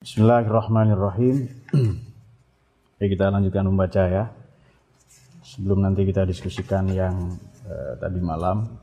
Bismillahirrahmanirrahim. 0.00 1.44
Oke, 2.96 3.04
kita 3.04 3.28
lanjutkan 3.28 3.68
membaca 3.68 4.08
ya. 4.08 4.32
Sebelum 5.44 5.84
nanti 5.84 6.08
kita 6.08 6.24
diskusikan 6.24 6.88
yang 6.88 7.36
eh, 7.68 8.00
tadi 8.00 8.16
malam. 8.16 8.80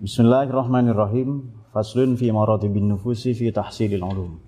Bismillahirrahmanirrahim. 0.00 1.44
Faslun 1.76 2.16
fi 2.16 2.32
maratibin 2.32 2.88
nufusi 2.88 3.36
fi 3.36 3.52
tahsilil 3.52 4.00
ulum. 4.00 4.40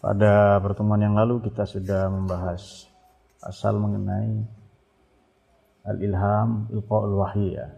Pada 0.00 0.56
pertemuan 0.64 1.04
yang 1.04 1.12
lalu 1.12 1.44
kita 1.44 1.68
sudah 1.68 2.08
membahas 2.08 2.88
asal 3.44 3.76
mengenai 3.76 4.40
al-ilham 5.84 6.64
ilqa'ul 6.72 7.12
wahyi 7.12 7.60
ya. 7.60 7.68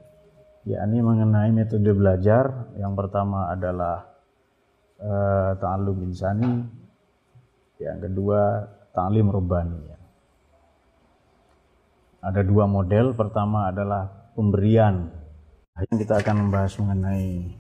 yakni 0.63 1.03
mengenai 1.03 1.51
metode 1.51 1.91
belajar. 1.91 2.71
Yang 2.79 2.95
pertama 2.95 3.51
adalah 3.51 4.18
uh, 5.03 5.55
ta'allum 5.59 6.07
insani. 6.07 6.67
Yang 7.79 8.11
kedua 8.11 8.67
ta'lim 8.91 9.31
rubani 9.31 9.99
ada 12.23 12.43
dua 12.43 12.67
model. 12.67 13.15
Pertama 13.15 13.71
adalah 13.71 14.31
pemberian. 14.35 15.11
Kita 15.79 16.19
akan 16.19 16.37
membahas 16.49 16.75
mengenai 16.83 17.55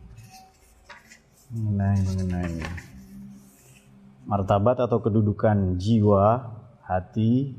mengenai 1.48 1.98
mengenai 2.02 2.54
martabat 4.26 4.84
atau 4.84 4.98
kedudukan 5.00 5.78
jiwa 5.80 6.50
hati 6.84 7.56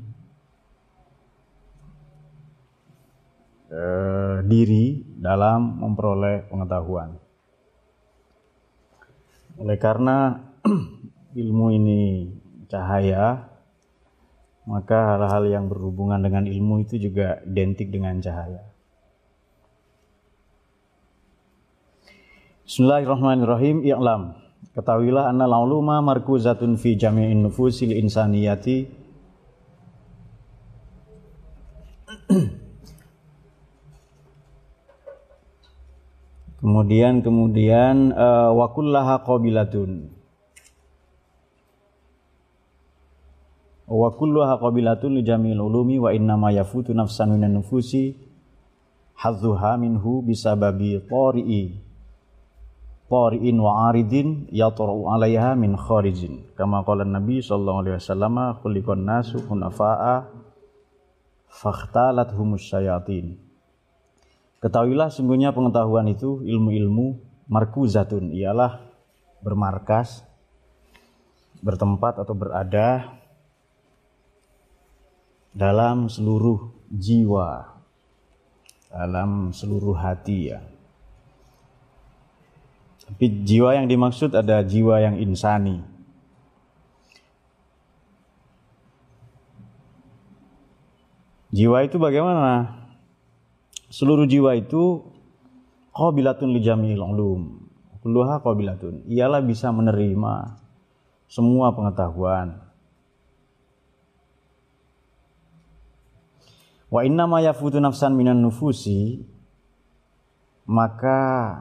eh, 3.72 4.36
diri 4.46 5.02
dalam 5.18 5.80
memperoleh 5.80 6.46
pengetahuan 6.46 7.18
oleh 9.60 9.76
karena 9.76 10.40
ilmu 11.42 11.66
ini 11.76 12.32
cahaya, 12.72 13.52
maka 14.64 15.14
hal-hal 15.14 15.44
yang 15.52 15.68
berhubungan 15.68 16.16
dengan 16.24 16.48
ilmu 16.48 16.80
itu 16.88 16.96
juga 16.96 17.44
identik 17.44 17.92
dengan 17.92 18.16
cahaya. 18.24 18.64
Bismillahirrahmanirrahim. 22.64 23.84
I'lam. 23.84 24.40
Ketahuilah 24.72 25.28
anna 25.28 25.44
lauluma 25.50 26.00
markuzatun 26.00 26.78
fi 26.78 26.94
jami'in 26.94 27.42
nufusil 27.42 27.90
insaniyati 27.90 28.86
Kemudian 36.60 37.24
kemudian 37.24 38.12
uh, 38.12 38.52
wa 38.52 38.68
kullaha 38.76 39.24
qabilatun. 39.24 40.12
Wa 43.88 44.12
kulluha 44.12 44.60
qabilatun 44.60 45.16
li 45.16 45.24
jamil 45.24 45.56
ulumi 45.56 45.96
wa 45.96 46.12
inna 46.12 46.36
ma 46.36 46.52
yafutu 46.52 46.92
nafsan 46.92 47.32
minan 47.32 47.58
nufusi 47.58 48.12
hadzuha 49.16 49.80
minhu 49.80 50.20
bisababi 50.20 51.00
tari'i 51.08 51.80
tari'in 53.08 53.56
wa 53.56 53.88
aridin 53.88 54.46
yatru 54.52 55.08
'alaiha 55.08 55.56
min 55.56 55.80
kharijin. 55.80 56.44
Kama 56.60 56.84
qala 56.84 57.08
Nabi 57.08 57.40
sallallahu 57.40 57.88
alaihi 57.88 57.96
wasallam 57.98 58.36
khuliqan 58.60 59.00
nasu 59.00 59.40
hunafa'a 59.48 60.28
fakhtalathumus 61.48 62.68
syayatin 62.68 63.49
Ketahuilah 64.60 65.08
sungguhnya 65.08 65.56
pengetahuan 65.56 66.04
itu 66.12 66.44
ilmu-ilmu 66.44 67.16
markuzatun 67.48 68.28
ialah 68.28 68.84
bermarkas, 69.40 70.20
bertempat 71.64 72.20
atau 72.20 72.36
berada 72.36 73.08
dalam 75.56 76.12
seluruh 76.12 76.76
jiwa, 76.92 77.72
dalam 78.92 79.56
seluruh 79.56 79.96
hati 79.96 80.52
ya. 80.52 80.60
Tapi 83.08 83.42
jiwa 83.42 83.74
yang 83.80 83.88
dimaksud 83.88 84.36
ada 84.36 84.60
jiwa 84.60 85.00
yang 85.00 85.16
insani. 85.18 85.82
Jiwa 91.50 91.82
itu 91.82 91.98
bagaimana? 91.98 92.79
Seluruh 93.90 94.24
jiwa 94.24 94.54
itu 94.56 95.02
qabilatun 95.92 96.54
li 96.54 96.60
jami'il 96.62 97.02
ulum. 97.02 97.66
Kulluha 98.00 98.40
qabilatun. 98.40 99.04
Ialah 99.10 99.44
bisa 99.44 99.68
menerima 99.74 100.56
semua 101.28 101.74
pengetahuan. 101.76 102.56
Wa 106.90 107.06
inna 107.06 107.28
ma 107.28 107.38
yafutu 107.38 107.78
nafsan 107.78 108.18
minan 108.18 108.42
nufusi 108.42 109.22
maka 110.66 111.58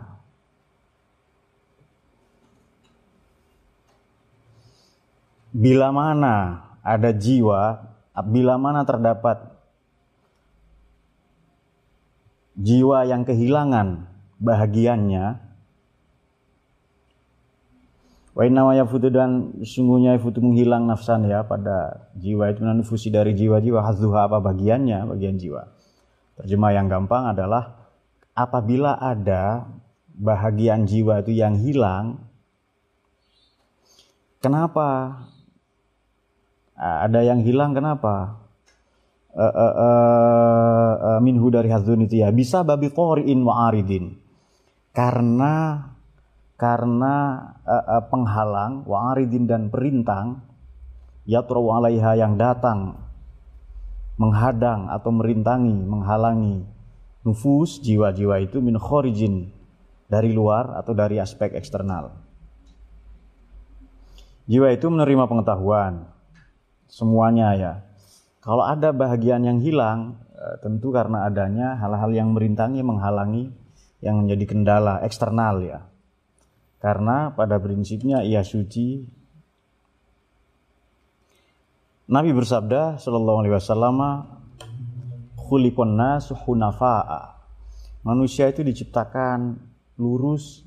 bila 5.49 5.89
mana 5.89 6.65
ada 6.85 7.09
jiwa, 7.09 7.89
bila 8.29 8.57
mana 8.61 8.85
terdapat 8.85 9.48
jiwa 12.59 13.07
yang 13.07 13.23
kehilangan 13.23 14.11
bahagiannya. 14.43 15.39
Wa 18.35 18.47
inna 18.47 18.61
wa 18.67 18.75
yafutu 18.75 19.11
dan 19.11 19.63
sungguhnya 19.63 20.15
yafutu 20.15 20.39
menghilang 20.39 20.87
nafsan 20.87 21.27
ya 21.27 21.43
pada 21.47 22.07
jiwa 22.19 22.51
itu. 22.51 22.63
Nufusi 22.63 23.11
dari 23.11 23.35
jiwa-jiwa 23.35 23.79
hazuha 23.83 24.27
apa 24.27 24.43
bagiannya 24.43 25.07
bagian 25.07 25.39
jiwa. 25.39 25.71
Terjemah 26.39 26.71
yang 26.71 26.87
gampang 26.87 27.31
adalah 27.35 27.91
apabila 28.31 28.95
ada 28.95 29.67
bahagian 30.15 30.87
jiwa 30.87 31.19
itu 31.19 31.35
yang 31.35 31.59
hilang 31.59 32.23
kenapa? 34.39 35.19
Ada 36.79 37.27
yang 37.27 37.43
hilang 37.43 37.75
kenapa 37.75 38.39
uh, 39.35 39.53
uh, 39.53 40.93
uh, 40.97 41.19
minhu 41.21 41.53
dari 41.53 41.69
hazun 41.69 42.05
itu 42.05 42.21
ya. 42.23 42.33
Bisa 42.33 42.65
babi 42.65 42.89
qori'in 42.89 43.39
wa 43.45 43.69
aridin. 43.69 44.17
Karena 44.89 45.85
karena 46.59 47.15
uh, 47.63 47.85
uh, 47.99 48.03
penghalang 48.09 48.83
wa 48.83 49.13
aridin 49.15 49.47
dan 49.47 49.71
perintang 49.71 50.43
yatru 51.23 51.71
alaiha 51.71 52.19
yang 52.19 52.35
datang 52.35 52.99
menghadang 54.19 54.91
atau 54.91 55.15
merintangi 55.15 55.79
menghalangi 55.87 56.67
nufus 57.23 57.79
jiwa-jiwa 57.79 58.43
itu 58.43 58.59
min 58.59 58.75
khorijin 58.75 59.47
dari 60.11 60.35
luar 60.35 60.75
atau 60.75 60.91
dari 60.91 61.21
aspek 61.21 61.55
eksternal. 61.55 62.11
Jiwa 64.49 64.73
itu 64.73 64.89
menerima 64.89 65.29
pengetahuan. 65.29 66.09
Semuanya 66.89 67.53
ya 67.53 67.73
kalau 68.39 68.63
ada 68.63 68.95
bahagian 68.95 69.43
yang 69.43 69.59
hilang, 69.59 70.15
eh, 70.31 70.55
tentu 70.63 70.95
karena 70.95 71.27
adanya 71.27 71.75
hal-hal 71.75 72.11
yang 72.15 72.31
merintangi, 72.31 72.79
menghalangi, 72.79 73.51
yang 73.99 74.23
menjadi 74.23 74.55
kendala 74.55 75.03
eksternal 75.03 75.59
ya. 75.59 75.83
Karena 76.79 77.35
pada 77.35 77.59
prinsipnya 77.59 78.23
ia 78.23 78.39
suci. 78.39 79.03
Nabi 82.07 82.31
bersabda 82.31 82.95
sallallahu 82.95 83.39
alaihi 83.43 83.55
wasallam, 83.59 83.99
"Khuliqun 85.35 85.99
nasu 85.99 86.31
hunafa'a." 86.31 87.35
Manusia 88.07 88.47
itu 88.47 88.63
diciptakan 88.63 89.59
lurus, 89.99 90.63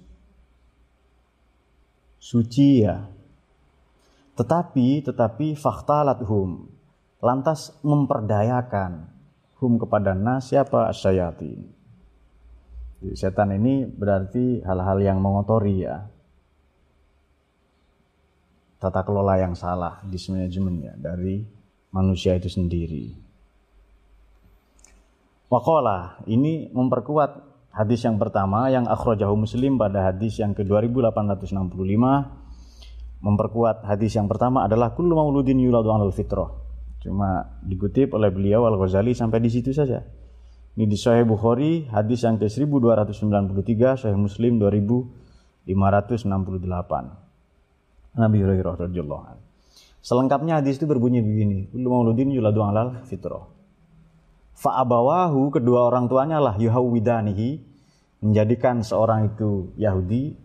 suci 2.20 2.84
ya. 2.84 3.08
Tetapi, 4.36 5.08
tetapi 5.08 5.56
fakhtalathum 5.56 6.68
lantas 7.22 7.70
memperdayakan 7.86 9.06
hum 9.62 9.78
kepada 9.78 10.18
nas 10.18 10.50
siapa 10.50 10.90
asyayatin. 10.90 11.70
Setan 13.14 13.54
ini 13.54 13.86
berarti 13.86 14.62
hal-hal 14.66 14.98
yang 14.98 15.22
mengotori 15.22 15.86
ya. 15.86 16.02
Tata 18.82 19.06
kelola 19.06 19.38
yang 19.38 19.54
salah, 19.54 20.02
dismanajemen 20.02 20.82
ya 20.82 20.94
dari 20.98 21.46
manusia 21.94 22.34
itu 22.34 22.50
sendiri. 22.50 23.14
Wakola 25.46 26.26
ini 26.26 26.66
memperkuat 26.74 27.30
hadis 27.70 28.02
yang 28.02 28.18
pertama 28.18 28.66
yang 28.74 28.90
akhrajahu 28.90 29.46
muslim 29.46 29.78
pada 29.78 30.10
hadis 30.10 30.42
yang 30.42 30.58
ke 30.58 30.66
2865 30.66 31.70
memperkuat 33.22 33.86
hadis 33.86 34.18
yang 34.18 34.26
pertama 34.26 34.66
adalah 34.66 34.90
kullu 34.96 35.14
mauludin 35.14 35.60
yuladu 35.62 35.94
alal 35.94 36.10
fitrah 36.10 36.61
Cuma 37.02 37.58
dikutip 37.66 38.14
oleh 38.14 38.30
beliau 38.30 38.62
Al-Ghazali 38.70 39.10
sampai 39.10 39.42
di 39.42 39.50
situ 39.50 39.74
saja. 39.74 40.06
Ini 40.72 40.86
di 40.88 40.96
Sahih 40.96 41.26
Bukhari 41.26 41.90
hadis 41.90 42.24
yang 42.24 42.38
ke-1293, 42.38 44.06
Sahih 44.06 44.16
Muslim 44.16 44.56
2568. 44.62 45.66
Nabi 48.12 48.38
Hurairah 48.40 48.74
radhiyallahu 48.88 49.22
anhu. 49.26 49.42
Selengkapnya 50.02 50.58
hadis 50.58 50.82
itu 50.82 50.86
berbunyi 50.90 51.22
begini, 51.22 51.70
kullu 51.70 51.86
mauludin 51.90 52.34
yuladu 52.34 52.62
alal 52.66 53.06
fitrah. 53.06 53.46
Fa'abawahu 54.58 55.50
kedua 55.54 55.90
orang 55.90 56.06
tuanya 56.06 56.38
lah 56.38 56.54
yuhawwidanihi 56.58 57.62
menjadikan 58.22 58.82
seorang 58.86 59.34
itu 59.34 59.74
Yahudi 59.78 60.38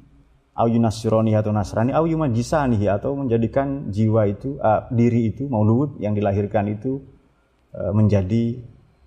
au 0.57 0.65
yunasironi 0.65 1.38
atau 1.38 1.54
Nasrani 1.54 1.94
au 1.94 2.09
yumajisanihi 2.09 2.89
atau 2.89 3.13
menjadikan 3.13 3.94
jiwa 3.94 4.25
itu 4.25 4.57
uh, 4.57 4.89
diri 4.89 5.30
itu 5.30 5.45
maulud 5.45 6.01
yang 6.01 6.18
dilahirkan 6.18 6.65
itu 6.74 6.98
uh, 7.77 7.94
menjadi 7.94 8.57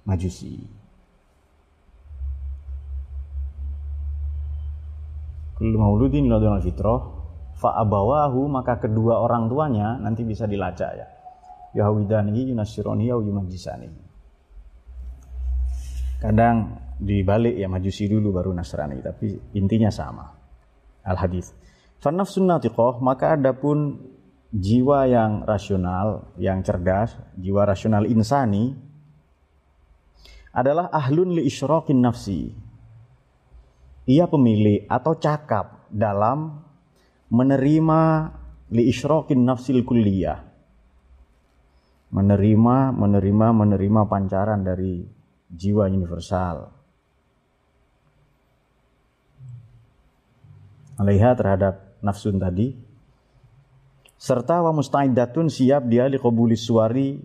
majusi. 0.06 0.62
Kullu 5.58 5.76
mauludin 5.76 6.24
yuladun 6.24 6.62
fitrah 6.62 7.02
fa'abawahu 7.58 8.48
maka 8.48 8.80
kedua 8.80 9.20
orang 9.20 9.50
tuanya 9.50 9.98
nanti 9.98 10.22
bisa 10.22 10.46
dilacak 10.46 10.92
ya. 10.96 11.06
Yahwidanihi 11.70 12.54
yunasironi 12.54 13.10
au 13.10 13.20
yumajisanihi. 13.26 14.08
Kadang 16.22 16.78
dibalik 17.00 17.56
ya 17.56 17.66
majusi 17.66 18.04
dulu 18.04 18.28
baru 18.28 18.52
Nasrani, 18.52 19.00
tapi 19.00 19.32
intinya 19.56 19.88
sama. 19.88 20.39
Al 21.10 21.18
hadis. 21.18 21.50
Fanafsun 21.98 22.46
natiqah 22.46 23.02
maka 23.02 23.34
adapun 23.34 23.98
jiwa 24.54 25.10
yang 25.10 25.42
rasional, 25.42 26.30
yang 26.38 26.62
cerdas, 26.62 27.18
jiwa 27.34 27.66
rasional 27.66 28.06
insani 28.06 28.74
adalah 30.54 30.90
ahlun 30.90 31.34
li 31.34 31.46
isyraqin 31.46 31.98
nafsi. 31.98 32.54
Ia 34.10 34.26
pemilih 34.26 34.90
atau 34.90 35.14
cakap 35.18 35.86
dalam 35.90 36.62
menerima 37.30 38.00
li 38.74 38.90
isyraqin 38.90 39.46
nafsil 39.46 39.86
kulliyah. 39.86 40.50
Menerima, 42.10 42.90
menerima, 42.90 43.46
menerima 43.54 44.00
pancaran 44.10 44.66
dari 44.66 45.06
jiwa 45.46 45.86
universal. 45.86 46.79
Alaiha 51.00 51.32
terhadap 51.32 51.96
nafsun 52.04 52.36
tadi 52.36 52.76
serta 54.20 54.60
wa 54.60 54.76
mustaidatun 54.76 55.48
siap 55.48 55.88
dia 55.88 56.04
liqabuli 56.04 56.60
suari 56.60 57.16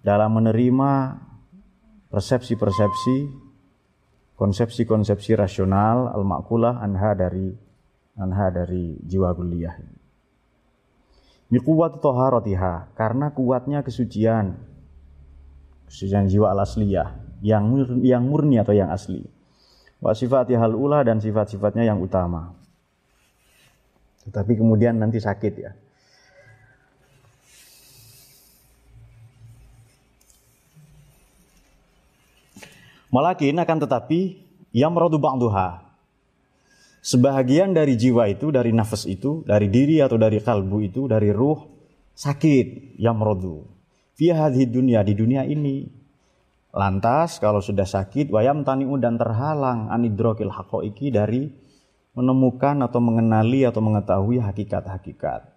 dalam 0.00 0.32
menerima 0.40 1.20
persepsi-persepsi 2.08 3.16
konsepsi-konsepsi 4.40 5.36
rasional 5.36 6.08
al-makulah 6.08 6.80
anha 6.80 7.12
dari 7.12 7.52
anha 8.16 8.48
dari 8.48 8.96
jiwa 9.04 9.36
kuliah. 9.36 9.76
Biquwwat 11.52 12.00
taharatiha 12.00 12.96
karena 12.96 13.28
kuatnya 13.36 13.84
kesucian 13.84 14.56
kesucian 15.84 16.32
jiwa 16.32 16.48
al-asliyah 16.56 17.12
yang 17.44 17.68
yang 18.00 18.24
murni 18.24 18.56
atau 18.56 18.72
yang 18.72 18.88
asli. 18.88 19.28
Wa 20.00 20.16
hal 20.16 20.72
ula 20.72 21.04
dan 21.04 21.20
sifat-sifatnya 21.20 21.84
yang 21.86 22.00
utama. 22.00 22.61
Tetapi 24.28 24.52
kemudian 24.54 24.98
nanti 24.98 25.18
sakit 25.18 25.54
ya. 25.58 25.72
Malakin 33.12 33.60
akan 33.60 33.78
tetapi 33.84 34.40
yang 34.72 34.96
merodu 34.96 35.20
ba'duha. 35.20 35.84
Sebahagian 37.04 37.76
dari 37.76 37.92
jiwa 37.98 38.24
itu, 38.30 38.48
dari 38.48 38.72
nafas 38.72 39.04
itu, 39.04 39.44
dari 39.44 39.68
diri 39.68 40.00
atau 40.00 40.16
dari 40.16 40.40
kalbu 40.40 40.78
itu, 40.80 41.04
dari 41.10 41.28
ruh, 41.28 41.60
sakit 42.16 42.96
yang 42.96 43.20
merodu. 43.20 43.68
Via 44.16 44.48
hadhi 44.48 44.64
dunia, 44.64 45.04
di 45.04 45.12
dunia 45.12 45.44
ini. 45.44 45.84
Lantas 46.72 47.36
kalau 47.36 47.60
sudah 47.60 47.84
sakit 47.84 48.32
wayam 48.32 48.64
taniu 48.64 48.96
dan 48.96 49.20
terhalang 49.20 49.92
anidrokil 49.92 50.48
hakoiki 50.48 51.12
dari 51.12 51.52
menemukan 52.12 52.84
atau 52.84 53.00
mengenali 53.00 53.64
atau 53.64 53.80
mengetahui 53.80 54.40
hakikat-hakikat. 54.40 55.48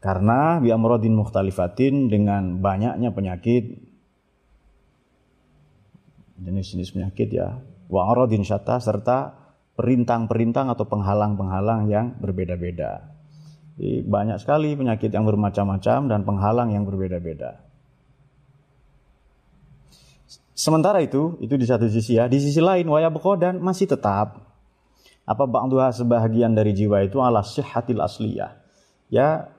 Karena 0.00 0.58
biamrodin 0.58 1.12
mukhtalifatin 1.12 2.08
dengan 2.08 2.58
banyaknya 2.58 3.12
penyakit 3.12 3.84
jenis-jenis 6.40 6.96
penyakit 6.96 7.28
ya 7.36 7.60
wa 7.92 8.08
aradin 8.08 8.40
syata 8.40 8.80
serta 8.80 9.36
perintang-perintang 9.76 10.72
atau 10.72 10.88
penghalang-penghalang 10.88 11.92
yang 11.92 12.16
berbeda-beda. 12.16 13.12
Banyak 13.80 14.40
sekali 14.40 14.76
penyakit 14.76 15.12
yang 15.12 15.24
bermacam-macam 15.24 16.08
dan 16.08 16.20
penghalang 16.24 16.72
yang 16.72 16.84
berbeda-beda. 16.84 17.64
Sementara 20.52 21.00
itu, 21.00 21.40
itu 21.40 21.56
di 21.56 21.64
satu 21.64 21.88
sisi 21.88 22.20
ya. 22.20 22.28
Di 22.28 22.36
sisi 22.36 22.60
lain, 22.60 22.84
wayabko 22.84 23.40
dan 23.40 23.64
masih 23.64 23.88
tetap. 23.88 24.49
Apa 25.28 25.46
ba'duha 25.46 25.94
sebahagian 25.94 26.56
dari 26.56 26.74
jiwa 26.74 27.04
itu 27.04 27.20
ala 27.22 27.44
sihatil 27.44 28.02
asliyah. 28.02 28.56
Ya, 29.10 29.52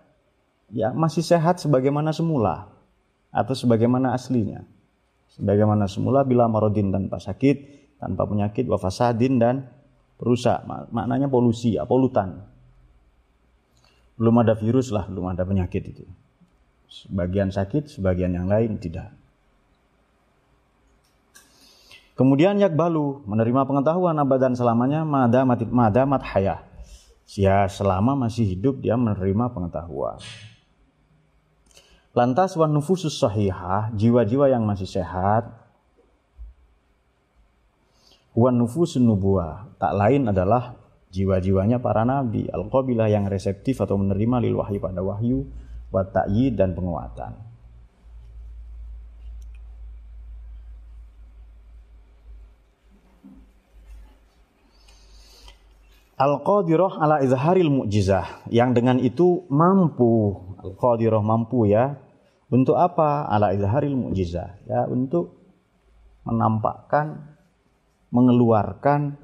ya 0.71 0.91
masih 0.91 1.23
sehat 1.23 1.61
sebagaimana 1.61 2.11
semula. 2.11 2.71
Atau 3.31 3.55
sebagaimana 3.55 4.11
aslinya. 4.11 4.67
Sebagaimana 5.31 5.87
semula 5.87 6.27
bila 6.27 6.51
marodin 6.51 6.91
tanpa 6.91 7.23
sakit, 7.23 7.57
tanpa 8.03 8.27
penyakit, 8.27 8.67
wafasadin 8.67 9.39
dan 9.39 9.71
perusak. 10.19 10.67
Maknanya 10.67 11.31
polusi, 11.31 11.79
ya, 11.79 11.87
polutan. 11.87 12.43
Belum 14.19 14.35
ada 14.43 14.53
virus 14.59 14.91
lah, 14.91 15.07
belum 15.07 15.31
ada 15.31 15.47
penyakit 15.47 15.83
itu. 15.87 16.05
Sebagian 16.91 17.47
sakit, 17.55 17.87
sebagian 17.87 18.35
yang 18.35 18.51
lain 18.51 18.75
tidak. 18.75 19.15
Kemudian 22.15 22.59
yakbalu 22.59 23.23
menerima 23.23 23.63
pengetahuan 23.63 24.19
abadan 24.19 24.53
selamanya 24.53 25.07
madamat 25.07 25.63
madamat 25.67 26.21
hayah. 26.35 26.61
Ya 27.31 27.63
selama 27.71 28.13
masih 28.27 28.43
hidup 28.43 28.83
dia 28.83 28.99
menerima 28.99 29.55
pengetahuan. 29.55 30.19
Lantas 32.11 32.59
wan 32.59 32.75
nufusus 32.75 33.15
sahihah, 33.15 33.95
jiwa-jiwa 33.95 34.51
yang 34.51 34.67
masih 34.67 34.83
sehat, 34.83 35.47
wan 38.35 38.59
nufusun 38.59 39.07
nubuah, 39.07 39.71
tak 39.79 39.95
lain 39.95 40.27
adalah 40.27 40.75
jiwa-jiwanya 41.15 41.79
para 41.79 42.03
nabi, 42.03 42.51
al-qabilah 42.51 43.07
yang 43.07 43.31
reseptif 43.31 43.79
atau 43.79 43.95
menerima 43.95 44.43
lil 44.43 44.59
wahyu 44.59 44.79
pada 44.83 44.99
wahyu, 44.99 45.47
wa 45.87 46.03
dan 46.51 46.75
penguatan. 46.75 47.50
Al-Qadirah 56.21 57.01
ala 57.01 57.17
izharil 57.25 57.73
mu'jizah. 57.73 58.45
Yang 58.53 58.69
dengan 58.77 59.01
itu 59.01 59.49
mampu. 59.49 60.37
Al-Qadirah 60.61 61.25
mampu 61.25 61.65
ya. 61.65 61.97
Untuk 62.53 62.77
apa? 62.77 63.25
Ala 63.25 63.57
izharil 63.57 63.97
mu'jizah. 63.97 64.61
Ya 64.69 64.85
untuk 64.85 65.33
menampakkan 66.21 67.25
mengeluarkan 68.13 69.17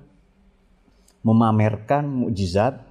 memamerkan 1.22 2.08
mukjizat. 2.08 2.82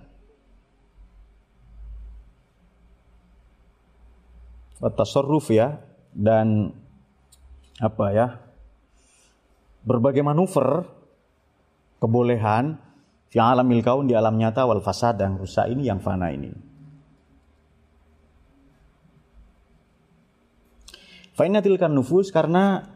Tasarruf 4.78 5.50
ya. 5.50 5.82
Dan 6.14 6.70
apa 7.82 8.06
ya? 8.14 8.38
Berbagai 9.82 10.22
manuver 10.22 10.86
kebolehan 11.98 12.85
Fi 13.26 13.42
alamil 13.42 13.82
kaun 13.82 14.06
di 14.06 14.14
alam 14.14 14.38
nyata 14.38 14.62
wal 14.64 14.82
fasad 14.82 15.18
dan 15.18 15.34
rusak 15.34 15.66
ini 15.70 15.86
yang 15.90 15.98
fana 15.98 16.30
ini. 16.30 16.54
Fainatil 21.36 21.76
kan 21.76 21.92
nufus 21.92 22.32
karena 22.32 22.86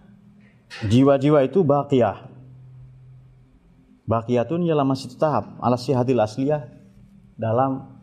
jiwa-jiwa 0.87 1.45
itu 1.45 1.61
baqiyah. 1.61 2.31
Baqiyatun 4.09 4.65
ialah 4.65 4.87
masih 4.87 5.13
tetap 5.13 5.61
ala 5.61 5.77
sihatil 5.77 6.19
asliyah 6.19 6.65
dalam 7.37 8.01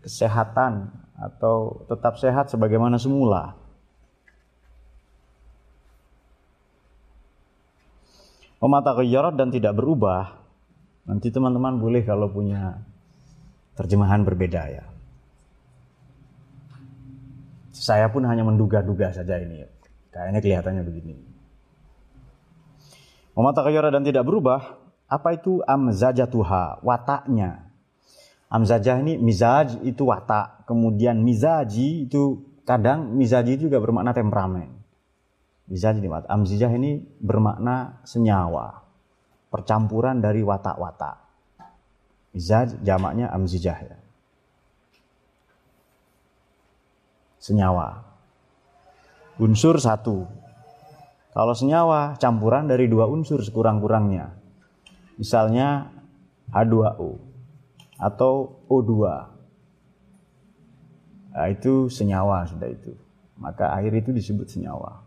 kesehatan 0.00 0.88
atau 1.20 1.84
tetap 1.84 2.16
sehat 2.16 2.48
sebagaimana 2.48 2.96
semula. 2.96 3.58
Wamata 8.58 8.96
dan 9.36 9.54
tidak 9.54 9.76
berubah 9.76 10.47
Nanti 11.08 11.32
teman-teman 11.32 11.80
boleh 11.80 12.04
kalau 12.04 12.28
punya 12.28 12.84
terjemahan 13.80 14.28
berbeda 14.28 14.62
ya. 14.68 14.84
Saya 17.72 18.12
pun 18.12 18.28
hanya 18.28 18.44
menduga-duga 18.44 19.16
saja 19.16 19.40
ini. 19.40 19.64
Kayaknya 20.12 20.40
kelihatannya 20.44 20.82
begini. 20.84 21.16
Mama 23.32 23.56
takayara 23.56 23.88
dan 23.88 24.04
tidak 24.04 24.28
berubah. 24.28 24.76
Apa 25.08 25.40
itu 25.40 25.64
amzajatuha? 25.64 26.84
Wataknya. 26.84 27.72
Amzajah 28.48 29.00
ini 29.04 29.20
mizaj 29.20 29.76
itu 29.84 30.08
watak, 30.08 30.64
kemudian 30.64 31.20
mizaji 31.20 32.08
itu 32.08 32.44
kadang 32.64 33.12
mizaji 33.12 33.60
juga 33.60 33.76
bermakna 33.76 34.16
temperamen. 34.16 34.72
Mizaj 35.68 36.00
ini 36.00 36.08
watak. 36.08 36.32
Amzijah 36.32 36.72
ini 36.72 37.04
bermakna 37.20 38.00
senyawa, 38.08 38.87
percampuran 39.48 40.20
dari 40.20 40.44
watak-watak. 40.44 41.16
Mizaj 42.36 42.76
jamaknya 42.84 43.32
amzijah 43.32 43.78
ya. 43.80 43.96
Senyawa. 47.40 48.04
Unsur 49.40 49.80
satu. 49.80 50.28
Kalau 51.32 51.54
senyawa 51.54 52.18
campuran 52.18 52.66
dari 52.66 52.90
dua 52.90 53.06
unsur 53.06 53.40
sekurang-kurangnya. 53.40 54.34
Misalnya 55.16 55.88
H2O 56.52 57.10
atau 57.98 58.62
O2. 58.70 58.92
Nah, 61.34 61.46
itu 61.50 61.86
senyawa 61.86 62.46
sudah 62.50 62.70
itu. 62.70 62.92
Maka 63.38 63.70
air 63.78 63.94
itu 63.94 64.10
disebut 64.10 64.50
senyawa. 64.50 65.06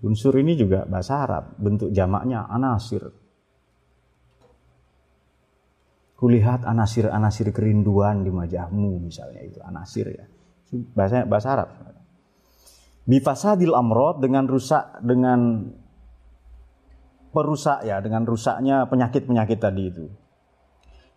Unsur 0.00 0.32
ini 0.40 0.56
juga 0.56 0.88
bahasa 0.88 1.20
Arab, 1.20 1.58
bentuk 1.60 1.92
jamaknya 1.92 2.48
anasir. 2.48 3.12
Kulihat 6.18 6.66
anasir-anasir 6.66 7.54
kerinduan 7.54 8.26
di 8.26 8.30
wajahmu 8.34 9.06
misalnya 9.06 9.46
itu 9.46 9.62
anasir 9.62 10.10
ya. 10.10 10.26
Bahasa 10.92 11.22
bahasa 11.24 11.48
Arab. 11.54 11.68
Bifasadil 13.06 13.72
amrod 13.72 14.18
dengan 14.20 14.50
rusak 14.50 14.98
dengan 15.00 15.70
perusak 17.30 17.86
ya, 17.86 18.02
dengan 18.02 18.26
rusaknya 18.26 18.90
penyakit-penyakit 18.90 19.58
tadi 19.62 19.84
itu 19.94 20.06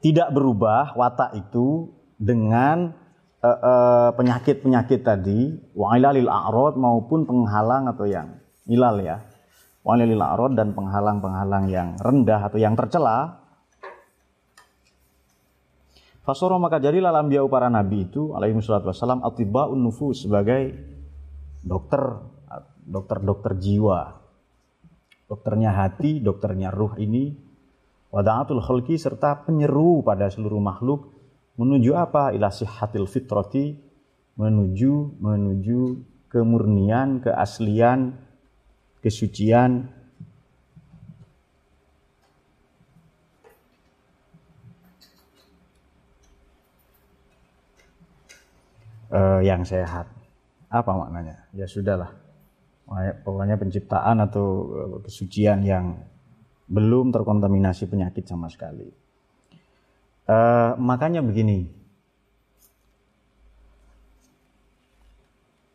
tidak 0.01 0.33
berubah 0.33 0.97
watak 0.97 1.37
itu 1.37 1.93
dengan 2.17 2.93
penyakit-penyakit 4.17 5.01
uh, 5.01 5.05
uh, 5.05 5.09
tadi 5.13 5.39
wa'ilalil 5.73 6.29
a'rad 6.29 6.77
maupun 6.77 7.25
penghalang 7.25 7.89
atau 7.89 8.05
yang 8.05 8.37
ilal 8.69 9.01
ya 9.01 9.21
wa'ilalil 9.85 10.21
a'rad 10.21 10.53
dan 10.57 10.73
penghalang-penghalang 10.77 11.65
yang 11.69 11.97
rendah 11.97 12.49
atau 12.49 12.57
yang 12.61 12.77
tercela 12.77 13.40
Fasoro 16.21 16.61
maka 16.61 16.77
jadilah 16.77 17.09
lambiau 17.09 17.49
para 17.49 17.65
nabi 17.65 18.05
itu 18.05 18.37
alaihi 18.37 18.53
wassalatu 18.53 18.93
wassalam 18.93 19.25
atiba'un 19.25 19.77
nufus 19.81 20.21
sebagai 20.21 20.77
dokter 21.65 22.21
dokter-dokter 22.85 23.57
jiwa. 23.57 24.21
Dokternya 25.25 25.71
hati 25.73 26.21
dokternya 26.21 26.69
ruh 26.69 26.93
ini 27.01 27.33
wada'atul 28.13 28.61
khalqi 28.61 29.01
serta 29.01 29.47
penyeru 29.47 30.05
pada 30.05 30.29
seluruh 30.29 30.61
makhluk 30.61 31.09
menuju 31.57 31.97
apa? 31.97 32.37
Ila 32.37 32.53
sihhatil 32.53 33.09
fitrati 33.09 33.73
menuju 34.37 35.23
menuju 35.23 35.81
kemurnian 36.29 37.23
keaslian 37.25 38.13
kesucian 39.01 39.89
uh, 49.11 49.39
yang 49.43 49.61
sehat 49.67 50.07
apa 50.71 50.91
maknanya 50.95 51.45
ya 51.51 51.67
sudahlah 51.67 52.21
pokoknya 53.23 53.55
penciptaan 53.55 54.17
atau 54.19 54.47
eh, 54.75 54.97
kesucian 55.07 55.63
yang 55.63 55.95
belum 56.71 57.11
terkontaminasi 57.11 57.91
penyakit 57.91 58.23
sama 58.23 58.47
sekali. 58.47 58.87
Uh, 60.23 60.79
makanya 60.79 61.19
begini, 61.19 61.67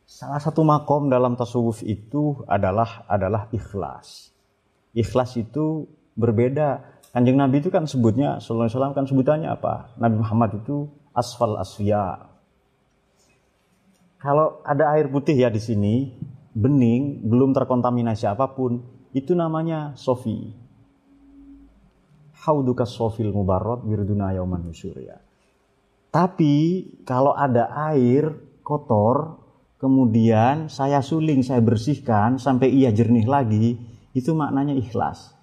salah 0.08 0.40
satu 0.40 0.64
makom 0.64 1.12
dalam 1.12 1.36
tasawuf 1.36 1.84
itu 1.84 2.40
adalah 2.48 3.04
adalah 3.04 3.52
ikhlas. 3.52 4.32
Ikhlas 4.96 5.36
itu 5.36 5.84
berbeda. 6.16 6.96
Kanjeng 7.12 7.36
Nabi 7.36 7.60
itu 7.60 7.68
kan 7.68 7.84
sebutnya, 7.84 8.40
Sallallahu 8.40 8.64
Alaihi 8.64 8.76
Wasallam 8.80 8.96
kan 8.96 9.04
sebutannya 9.04 9.48
apa? 9.52 9.92
Nabi 10.00 10.16
Muhammad 10.20 10.64
itu 10.64 10.88
asfal 11.12 11.60
asfiya. 11.60 12.32
Kalau 14.26 14.59
ada 14.66 14.90
air 14.99 15.06
putih 15.06 15.38
ya 15.38 15.54
di 15.54 15.62
sini, 15.62 16.11
bening, 16.50 17.23
belum 17.23 17.54
terkontaminasi 17.54 18.26
apa 18.26 18.50
pun, 18.50 18.83
itu 19.14 19.38
namanya 19.38 19.95
sofi 19.95 20.66
hauduka 22.47 22.87
sofil 22.87 23.35
mubarot 23.35 23.83
wirduna 23.83 24.30
yauman 24.30 24.71
ya. 24.71 25.18
Tapi 26.14 26.54
kalau 27.02 27.35
ada 27.35 27.75
air 27.90 28.30
kotor, 28.62 29.42
kemudian 29.83 30.71
saya 30.71 31.02
suling, 31.02 31.42
saya 31.42 31.61
bersihkan 31.61 32.38
sampai 32.38 32.71
ia 32.73 32.95
jernih 32.95 33.26
lagi, 33.26 33.76
itu 34.14 34.30
maknanya 34.33 34.78
ikhlas. 34.78 35.35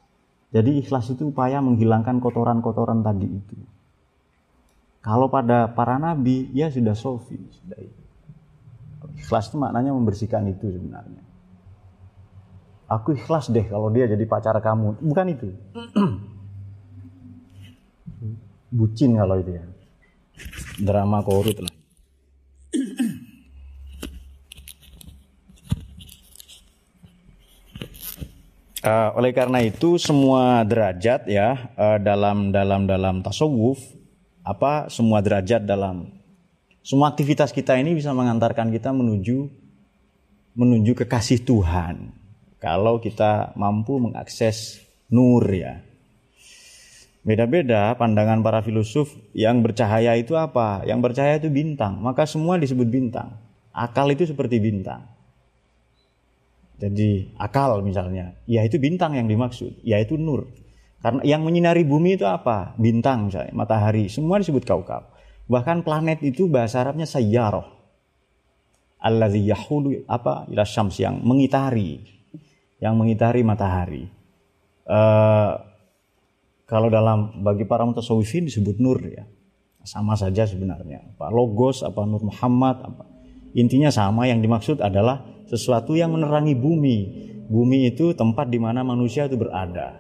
Jadi 0.53 0.81
ikhlas 0.81 1.11
itu 1.13 1.33
upaya 1.33 1.59
menghilangkan 1.61 2.21
kotoran-kotoran 2.23 3.01
tadi 3.03 3.27
itu. 3.27 3.57
Kalau 5.03 5.27
pada 5.27 5.67
para 5.75 5.99
nabi, 5.99 6.47
ya 6.55 6.71
sudah 6.71 6.95
sofi, 6.95 7.37
sudah 7.51 7.79
itu. 7.81 8.02
Ikhlas 9.17 9.49
itu 9.53 9.57
maknanya 9.61 9.93
membersihkan 9.93 10.47
itu 10.49 10.69
sebenarnya. 10.73 11.21
Aku 12.89 13.13
ikhlas 13.15 13.49
deh 13.49 13.65
kalau 13.65 13.89
dia 13.89 14.05
jadi 14.05 14.25
pacar 14.25 14.57
kamu. 14.61 15.01
Bukan 15.01 15.25
itu. 15.29 15.47
bucin 18.73 19.13
kalau 19.13 19.37
itu 19.37 19.53
ya 19.53 19.65
drama 20.81 21.21
korut 21.21 21.61
lah 21.61 21.73
Uh, 28.83 29.13
oleh 29.21 29.29
karena 29.29 29.61
itu 29.61 30.01
semua 30.01 30.65
derajat 30.65 31.29
ya 31.29 31.69
uh, 31.77 32.01
dalam 32.01 32.49
dalam 32.49 32.89
dalam 32.89 33.21
tasawuf 33.21 33.77
apa 34.41 34.89
semua 34.89 35.21
derajat 35.21 35.63
dalam 35.63 36.09
semua 36.83 37.09
aktivitas 37.09 37.55
kita 37.55 37.79
ini 37.79 37.95
bisa 37.95 38.11
mengantarkan 38.11 38.69
kita 38.69 38.91
menuju 38.91 39.47
menuju 40.53 40.91
kekasih 40.93 41.41
Tuhan 41.47 42.11
kalau 42.59 43.01
kita 43.01 43.55
mampu 43.57 43.97
mengakses 43.97 44.83
nur 45.09 45.47
ya 45.49 45.81
Beda-beda 47.23 47.95
pandangan 47.95 48.43
para 48.43 48.59
filosof 48.59 49.07
yang 49.31 49.63
bercahaya 49.63 50.11
itu 50.19 50.35
apa? 50.35 50.83
Yang 50.83 50.99
bercahaya 51.07 51.39
itu 51.39 51.47
bintang. 51.47 52.03
Maka 52.03 52.27
semua 52.27 52.59
disebut 52.59 52.83
bintang. 52.83 53.39
Akal 53.71 54.11
itu 54.11 54.27
seperti 54.27 54.59
bintang. 54.59 55.07
Jadi 56.83 57.31
akal 57.39 57.79
misalnya, 57.79 58.35
ya 58.43 58.59
itu 58.67 58.75
bintang 58.75 59.15
yang 59.15 59.31
dimaksud, 59.31 59.79
yaitu 59.87 60.19
nur. 60.19 60.51
Karena 60.99 61.23
yang 61.23 61.47
menyinari 61.47 61.87
bumi 61.87 62.19
itu 62.19 62.27
apa? 62.27 62.75
Bintang 62.75 63.31
misalnya, 63.31 63.55
matahari, 63.55 64.11
semua 64.11 64.43
disebut 64.43 64.67
kaukab. 64.67 65.12
Bahkan 65.47 65.83
planet 65.83 66.23
itu 66.23 66.47
bahasa 66.47 66.79
Arabnya 66.83 67.03
sayyaroh. 67.03 67.67
Alladhi 69.03 69.51
yahulu 69.51 70.07
apa? 70.07 70.47
Ila 70.47 70.63
syams 70.63 70.95
yang 71.03 71.19
mengitari. 71.19 71.99
Yang 72.79 72.93
mengitari 72.95 73.41
matahari. 73.43 74.07
Uh, 74.87 75.59
kalau 76.63 76.87
dalam 76.87 77.43
bagi 77.43 77.67
para 77.67 77.83
mutasawwifin 77.83 78.47
disebut 78.47 78.79
nur 78.79 79.03
ya. 79.03 79.27
Sama 79.83 80.15
saja 80.15 80.47
sebenarnya. 80.47 81.03
Apa 81.19 81.27
logos 81.27 81.83
apa 81.83 82.07
nur 82.07 82.23
Muhammad 82.23 82.79
apa. 82.79 83.03
Intinya 83.53 83.91
sama 83.91 84.25
yang 84.25 84.39
dimaksud 84.39 84.79
adalah 84.79 85.27
sesuatu 85.51 85.93
yang 85.99 86.15
menerangi 86.15 86.55
bumi. 86.55 86.97
Bumi 87.51 87.91
itu 87.91 88.15
tempat 88.15 88.47
di 88.47 88.57
mana 88.57 88.87
manusia 88.87 89.27
itu 89.27 89.35
berada. 89.35 89.99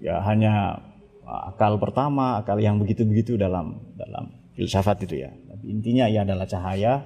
Ya 0.00 0.24
hanya 0.24 0.80
akal 1.28 1.76
pertama, 1.76 2.40
akal 2.40 2.56
yang 2.56 2.80
begitu-begitu 2.80 3.36
dalam 3.36 3.92
dalam 3.92 4.32
filsafat 4.56 5.04
itu 5.04 5.20
ya. 5.22 5.30
Tapi 5.30 5.64
intinya 5.68 6.08
ia 6.08 6.24
adalah 6.24 6.48
cahaya 6.48 7.04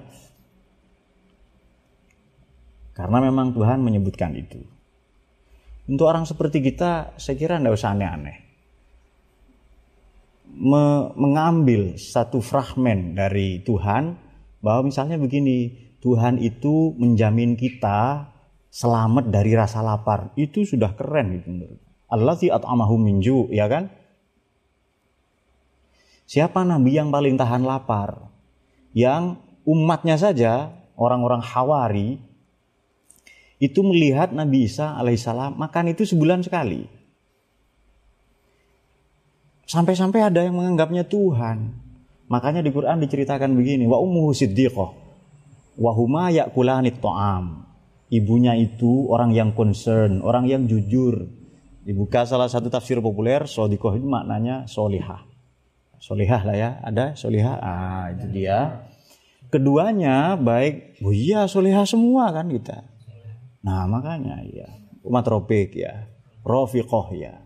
karena 2.93 3.17
memang 3.19 3.51
Tuhan 3.51 3.81
menyebutkan 3.83 4.37
itu. 4.37 4.61
Untuk 5.83 6.07
orang 6.07 6.23
seperti 6.23 6.63
kita, 6.63 7.19
saya 7.19 7.35
kira 7.35 7.59
tidak 7.59 7.75
usah 7.75 7.91
aneh-aneh. 7.91 8.37
Me 10.53 11.11
mengambil 11.17 11.99
satu 11.99 12.39
fragmen 12.39 13.17
dari 13.17 13.59
Tuhan, 13.65 14.15
bahwa 14.63 14.87
misalnya 14.87 15.19
begini, 15.19 15.75
Tuhan 15.99 16.39
itu 16.39 16.95
menjamin 16.95 17.59
kita 17.59 18.31
selamat 18.71 19.27
dari 19.27 19.51
rasa 19.59 19.83
lapar. 19.83 20.31
Itu 20.39 20.63
sudah 20.63 20.95
keren 20.95 21.35
gitu 21.35 21.51
menurut. 21.51 21.79
Allah 22.07 22.37
at'amahu 22.37 22.95
minju, 22.95 23.51
ya 23.51 23.67
kan? 23.67 23.91
Siapa 26.33 26.65
nabi 26.65 26.97
yang 26.97 27.13
paling 27.13 27.37
tahan 27.37 27.61
lapar? 27.61 28.17
Yang 28.89 29.37
umatnya 29.69 30.17
saja, 30.17 30.73
orang-orang 30.97 31.45
Hawari, 31.45 32.17
itu 33.61 33.85
melihat 33.85 34.33
Nabi 34.33 34.65
Isa 34.65 34.97
alaihissalam 34.97 35.61
makan 35.61 35.93
itu 35.93 36.09
sebulan 36.09 36.41
sekali. 36.41 36.89
Sampai-sampai 39.69 40.25
ada 40.25 40.41
yang 40.41 40.57
menganggapnya 40.57 41.05
Tuhan. 41.05 41.69
Makanya 42.33 42.65
di 42.65 42.73
Quran 42.73 42.97
diceritakan 43.05 43.53
begini, 43.53 43.85
wa 43.85 44.01
ummuhu 44.01 44.33
siddiqah 44.33 44.89
wa 45.77 45.91
huma 45.93 46.33
yakulanit 46.33 46.97
ta'am. 46.97 47.61
Ibunya 48.09 48.57
itu 48.57 49.05
orang 49.05 49.37
yang 49.37 49.53
concern, 49.53 50.25
orang 50.25 50.49
yang 50.49 50.65
jujur. 50.65 51.29
Dibuka 51.85 52.25
salah 52.25 52.49
satu 52.49 52.73
tafsir 52.73 52.97
populer, 53.05 53.45
sodikoh 53.45 53.93
itu 53.93 54.09
maknanya 54.09 54.65
solihah. 54.65 55.32
Solihah 56.03 56.43
lah 56.43 56.57
ya, 56.59 56.69
ada 56.83 57.15
solihah, 57.15 57.63
ah 57.63 58.11
itu 58.11 58.27
dia. 58.27 58.83
Keduanya 59.47 60.35
baik, 60.35 60.99
oh 60.99 61.15
iya 61.15 61.47
solihah 61.47 61.87
semua 61.87 62.27
kan 62.35 62.51
kita. 62.51 62.83
Nah 63.63 63.87
makanya 63.87 64.43
ya, 64.43 64.67
umat 65.07 65.23
tropik 65.23 65.71
ya, 65.79 66.11
rofiqoh 66.43 67.15
ya. 67.15 67.39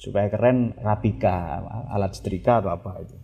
Supaya 0.00 0.32
keren 0.32 0.72
rapika, 0.80 1.60
alat 1.92 2.16
setrika 2.16 2.64
atau 2.64 2.72
apa 2.72 3.04
itu. 3.04 3.20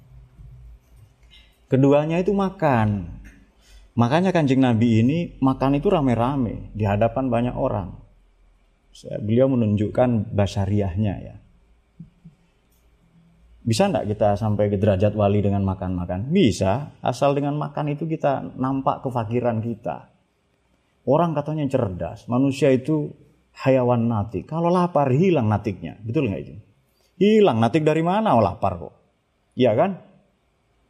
Keduanya 1.72 2.20
itu 2.20 2.36
makan. 2.36 3.16
Makanya 3.96 4.28
kanjeng 4.28 4.60
Nabi 4.60 5.00
ini 5.00 5.40
makan 5.40 5.80
itu 5.80 5.88
rame-rame 5.88 6.76
di 6.76 6.84
hadapan 6.84 7.32
banyak 7.32 7.56
orang. 7.56 7.96
Beliau 9.24 9.48
menunjukkan 9.48 10.36
basariahnya 10.36 11.14
ya. 11.24 11.36
Bisa 13.66 13.90
enggak 13.90 14.06
kita 14.14 14.38
sampai 14.38 14.70
ke 14.70 14.78
derajat 14.78 15.18
wali 15.18 15.42
dengan 15.42 15.66
makan-makan? 15.66 16.30
Bisa, 16.30 16.94
asal 17.02 17.34
dengan 17.34 17.58
makan 17.58 17.98
itu 17.98 18.06
kita 18.06 18.54
nampak 18.54 19.02
kefakiran 19.02 19.58
kita. 19.58 20.06
Orang 21.02 21.34
katanya 21.34 21.66
cerdas, 21.66 22.30
manusia 22.30 22.70
itu 22.70 23.10
hayawan 23.58 24.06
natik. 24.06 24.46
Kalau 24.46 24.70
lapar 24.70 25.10
hilang 25.10 25.50
natiknya, 25.50 25.98
betul 25.98 26.30
nggak 26.30 26.42
itu? 26.46 26.54
Hilang 27.18 27.58
natik 27.58 27.82
dari 27.82 28.06
mana? 28.06 28.38
Oh 28.38 28.42
lapar 28.44 28.78
kok. 28.78 28.94
Iya 29.58 29.74
kan? 29.74 29.98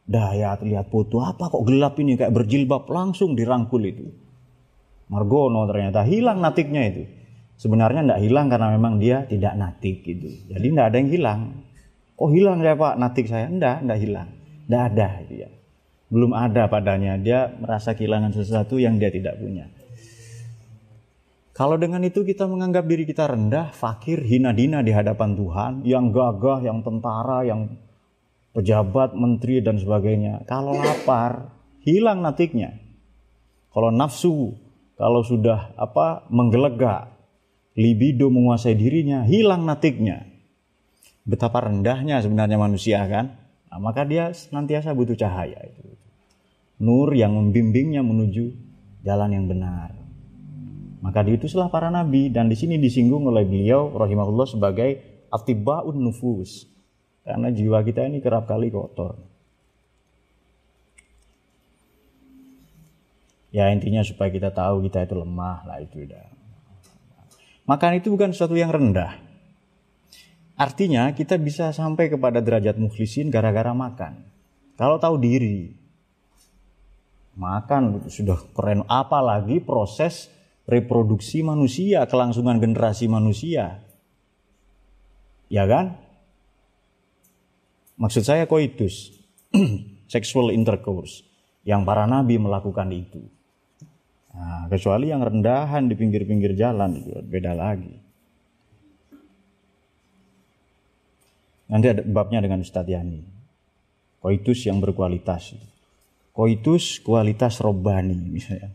Dayat 0.07 0.61
lihat 0.61 0.93
foto 0.93 1.25
apa 1.25 1.49
kok 1.49 1.65
gelap 1.65 1.97
ini 1.97 2.13
kayak 2.13 2.29
berjilbab 2.29 2.85
langsung 2.93 3.33
dirangkul 3.33 3.81
itu. 3.81 4.05
Margono 5.09 5.65
ternyata 5.65 6.05
hilang 6.05 6.45
natiknya 6.45 6.83
itu. 6.93 7.03
Sebenarnya 7.57 8.05
tidak 8.05 8.21
hilang 8.21 8.47
karena 8.53 8.69
memang 8.69 9.01
dia 9.01 9.25
tidak 9.25 9.57
natik 9.57 10.05
gitu. 10.05 10.29
Jadi 10.53 10.65
tidak 10.69 10.85
ada 10.93 10.97
yang 11.01 11.09
hilang. 11.09 11.41
Oh 12.17 12.33
hilang 12.33 12.65
ya 12.65 12.73
pak 12.73 12.97
natik 12.97 13.29
saya? 13.29 13.45
Tidak, 13.45 13.85
tidak 13.85 13.97
hilang. 14.01 14.29
Tidak 14.65 14.81
ada 14.81 15.07
itu 15.21 15.33
ya. 15.45 15.49
Belum 16.09 16.33
ada 16.33 16.65
padanya. 16.65 17.13
Dia 17.21 17.53
merasa 17.53 17.93
kehilangan 17.93 18.33
sesuatu 18.33 18.81
yang 18.81 18.97
dia 18.97 19.13
tidak 19.13 19.37
punya. 19.37 19.69
Kalau 21.57 21.73
dengan 21.73 22.05
itu 22.05 22.21
kita 22.21 22.45
menganggap 22.45 22.85
diri 22.85 23.01
kita 23.09 23.33
rendah, 23.33 23.73
fakir, 23.73 24.21
hina 24.21 24.53
dina 24.53 24.85
di 24.85 24.93
hadapan 24.93 25.33
Tuhan, 25.33 25.73
yang 25.89 26.13
gagah, 26.13 26.61
yang 26.61 26.85
tentara, 26.85 27.41
yang 27.49 27.73
pejabat, 28.53 29.17
menteri 29.17 29.65
dan 29.65 29.81
sebagainya. 29.81 30.45
Kalau 30.45 30.77
lapar, 30.77 31.49
hilang 31.81 32.21
natiknya. 32.21 32.77
Kalau 33.73 33.89
nafsu, 33.89 34.53
kalau 35.01 35.25
sudah 35.25 35.73
apa 35.81 36.29
menggelegak, 36.29 37.09
libido 37.73 38.29
menguasai 38.29 38.77
dirinya, 38.77 39.25
hilang 39.25 39.65
natiknya. 39.65 40.26
Betapa 41.27 41.67
rendahnya 41.67 42.23
sebenarnya 42.23 42.55
manusia 42.55 43.03
kan? 43.03 43.35
Nah, 43.67 43.83
maka 43.83 44.07
dia 44.07 44.31
senantiasa 44.31 44.95
butuh 44.95 45.19
cahaya 45.19 45.59
itu. 45.67 45.83
Nur 46.79 47.11
yang 47.11 47.35
membimbingnya 47.35 47.99
menuju 47.99 48.55
jalan 49.03 49.35
yang 49.35 49.45
benar. 49.51 49.91
Maka 51.03 51.27
diutuslah 51.27 51.67
para 51.67 51.91
nabi 51.91 52.31
dan 52.31 52.47
di 52.47 52.55
sini 52.55 52.79
disinggung 52.79 53.27
oleh 53.27 53.43
beliau 53.43 53.91
rahimahullah 53.91 54.47
sebagai 54.47 55.03
atibaun 55.27 55.99
nufus, 55.99 56.65
karena 57.27 57.51
jiwa 57.51 57.83
kita 57.83 58.07
ini 58.07 58.23
kerap 58.23 58.47
kali 58.47 58.71
kotor. 58.71 59.19
Ya 63.51 63.67
intinya 63.71 63.99
supaya 64.03 64.31
kita 64.31 64.55
tahu 64.55 64.87
kita 64.87 65.03
itu 65.03 65.15
lemah 65.15 65.67
lah 65.67 65.83
itu 65.83 66.07
udah. 66.07 66.27
Makan 67.67 67.99
itu 67.99 68.07
bukan 68.15 68.31
sesuatu 68.31 68.55
yang 68.55 68.71
rendah. 68.71 69.26
Artinya 70.57 71.13
kita 71.13 71.37
bisa 71.37 71.69
sampai 71.69 72.09
kepada 72.09 72.41
derajat 72.41 72.81
mukhlisin 72.81 73.29
gara-gara 73.29 73.77
makan. 73.77 74.25
Kalau 74.73 74.97
tahu 74.97 75.21
diri, 75.21 75.69
makan 77.37 78.09
sudah 78.09 78.41
keren. 78.57 78.81
Apalagi 78.89 79.61
proses 79.61 80.33
reproduksi 80.65 81.45
manusia, 81.45 82.09
kelangsungan 82.09 82.57
generasi 82.57 83.05
manusia. 83.05 83.85
Ya 85.47 85.69
kan? 85.69 86.01
Maksud 88.01 88.25
saya 88.25 88.49
koitus, 88.49 89.13
sexual 90.13 90.49
intercourse, 90.53 91.21
yang 91.65 91.85
para 91.85 92.09
nabi 92.09 92.41
melakukan 92.41 92.89
itu. 92.93 93.21
Nah, 94.37 94.69
kecuali 94.69 95.09
yang 95.09 95.21
rendahan 95.25 95.89
di 95.89 95.97
pinggir-pinggir 95.97 96.53
jalan 96.53 97.01
itu 97.01 97.09
beda 97.25 97.57
lagi. 97.57 98.06
Nanti 101.67 101.87
ada 101.91 102.01
babnya 102.03 102.39
dengan 102.39 102.63
Ustadz 102.63 102.87
Yani. 102.87 103.21
Koitus 104.23 104.63
yang 104.65 104.79
berkualitas. 104.79 105.55
Koitus 106.31 106.99
kualitas 107.03 107.59
robani 107.59 108.17
misalnya. 108.27 108.71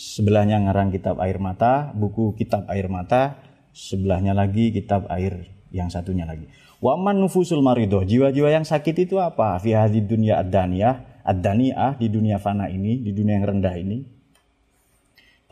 Sebelahnya 0.00 0.64
ngarang 0.64 0.88
kitab 0.88 1.20
air 1.20 1.36
mata, 1.36 1.92
buku 1.92 2.32
kitab 2.32 2.64
air 2.72 2.88
mata, 2.88 3.36
sebelahnya 3.76 4.32
lagi 4.32 4.72
kitab 4.72 5.04
air 5.12 5.44
yang 5.70 5.92
satunya 5.92 6.24
lagi. 6.24 6.48
Waman 6.80 7.20
nufusul 7.20 7.60
maridoh, 7.60 8.00
jiwa-jiwa 8.08 8.48
yang 8.48 8.64
sakit 8.64 9.04
itu 9.04 9.20
apa? 9.20 9.60
Fi 9.60 9.76
hadid 9.76 10.08
dunia 10.08 10.40
ad-daniyah, 10.40 11.20
ad-daniyah 11.28 12.00
di 12.00 12.08
dunia 12.08 12.40
fana 12.40 12.72
ini, 12.72 12.96
di 13.04 13.12
dunia 13.12 13.36
yang 13.36 13.46
rendah 13.52 13.76
ini. 13.76 14.00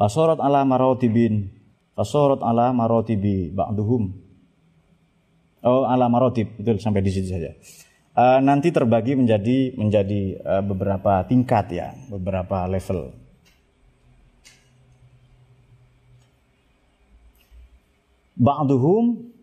Fasorot 0.01 0.41
ala 0.41 0.65
marotibin, 0.65 1.53
fasorot 1.99 2.47
ala 2.47 2.71
marotibi 2.71 3.51
ba'duhum. 3.51 4.15
Oh, 5.67 5.83
ala 5.83 6.07
marotib, 6.07 6.55
itu 6.55 6.79
sampai 6.79 7.03
di 7.03 7.11
situ 7.11 7.35
saja. 7.35 7.51
Uh, 8.15 8.39
nanti 8.39 8.71
terbagi 8.71 9.19
menjadi 9.19 9.75
menjadi 9.75 10.39
uh, 10.39 10.63
beberapa 10.63 11.27
tingkat 11.27 11.67
ya, 11.75 11.89
beberapa 12.07 12.71
level. 12.71 13.11
ba'duhum 18.39 19.35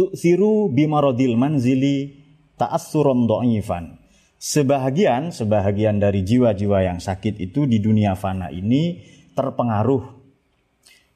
tu'thiru 0.00 0.72
bimaradil 0.72 1.36
manzili 1.36 2.16
ta'assuran 2.56 3.28
dha'ifan. 3.28 4.00
Sebahagian, 4.40 5.32
sebahagian 5.32 6.00
dari 6.00 6.24
jiwa-jiwa 6.24 6.84
yang 6.84 6.98
sakit 7.00 7.40
itu 7.40 7.68
di 7.68 7.80
dunia 7.80 8.16
fana 8.16 8.48
ini 8.48 9.00
terpengaruh 9.32 10.23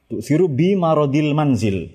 tu'thiru 0.09 0.49
bimaradil 0.51 1.31
manzil 1.37 1.87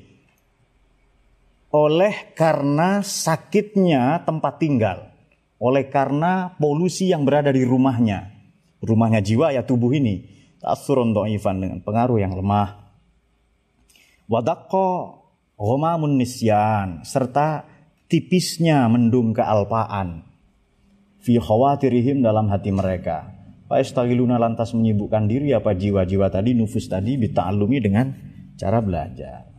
oleh 1.75 2.31
karena 2.39 3.03
sakitnya 3.03 4.23
tempat 4.23 4.63
tinggal, 4.63 5.11
oleh 5.59 5.91
karena 5.91 6.55
polusi 6.55 7.11
yang 7.11 7.27
berada 7.27 7.51
di 7.51 7.67
rumahnya. 7.67 8.31
Rumahnya 8.79 9.19
jiwa 9.19 9.51
ya 9.51 9.67
tubuh 9.67 9.91
ini. 9.91 10.23
Ta'assuran 10.63 11.11
dha'ifan 11.11 11.59
dengan 11.59 11.79
pengaruh 11.83 12.23
yang 12.23 12.39
lemah 12.39 12.85
Wadakko 14.25 15.21
ghomamun 15.61 16.17
nisyan 16.17 17.05
serta 17.05 17.69
tipisnya 18.09 18.89
mendung 18.89 19.37
kealpaan 19.37 20.25
fi 21.21 21.37
khawatirihim 21.37 22.25
dalam 22.25 22.49
hati 22.49 22.73
mereka. 22.73 23.44
Faistagiluna 23.75 24.39
lantas 24.39 24.71
menyibukkan 24.71 25.27
diri 25.27 25.51
apa 25.51 25.75
jiwa-jiwa 25.75 26.31
tadi 26.31 26.55
nufus 26.55 26.87
tadi 26.87 27.19
bita'alumi 27.19 27.83
dengan 27.83 28.07
cara 28.55 28.79
belajar. 28.79 29.51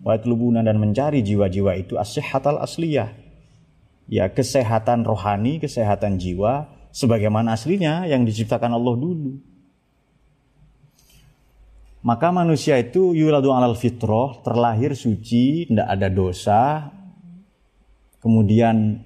Waitlubuna 0.00 0.64
dan 0.64 0.80
mencari 0.80 1.20
jiwa-jiwa 1.20 1.76
itu 1.76 2.00
as-sihhatal 2.00 2.56
asliyah. 2.64 3.12
Ya 4.08 4.32
kesehatan 4.32 5.04
rohani, 5.04 5.60
kesehatan 5.60 6.16
jiwa 6.16 6.72
sebagaimana 6.96 7.60
aslinya 7.60 8.08
yang 8.08 8.24
diciptakan 8.24 8.72
Allah 8.72 8.96
dulu. 8.96 9.36
Maka 12.00 12.32
manusia 12.32 12.80
itu 12.80 13.12
yuladu 13.12 13.52
alal 13.52 13.76
fitroh, 13.76 14.40
terlahir 14.40 14.96
suci, 14.96 15.68
tidak 15.68 15.92
ada 15.92 16.08
dosa. 16.08 16.88
Kemudian 18.24 19.04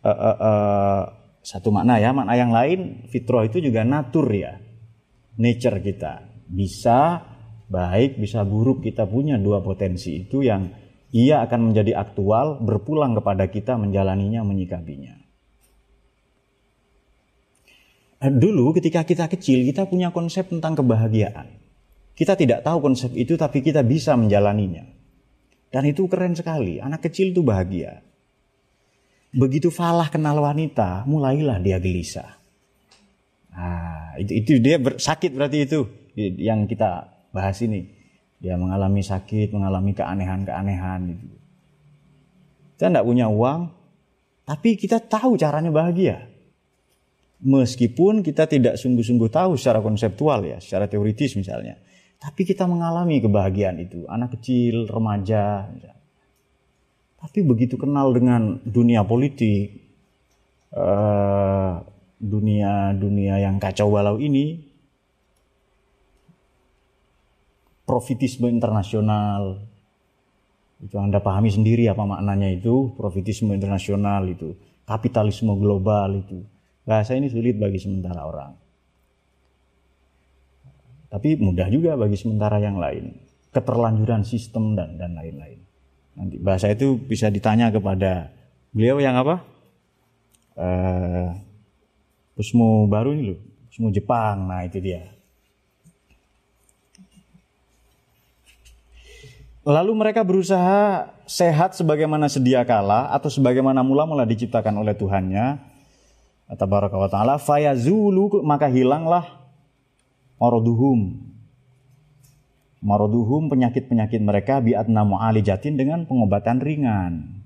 uh, 0.00 0.08
uh, 0.08 0.38
uh, 0.40 1.02
satu 1.50 1.74
makna 1.74 1.98
ya, 1.98 2.14
makna 2.14 2.38
yang 2.38 2.54
lain 2.54 3.10
fitroh 3.10 3.42
itu 3.42 3.58
juga 3.58 3.82
natur 3.82 4.30
ya, 4.30 4.62
nature 5.34 5.82
kita. 5.82 6.30
Bisa 6.46 7.26
baik, 7.66 8.22
bisa 8.22 8.46
buruk 8.46 8.86
kita 8.86 9.10
punya 9.10 9.34
dua 9.34 9.58
potensi 9.58 10.22
itu 10.22 10.46
yang 10.46 10.70
ia 11.10 11.42
akan 11.42 11.74
menjadi 11.74 11.98
aktual 11.98 12.62
berpulang 12.62 13.18
kepada 13.18 13.50
kita 13.50 13.74
menjalaninya, 13.74 14.46
menyikapinya. 14.46 15.18
Dulu 18.20 18.70
ketika 18.78 19.02
kita 19.02 19.26
kecil 19.26 19.66
kita 19.66 19.90
punya 19.90 20.14
konsep 20.14 20.46
tentang 20.46 20.78
kebahagiaan. 20.78 21.50
Kita 22.14 22.38
tidak 22.38 22.62
tahu 22.62 22.78
konsep 22.78 23.10
itu 23.16 23.34
tapi 23.34 23.58
kita 23.58 23.82
bisa 23.82 24.14
menjalaninya. 24.14 24.86
Dan 25.72 25.88
itu 25.88 26.06
keren 26.06 26.36
sekali. 26.36 26.78
Anak 26.78 27.10
kecil 27.10 27.32
itu 27.34 27.40
bahagia. 27.42 28.06
Begitu 29.30 29.70
falah 29.70 30.10
kenal 30.10 30.42
wanita, 30.42 31.06
mulailah 31.06 31.62
dia 31.62 31.78
gelisah. 31.78 32.34
Nah, 33.54 34.18
itu, 34.18 34.32
itu 34.42 34.52
dia 34.58 34.82
ber, 34.82 34.98
sakit 34.98 35.30
berarti 35.30 35.58
itu 35.66 35.86
yang 36.18 36.66
kita 36.66 37.06
bahas 37.30 37.62
ini. 37.62 37.86
Dia 38.40 38.56
mengalami 38.56 39.04
sakit, 39.04 39.52
mengalami 39.52 39.92
keanehan-keanehan. 39.94 41.00
Gitu. 41.14 41.26
Kita 42.74 42.88
tidak 42.88 43.04
punya 43.06 43.28
uang, 43.28 43.68
tapi 44.48 44.74
kita 44.74 44.98
tahu 44.98 45.36
caranya 45.36 45.70
bahagia. 45.70 46.26
Meskipun 47.40 48.24
kita 48.24 48.48
tidak 48.48 48.80
sungguh-sungguh 48.80 49.28
tahu 49.28 49.54
secara 49.60 49.84
konseptual 49.84 50.42
ya, 50.44 50.58
secara 50.58 50.88
teoritis 50.88 51.36
misalnya. 51.36 51.76
Tapi 52.20 52.44
kita 52.44 52.68
mengalami 52.68 53.20
kebahagiaan 53.20 53.80
itu, 53.80 54.04
anak 54.08 54.40
kecil, 54.40 54.88
remaja. 54.88 55.72
Tapi 57.20 57.44
begitu 57.44 57.76
kenal 57.76 58.16
dengan 58.16 58.56
dunia 58.64 59.04
politik, 59.04 59.76
uh, 60.72 61.84
dunia 62.16 62.96
dunia 62.96 63.44
yang 63.44 63.60
kacau 63.60 63.92
balau 63.92 64.16
ini, 64.16 64.56
profitisme 67.84 68.48
internasional, 68.48 69.60
itu 70.80 70.96
anda 70.96 71.20
pahami 71.20 71.52
sendiri 71.52 71.92
apa 71.92 72.08
maknanya 72.08 72.48
itu 72.48 72.96
profitisme 72.96 73.52
internasional 73.52 74.24
itu, 74.24 74.56
kapitalisme 74.88 75.52
global 75.60 76.24
itu. 76.24 76.40
Bahasa 76.88 77.12
ini 77.12 77.28
sulit 77.28 77.60
bagi 77.60 77.76
sementara 77.76 78.24
orang. 78.24 78.56
Tapi 81.12 81.36
mudah 81.36 81.68
juga 81.68 82.00
bagi 82.00 82.16
sementara 82.16 82.56
yang 82.62 82.80
lain. 82.80 83.12
Keterlanjuran 83.52 84.24
sistem 84.24 84.72
dan 84.78 84.96
dan 84.96 85.12
lain-lain. 85.18 85.59
Nanti 86.20 86.36
bahasa 86.36 86.68
itu 86.68 87.00
bisa 87.00 87.32
ditanya 87.32 87.72
kepada 87.72 88.28
beliau 88.76 89.00
yang 89.00 89.16
apa? 89.16 89.40
Uh, 90.52 91.32
Pusmo 92.36 92.84
baru 92.84 93.16
ini 93.16 93.32
loh, 93.32 93.40
Pusmo 93.72 93.88
Jepang. 93.88 94.44
Nah 94.44 94.68
itu 94.68 94.76
dia. 94.84 95.08
Lalu 99.64 99.92
mereka 99.96 100.20
berusaha 100.20 101.08
sehat 101.24 101.72
sebagaimana 101.72 102.28
sedia 102.28 102.64
kala 102.68 103.08
atau 103.16 103.32
sebagaimana 103.32 103.80
mula-mula 103.80 104.28
diciptakan 104.28 104.76
oleh 104.76 104.92
Tuhannya. 104.92 105.56
Tabaraka 106.50 106.98
wa 106.98 107.06
ta'ala 107.06 107.38
fayazulu 107.40 108.44
maka 108.44 108.68
hilanglah 108.68 109.24
maroduhum. 110.36 111.16
Maroduhum 112.80 113.52
penyakit-penyakit 113.52 114.24
mereka 114.24 114.64
biatna 114.64 115.04
mu'alijatin 115.04 115.76
dengan 115.76 116.08
pengobatan 116.08 116.64
ringan. 116.64 117.44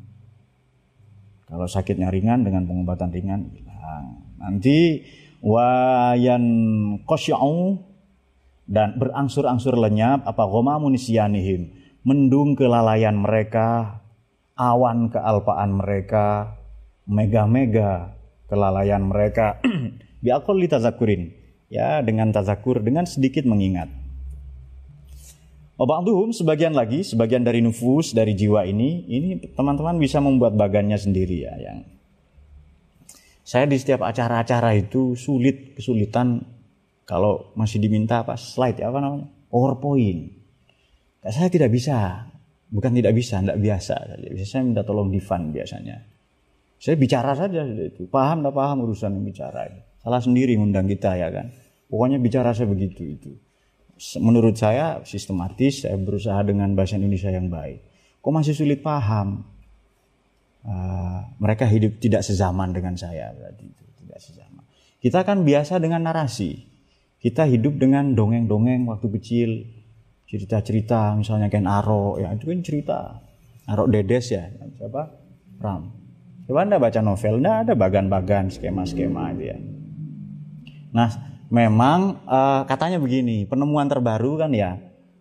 Kalau 1.51 1.67
sakitnya 1.67 2.07
ringan 2.15 2.47
dengan 2.47 2.71
pengobatan 2.71 3.11
ringan 3.11 3.51
hilang. 3.51 4.23
Nanti 4.39 5.03
wayan 5.43 6.45
kosya'u 7.03 7.83
dan 8.71 8.95
berangsur-angsur 8.95 9.75
lenyap 9.75 10.23
apa 10.23 10.47
goma 10.47 10.79
munisyanihim. 10.79 11.83
Mendung 12.05 12.55
kelalaian 12.55 13.17
mereka, 13.17 14.01
awan 14.55 15.09
kealpaan 15.09 15.73
mereka, 15.75 16.59
mega-mega 17.11 18.15
kelalaian 18.47 19.03
mereka. 19.03 19.59
Biakol 20.25 20.63
litazakurin 20.63 21.33
ya 21.73 22.01
dengan 22.07 22.31
tazakur 22.31 22.79
dengan 22.81 23.09
sedikit 23.09 23.43
mengingat. 23.49 24.04
Waba'duhum 25.75 26.31
sebagian 26.31 26.71
lagi, 26.71 27.03
sebagian 27.03 27.43
dari 27.43 27.59
nufus, 27.59 28.15
dari 28.15 28.39
jiwa 28.39 28.63
ini, 28.63 29.11
ini 29.11 29.29
teman-teman 29.59 29.99
bisa 29.99 30.23
membuat 30.23 30.55
bagannya 30.55 30.95
sendiri 30.95 31.51
ya. 31.51 31.55
Yang 31.59 31.79
saya 33.45 33.67
di 33.67 33.77
setiap 33.77 34.07
acara-acara 34.07 34.73
itu 34.79 35.19
sulit, 35.19 35.75
kesulitan 35.75 36.41
kalau 37.05 37.53
masih 37.59 37.83
diminta 37.83 38.25
apa 38.25 38.39
slide 38.39 38.81
ya 38.81 38.89
apa 38.89 38.99
namanya 39.03 39.27
PowerPoint. 39.53 40.33
Saya 41.27 41.51
tidak 41.51 41.75
bisa, 41.75 42.23
bukan 42.71 42.95
tidak 42.95 43.13
bisa, 43.13 43.43
tidak 43.43 43.59
biasa. 43.59 43.95
Biasanya 44.31 44.47
saya 44.47 44.63
minta 44.63 44.83
tolong 44.87 45.11
di 45.11 45.21
fund 45.21 45.53
biasanya. 45.53 45.97
Saya 46.79 46.95
bicara 46.95 47.35
saja 47.35 47.67
itu, 47.67 48.07
paham 48.07 48.47
tidak 48.47 48.55
paham 48.55 48.85
urusan 48.87 49.13
bicara. 49.27 49.69
Salah 50.01 50.21
sendiri 50.23 50.55
ngundang 50.55 50.87
kita 50.87 51.17
ya 51.19 51.35
kan. 51.35 51.51
Pokoknya 51.91 52.23
bicara 52.23 52.55
saya 52.55 52.69
begitu 52.71 53.03
itu. 53.05 53.33
Menurut 54.19 54.59
saya 54.59 55.03
sistematis, 55.07 55.87
saya 55.87 55.95
berusaha 55.95 56.43
dengan 56.43 56.75
bahasa 56.75 56.99
Indonesia 56.99 57.31
yang 57.31 57.47
baik. 57.47 57.79
Kok 58.19 58.33
masih 58.35 58.55
sulit 58.57 58.83
paham? 58.83 59.47
Uh, 60.65 61.21
mereka 61.37 61.69
hidup 61.69 62.01
tidak 62.01 62.25
sezaman 62.25 62.73
dengan 62.73 62.97
saya 62.97 63.37
berarti 63.37 63.69
itu 63.69 63.85
tidak 64.01 64.19
sezaman. 64.19 64.65
Kita 64.97 65.21
kan 65.21 65.45
biasa 65.45 65.77
dengan 65.77 66.09
narasi. 66.09 66.65
Kita 67.21 67.45
hidup 67.45 67.77
dengan 67.77 68.17
dongeng-dongeng 68.17 68.89
waktu 68.89 69.09
kecil, 69.21 69.51
cerita-cerita 70.25 71.13
misalnya 71.21 71.53
Ken 71.53 71.69
Aro, 71.69 72.17
ya 72.17 72.33
itu 72.33 72.49
kan 72.49 72.61
cerita. 72.65 72.99
Aro 73.69 73.85
Dedes 73.89 74.33
ya, 74.33 74.49
siapa? 74.77 75.09
Ram. 75.61 75.93
Coba 76.45 76.59
Anda 76.69 76.77
baca 76.77 77.01
novel, 77.01 77.41
ada 77.41 77.73
bagan-bagan, 77.73 78.53
skema-skema 78.53 79.33
itu 79.33 79.45
ya. 79.49 79.57
Nah, 80.93 81.09
memang 81.55 82.27
uh, 82.27 82.67
katanya 82.67 82.99
begini, 82.99 83.47
penemuan 83.47 83.87
terbaru 83.87 84.43
kan 84.43 84.51
ya, 84.51 84.75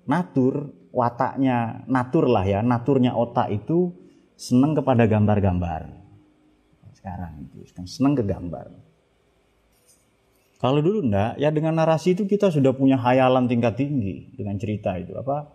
natur 0.09 0.73
wataknya, 0.89 1.85
natur 1.85 2.25
lah 2.25 2.41
ya, 2.41 2.65
naturnya 2.65 3.13
otak 3.13 3.53
itu 3.53 3.93
senang 4.33 4.73
kepada 4.73 5.05
gambar-gambar. 5.05 5.93
Sekarang 6.97 7.45
itu 7.45 7.69
kan 7.77 7.85
senang 7.85 8.17
ke 8.17 8.25
gambar. 8.25 8.73
Kalau 10.57 10.79
dulu 10.79 11.03
enggak, 11.05 11.37
ya 11.37 11.51
dengan 11.51 11.75
narasi 11.75 12.15
itu 12.15 12.23
kita 12.23 12.49
sudah 12.49 12.71
punya 12.71 12.95
hayalan 12.95 13.45
tingkat 13.51 13.77
tinggi 13.77 14.31
dengan 14.33 14.55
cerita 14.57 14.95
itu 14.95 15.13
apa? 15.13 15.51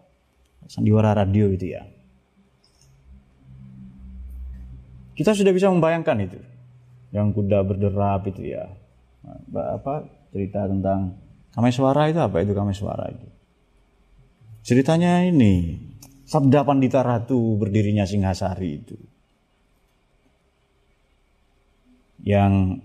Sandiwara 0.69 1.17
radio 1.17 1.49
itu 1.49 1.75
ya. 1.75 1.83
Kita 5.17 5.33
sudah 5.33 5.51
bisa 5.51 5.73
membayangkan 5.73 6.19
itu. 6.23 6.39
Yang 7.11 7.41
kuda 7.41 7.65
berderap 7.65 8.29
itu 8.29 8.53
ya. 8.53 8.69
Apa 9.57 10.18
cerita 10.33 10.69
tentang 10.69 11.17
Kameswara 11.53 12.07
itu 12.13 12.21
apa 12.23 12.45
itu 12.45 12.53
Kameswara 12.55 13.11
itu? 13.11 13.27
Ceritanya 14.63 15.25
ini, 15.25 15.81
Sabda 16.29 16.63
Pandita 16.63 17.01
Ratu 17.01 17.57
berdirinya 17.57 18.05
Singhasari 18.05 18.71
itu. 18.79 18.97
Yang 22.23 22.85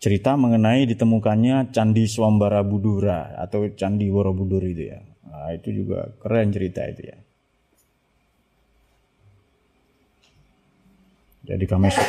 cerita 0.00 0.38
mengenai 0.38 0.88
ditemukannya 0.88 1.74
Candi 1.74 2.08
Swambara 2.08 2.64
Budura 2.64 3.36
atau 3.36 3.68
Candi 3.76 4.08
Borobudur 4.08 4.64
itu 4.64 4.88
ya. 4.94 5.04
Nah, 5.28 5.52
itu 5.52 5.70
juga 5.84 6.08
keren 6.18 6.48
cerita 6.50 6.82
itu 6.88 7.02
ya. 7.04 7.18
Jadi 11.48 11.64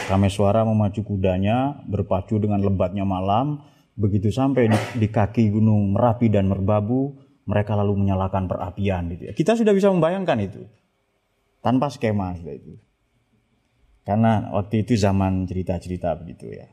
Kameswara 0.07 0.67
memacu 0.67 1.03
kudanya 1.03 1.79
berpacu 1.87 2.39
dengan 2.43 2.59
lebatnya 2.59 3.07
malam 3.07 3.63
Begitu 3.99 4.31
sampai 4.31 4.71
di, 4.71 4.79
di 4.95 5.07
kaki 5.11 5.51
gunung 5.51 5.91
Merapi 5.91 6.31
dan 6.31 6.47
Merbabu, 6.47 7.19
mereka 7.43 7.75
lalu 7.75 7.99
menyalakan 7.99 8.47
perapian 8.47 9.11
gitu 9.11 9.27
ya. 9.27 9.33
Kita 9.35 9.59
sudah 9.59 9.75
bisa 9.75 9.91
membayangkan 9.91 10.39
itu. 10.39 10.63
Tanpa 11.59 11.91
skema 11.91 12.31
sudah. 12.39 12.79
Karena 14.07 14.55
waktu 14.55 14.87
itu 14.87 14.95
zaman 14.95 15.43
cerita-cerita 15.43 16.15
begitu 16.15 16.47
ya. 16.47 16.71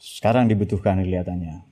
Sekarang 0.00 0.48
dibutuhkan 0.48 0.96
kelihatannya. 1.04 1.68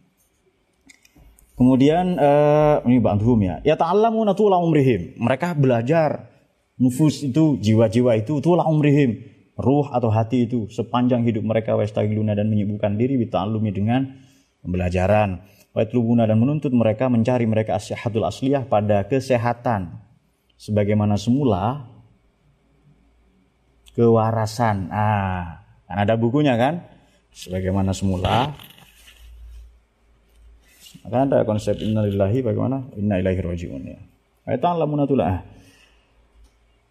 Kemudian 1.57 2.21
uh, 2.21 2.85
ini 2.85 3.01
Ba'dhum 3.01 3.41
ya. 3.41 3.65
Ya 3.65 3.75
ta'allamuna 3.81 4.37
tula 4.37 4.61
umrihim. 4.61 5.17
Mereka 5.17 5.57
belajar 5.57 6.29
nufus 6.77 7.25
itu, 7.25 7.57
jiwa-jiwa 7.57 8.21
itu 8.21 8.39
tula 8.45 8.69
umrihim 8.69 9.38
ruh 9.59 9.91
atau 9.91 10.09
hati 10.09 10.47
itu 10.47 10.71
sepanjang 10.71 11.27
hidup 11.27 11.43
mereka 11.43 11.75
wastagiluna 11.75 12.39
dan 12.39 12.47
menyibukkan 12.47 12.95
diri 12.95 13.19
bita'allumi 13.19 13.71
dengan 13.75 14.07
pembelajaran. 14.63 15.43
Waitlubuna 15.75 16.25
dan 16.25 16.39
menuntut 16.39 16.71
mereka 16.71 17.11
mencari 17.11 17.45
mereka 17.45 17.77
asyahatul 17.77 18.25
asliyah 18.25 18.65
pada 18.71 19.05
kesehatan. 19.05 19.99
Sebagaimana 20.59 21.19
semula 21.19 21.87
kewarasan. 23.99 24.91
Ah 24.95 25.67
kan 25.91 26.07
ada 26.07 26.15
bukunya 26.15 26.55
kan? 26.55 26.87
Sebagaimana 27.35 27.91
semula. 27.95 28.55
Kan 31.07 31.31
ada 31.31 31.47
konsep 31.47 31.79
innalillahi 31.79 32.43
bagaimana? 32.43 32.87
Inna 32.99 33.23
ilaihi 33.23 33.43
rajiun 33.43 33.83
ya. 33.87 34.01
Ta'lamuna 34.59 35.05
tulah 35.05 35.45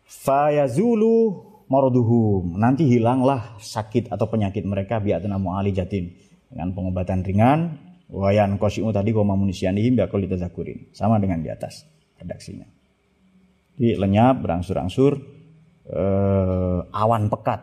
fayazulu 0.08 1.47
maroduhum. 1.68 2.56
Nanti 2.58 2.88
hilanglah 2.88 3.60
sakit 3.60 4.12
atau 4.12 4.28
penyakit 4.28 4.64
mereka 4.64 5.00
biatna 5.00 5.38
ali 5.56 5.72
jatin 5.76 6.12
dengan 6.52 6.74
pengobatan 6.74 7.24
ringan. 7.24 7.60
Wayan 8.08 8.56
kosimu 8.56 8.96
tadi 8.96 9.12
koma 9.12 9.36
munisianihim 9.36 10.00
biakol 10.00 10.24
ditazakurin. 10.24 10.96
Sama 10.96 11.20
dengan 11.20 11.44
di 11.44 11.52
atas 11.52 11.84
redaksinya. 12.16 12.68
Jadi 13.78 14.00
lenyap, 14.00 14.42
berangsur-angsur, 14.42 15.14
eh, 15.92 16.80
awan 16.88 17.30
pekat, 17.30 17.62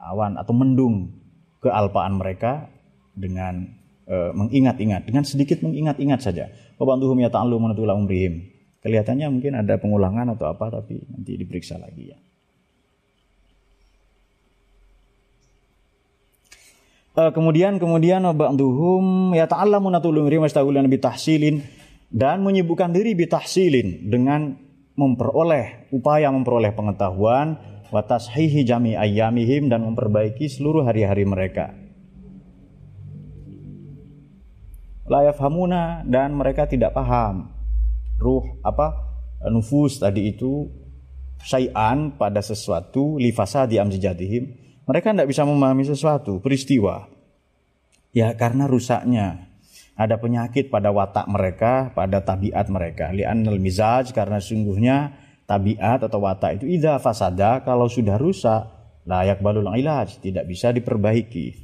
awan 0.00 0.40
atau 0.40 0.54
mendung 0.56 1.20
kealpaan 1.60 2.16
mereka 2.16 2.70
dengan 3.12 3.76
eh, 4.10 4.32
mengingat-ingat, 4.32 5.06
dengan 5.10 5.26
sedikit 5.26 5.60
mengingat-ingat 5.60 6.20
saja. 6.22 6.48
Wabantuhum 6.80 7.18
ya 7.20 7.28
ta'allu 7.28 7.60
menatula 7.60 7.92
umrihim. 7.92 8.46
Kelihatannya 8.80 9.28
mungkin 9.28 9.52
ada 9.60 9.76
pengulangan 9.76 10.32
atau 10.32 10.48
apa, 10.48 10.80
tapi 10.80 11.04
nanti 11.12 11.36
diperiksa 11.36 11.76
lagi 11.76 12.14
ya. 12.14 12.18
Eh, 17.10 17.30
kemudian 17.34 17.82
kemudian 17.82 18.22
ba'duhum 18.22 19.34
ya 19.34 19.50
ta'allamu 19.50 19.90
natulun 19.90 20.30
rimastaghulan 20.30 20.86
bi 20.86 21.02
tahsilin 21.02 21.58
dan 22.06 22.38
menyibukkan 22.46 22.94
diri 22.94 23.18
bi 23.18 23.26
tahsilin 23.26 24.06
dengan 24.06 24.54
memperoleh 24.94 25.90
upaya 25.90 26.30
memperoleh 26.30 26.70
pengetahuan 26.70 27.58
wa 27.90 28.00
tashihi 28.06 28.62
jami 28.62 28.94
ayyamihim 28.94 29.66
dan 29.66 29.82
memperbaiki 29.90 30.46
seluruh 30.46 30.86
hari-hari 30.86 31.26
mereka. 31.26 31.74
La 35.10 35.26
yafhamuna 35.26 36.06
dan 36.06 36.38
mereka 36.38 36.70
tidak 36.70 36.94
paham 36.94 37.50
ruh 38.22 38.46
apa 38.62 38.94
nufus 39.50 39.98
tadi 39.98 40.30
itu 40.30 40.70
syai'an 41.42 42.14
pada 42.14 42.38
sesuatu 42.38 43.18
lifasa 43.18 43.66
di 43.66 43.82
amzijatihim 43.82 44.69
mereka 44.90 45.14
tidak 45.14 45.30
bisa 45.30 45.46
memahami 45.46 45.86
sesuatu, 45.86 46.42
peristiwa. 46.42 47.06
Ya 48.10 48.34
karena 48.34 48.66
rusaknya. 48.66 49.46
Ada 49.94 50.18
penyakit 50.18 50.66
pada 50.66 50.90
watak 50.90 51.30
mereka, 51.30 51.94
pada 51.94 52.18
tabiat 52.18 52.66
mereka. 52.66 53.14
Li'annal 53.14 53.62
mizaj 53.62 54.10
karena 54.10 54.42
sungguhnya 54.42 55.14
tabiat 55.46 56.02
atau 56.10 56.18
watak 56.18 56.58
itu 56.58 56.66
idza 56.66 56.98
fasada 56.98 57.62
kalau 57.62 57.86
sudah 57.86 58.18
rusak 58.18 58.66
layak 59.06 59.38
balul 59.38 59.70
ilaj 59.70 60.18
tidak 60.18 60.48
bisa 60.50 60.74
diperbaiki 60.74 61.54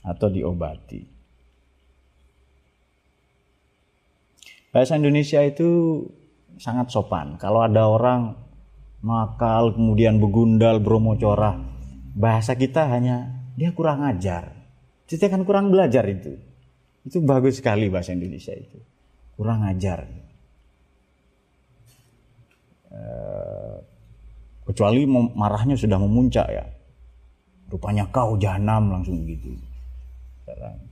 atau 0.00 0.32
diobati. 0.32 1.02
Bahasa 4.72 4.96
Indonesia 4.96 5.44
itu 5.44 6.00
sangat 6.56 6.88
sopan. 6.88 7.36
Kalau 7.36 7.60
ada 7.60 7.90
orang 7.90 8.38
nakal 9.04 9.76
kemudian 9.76 10.16
begundal 10.16 10.80
bromo 10.80 11.18
corah 11.20 11.73
bahasa 12.14 12.54
kita 12.54 12.86
hanya 12.88 13.44
dia 13.58 13.74
kurang 13.74 14.06
ajar. 14.06 14.54
Kita 15.04 15.28
kan 15.28 15.42
kurang 15.42 15.68
belajar 15.74 16.06
itu. 16.08 16.38
Itu 17.04 17.20
bagus 17.20 17.60
sekali 17.60 17.92
bahasa 17.92 18.16
Indonesia 18.16 18.54
itu. 18.54 18.80
Kurang 19.36 19.66
ajar. 19.66 20.08
E, 22.88 23.00
kecuali 24.64 25.04
marahnya 25.10 25.76
sudah 25.76 25.98
memuncak 26.00 26.46
ya. 26.48 26.64
Rupanya 27.68 28.08
kau 28.08 28.38
jahanam 28.40 28.94
langsung 28.94 29.26
gitu. 29.28 29.52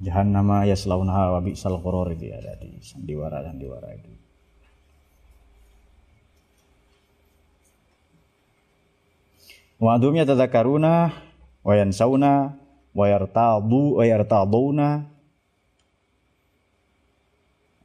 Jahannama 0.02 0.64
ya 0.66 0.76
selaunaha 0.76 1.38
wa 1.38 1.40
bi'sal 1.40 1.78
itu 1.78 2.26
ada 2.35 2.52
di 2.61 2.76
sandiwara 2.82 3.46
sandiwara 3.46 3.88
itu. 3.94 4.21
Wa 9.83 9.99
adhum 9.99 10.14
yatadzakaruna 10.14 11.11
wa 11.66 11.73
yansawna 11.75 12.55
wa 12.95 13.05
yartadu 13.11 13.99
wa 13.99 14.05
yartaduna 14.07 15.11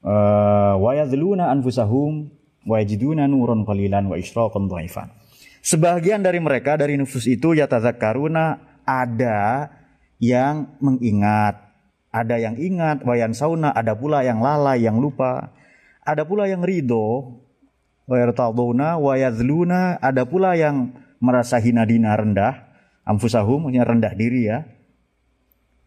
uh, 0.06 0.78
wa 0.78 0.92
yadhluna 0.94 1.50
anfusahum 1.50 2.30
wa 2.70 2.76
yajiduna 2.78 3.26
nuran 3.26 3.66
qalilan 3.66 4.06
wa 4.06 4.14
isyraqan 4.14 4.70
dhaifan. 4.70 5.10
Sebagian 5.66 6.22
dari 6.22 6.38
mereka 6.38 6.78
dari 6.78 7.02
nufus 7.02 7.26
itu 7.26 7.58
yatadzakaruna 7.58 8.62
ada 8.86 9.74
yang 10.22 10.78
mengingat, 10.78 11.58
ada 12.14 12.38
yang 12.38 12.62
ingat, 12.62 13.02
wayan 13.10 13.34
sauna, 13.34 13.74
ada 13.74 13.98
pula 13.98 14.22
yang 14.22 14.38
lalai, 14.38 14.86
yang 14.86 15.02
lupa, 15.02 15.50
ada 16.06 16.22
pula 16.30 16.46
yang 16.46 16.62
ridho, 16.62 17.42
wayartaduna, 18.06 19.02
wayadluna, 19.02 19.98
ada 19.98 20.30
pula 20.30 20.54
yang 20.54 20.94
merasa 21.20 21.58
hina 21.62 21.84
dina 21.84 22.14
rendah, 22.14 22.68
anfusahum 23.08 23.68
maksudnya 23.68 23.86
rendah 23.88 24.14
diri 24.14 24.42
ya. 24.50 24.60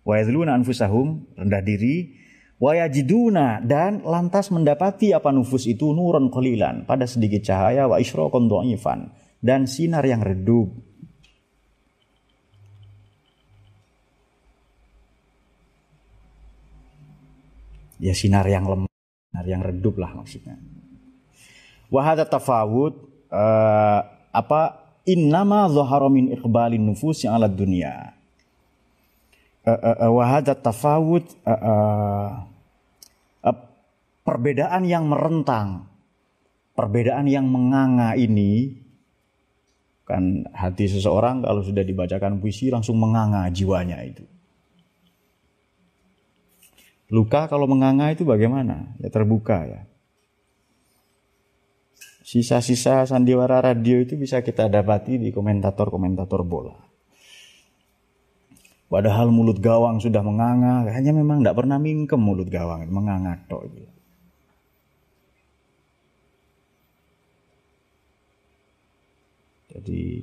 Wa 0.02 0.18
anfusahum 0.20 1.36
rendah 1.36 1.62
diri, 1.62 2.16
wa 2.60 2.76
yajiduna 2.76 3.64
dan 3.64 4.04
lantas 4.04 4.52
mendapati 4.52 5.16
apa 5.16 5.32
nufus 5.32 5.68
itu 5.68 5.92
nuron 5.92 6.28
kolilan 6.32 6.84
pada 6.84 7.08
sedikit 7.08 7.44
cahaya 7.44 7.88
wa 7.88 8.00
isyraqan 8.00 8.48
dhaifan 8.48 9.12
dan 9.40 9.64
sinar 9.64 10.04
yang 10.04 10.20
redup. 10.20 10.72
Ya 18.00 18.16
sinar 18.16 18.48
yang 18.48 18.64
lemah, 18.64 18.88
sinar 18.88 19.44
yang 19.44 19.60
redup 19.60 20.00
lah 20.00 20.16
maksudnya. 20.16 20.56
Wahada 21.92 22.24
tafawud 22.24 22.96
uh, 23.28 24.00
apa 24.32 24.89
innama 25.04 25.68
zahara 25.72 26.08
min 26.12 26.32
iqbalin 26.32 26.82
nufus 26.82 27.24
yang 27.24 27.36
ala 27.36 27.48
dunia. 27.48 28.12
Eh, 29.60 29.70
eh, 29.70 29.96
eh, 30.08 30.10
wahada 30.10 30.56
tafawud 30.56 31.24
perbedaan 34.24 34.88
yang 34.88 35.04
merentang 35.04 35.84
perbedaan 36.72 37.28
yang 37.28 37.44
menganga 37.44 38.16
ini 38.16 38.80
kan 40.08 40.48
hati 40.56 40.88
seseorang 40.90 41.44
kalau 41.44 41.60
sudah 41.60 41.84
dibacakan 41.84 42.40
puisi 42.40 42.72
langsung 42.72 42.96
menganga 42.96 43.46
jiwanya 43.52 44.00
itu. 44.00 44.24
Luka 47.10 47.50
kalau 47.50 47.66
menganga 47.66 48.08
itu 48.14 48.22
bagaimana? 48.22 48.96
Ya 49.02 49.10
terbuka 49.10 49.66
ya 49.66 49.89
Sisa-sisa 52.30 53.10
sandiwara 53.10 53.58
radio 53.58 53.98
itu 53.98 54.14
bisa 54.14 54.38
kita 54.38 54.70
dapati 54.70 55.18
di 55.18 55.34
komentator-komentator 55.34 56.46
bola. 56.46 56.78
Padahal 58.86 59.34
mulut 59.34 59.58
gawang 59.58 59.98
sudah 59.98 60.22
menganga, 60.22 60.86
hanya 60.94 61.10
memang 61.10 61.42
tidak 61.42 61.58
pernah 61.58 61.82
mingkem 61.82 62.22
mulut 62.22 62.46
gawang, 62.46 62.86
menganga 62.86 63.34
tok. 63.50 63.66
Jadi 69.74 70.22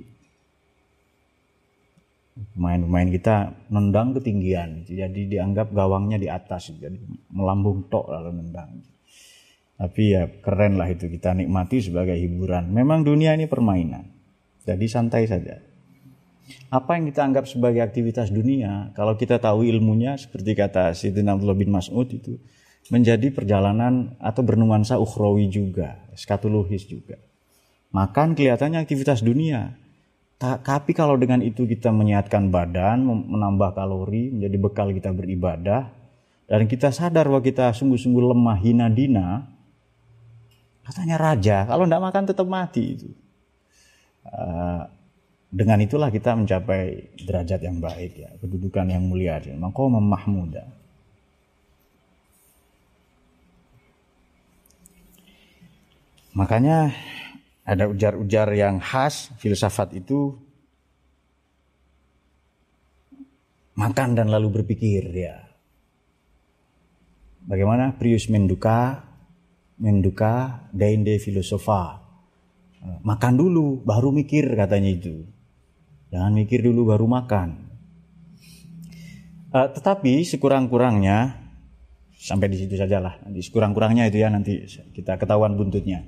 pemain-pemain 2.56 3.12
kita 3.12 3.52
nendang 3.68 4.16
ketinggian, 4.16 4.88
jadi 4.88 5.22
dianggap 5.28 5.76
gawangnya 5.76 6.16
di 6.16 6.32
atas, 6.32 6.72
jadi 6.72 6.96
melambung 7.36 7.92
tok 7.92 8.08
lalu 8.16 8.32
nendang. 8.32 8.96
Tapi 9.78 10.04
ya 10.18 10.26
keren 10.42 10.82
lah 10.82 10.90
itu 10.90 11.06
kita 11.06 11.38
nikmati 11.38 11.86
sebagai 11.86 12.18
hiburan. 12.18 12.74
Memang 12.74 13.06
dunia 13.06 13.38
ini 13.38 13.46
permainan. 13.46 14.10
Jadi 14.66 14.86
santai 14.90 15.30
saja. 15.30 15.62
Apa 16.74 16.98
yang 16.98 17.08
kita 17.08 17.22
anggap 17.24 17.46
sebagai 17.46 17.86
aktivitas 17.86 18.34
dunia, 18.34 18.92
kalau 18.98 19.14
kita 19.16 19.38
tahu 19.38 19.68
ilmunya 19.68 20.18
seperti 20.18 20.58
kata 20.58 20.96
Sayyidina 20.98 21.36
Abdullah 21.38 21.60
bin 21.60 21.72
Mas'ud 21.72 22.08
itu 22.10 22.40
menjadi 22.88 23.32
perjalanan 23.36 24.16
atau 24.20 24.42
bernuansa 24.44 24.96
ukhrawi 24.96 25.52
juga, 25.52 26.08
skatologis 26.16 26.88
juga. 26.88 27.20
Makan 27.92 28.36
kelihatannya 28.36 28.80
aktivitas 28.84 29.24
dunia. 29.24 29.76
Tapi 30.40 30.94
kalau 30.94 31.18
dengan 31.18 31.42
itu 31.42 31.66
kita 31.66 31.90
menyehatkan 31.90 32.54
badan, 32.54 33.04
menambah 33.04 33.74
kalori, 33.74 34.30
menjadi 34.30 34.58
bekal 34.62 34.88
kita 34.94 35.10
beribadah, 35.10 35.90
dan 36.48 36.70
kita 36.70 36.94
sadar 36.94 37.28
bahwa 37.28 37.42
kita 37.42 37.74
sungguh-sungguh 37.74 38.24
lemah 38.36 38.58
hina 38.62 38.88
dina, 38.88 39.57
Katanya 40.88 41.20
raja, 41.20 41.68
kalau 41.68 41.84
tidak 41.84 42.00
makan 42.00 42.24
tetap 42.24 42.48
mati 42.48 42.96
itu. 42.96 43.12
Uh, 44.24 44.88
dengan 45.52 45.84
itulah 45.84 46.08
kita 46.08 46.32
mencapai 46.32 47.12
derajat 47.28 47.60
yang 47.60 47.84
baik 47.84 48.12
ya, 48.16 48.32
kedudukan 48.40 48.88
yang 48.88 49.04
mulia. 49.04 49.36
Maka 49.60 49.84
memahmuda. 49.84 50.64
Makanya 56.38 56.96
ada 57.68 57.90
ujar-ujar 57.92 58.54
yang 58.56 58.80
khas 58.80 59.36
filsafat 59.44 59.92
itu 59.92 60.40
makan 63.76 64.16
dan 64.16 64.32
lalu 64.32 64.62
berpikir 64.62 65.04
ya. 65.12 65.44
Bagaimana 67.48 67.96
Prius 67.96 68.28
Menduka 68.28 69.07
menduka 69.78 70.66
dainde 70.74 71.22
filosofa. 71.22 72.02
Makan 73.02 73.34
dulu 73.38 73.82
baru 73.82 74.14
mikir 74.14 74.54
katanya 74.54 74.90
itu. 74.94 75.26
Jangan 76.14 76.32
mikir 76.34 76.64
dulu 76.64 76.88
baru 76.88 77.06
makan. 77.10 77.68
Uh, 79.48 79.68
tetapi 79.72 80.28
sekurang-kurangnya 80.28 81.48
sampai 82.18 82.48
di 82.52 82.58
situ 82.60 82.76
sajalah. 82.76 83.24
Nanti 83.24 83.40
sekurang-kurangnya 83.44 84.08
itu 84.08 84.18
ya 84.20 84.28
nanti 84.32 84.66
kita 84.94 85.16
ketahuan 85.16 85.56
buntutnya. 85.56 86.04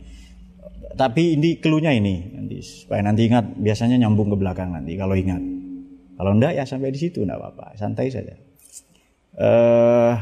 tapi 0.89 1.38
ini 1.38 1.62
keluhnya 1.62 1.93
ini 1.95 2.34
nanti 2.34 2.60
supaya 2.65 2.99
nanti 3.05 3.29
ingat 3.29 3.55
biasanya 3.55 3.95
nyambung 4.01 4.34
ke 4.34 4.38
belakang 4.41 4.73
nanti 4.73 4.97
kalau 4.99 5.15
ingat. 5.15 5.39
Kalau 6.19 6.36
enggak 6.36 6.58
ya 6.60 6.67
sampai 6.67 6.91
di 6.91 6.99
situ 6.99 7.23
enggak 7.23 7.39
apa-apa, 7.39 7.77
santai 7.79 8.12
saja. 8.12 8.36
Uh, 9.38 10.19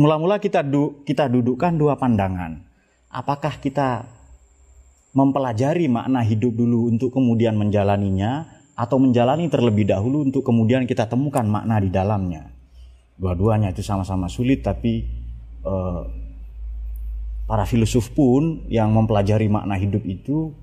mula-mula 0.00 0.40
kita 0.40 0.64
du, 0.64 1.04
kita 1.04 1.28
dudukkan 1.28 1.76
dua 1.76 2.00
pandangan. 2.00 2.64
Apakah 3.12 3.60
kita 3.60 4.08
mempelajari 5.12 5.92
makna 5.92 6.24
hidup 6.24 6.56
dulu 6.56 6.88
untuk 6.88 7.12
kemudian 7.12 7.58
menjalaninya 7.58 8.48
atau 8.72 8.96
menjalani 8.96 9.52
terlebih 9.52 9.84
dahulu 9.84 10.24
untuk 10.24 10.40
kemudian 10.40 10.88
kita 10.88 11.04
temukan 11.04 11.44
makna 11.44 11.76
di 11.76 11.92
dalamnya. 11.92 12.48
Dua-duanya 13.20 13.76
itu 13.76 13.84
sama-sama 13.84 14.32
sulit 14.32 14.64
tapi 14.64 15.04
eh, 15.66 16.02
para 17.44 17.68
filsuf 17.68 18.14
pun 18.16 18.64
yang 18.72 18.94
mempelajari 18.94 19.52
makna 19.52 19.76
hidup 19.76 20.00
itu 20.08 20.54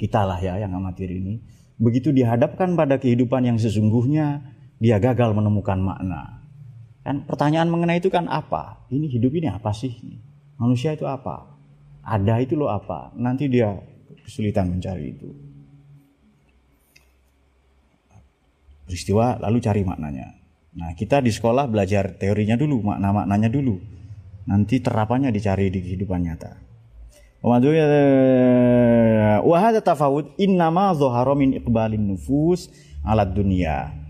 kita 0.00 0.24
lah 0.24 0.40
ya 0.40 0.56
yang 0.56 0.72
amatir 0.72 1.10
ini 1.10 1.44
begitu 1.74 2.14
dihadapkan 2.14 2.78
pada 2.78 3.02
kehidupan 3.02 3.44
yang 3.50 3.58
sesungguhnya 3.58 4.54
dia 4.78 4.96
gagal 5.02 5.34
menemukan 5.34 5.76
makna. 5.82 6.43
Kan 7.04 7.28
pertanyaan 7.28 7.68
mengenai 7.68 8.00
itu 8.00 8.08
kan 8.08 8.24
apa? 8.32 8.88
Ini 8.88 9.06
hidup 9.12 9.36
ini 9.36 9.52
apa 9.52 9.76
sih? 9.76 9.92
Manusia 10.56 10.96
itu 10.96 11.04
apa? 11.04 11.52
Ada 12.00 12.40
itu 12.40 12.56
loh 12.56 12.72
apa? 12.72 13.12
Nanti 13.20 13.44
dia 13.52 13.76
kesulitan 14.24 14.72
mencari 14.72 15.12
itu. 15.12 15.28
Peristiwa 18.88 19.36
lalu 19.40 19.60
cari 19.60 19.84
maknanya. 19.84 20.32
Nah, 20.74 20.96
kita 20.96 21.20
di 21.20 21.30
sekolah 21.30 21.68
belajar 21.68 22.16
teorinya 22.16 22.56
dulu, 22.56 22.82
makna-maknanya 22.82 23.52
dulu. 23.52 23.76
Nanti 24.48 24.80
terapannya 24.80 25.28
dicari 25.32 25.68
di 25.68 25.80
kehidupan 25.80 26.20
nyata. 26.24 26.52
Wahada 29.44 29.84
tafawud 29.84 30.40
innama 30.40 30.96
zoharo 30.96 31.36
min 31.36 31.60
iqbalin 31.60 32.00
nufus 32.00 32.72
alat 33.04 33.28
dunia. 33.36 34.03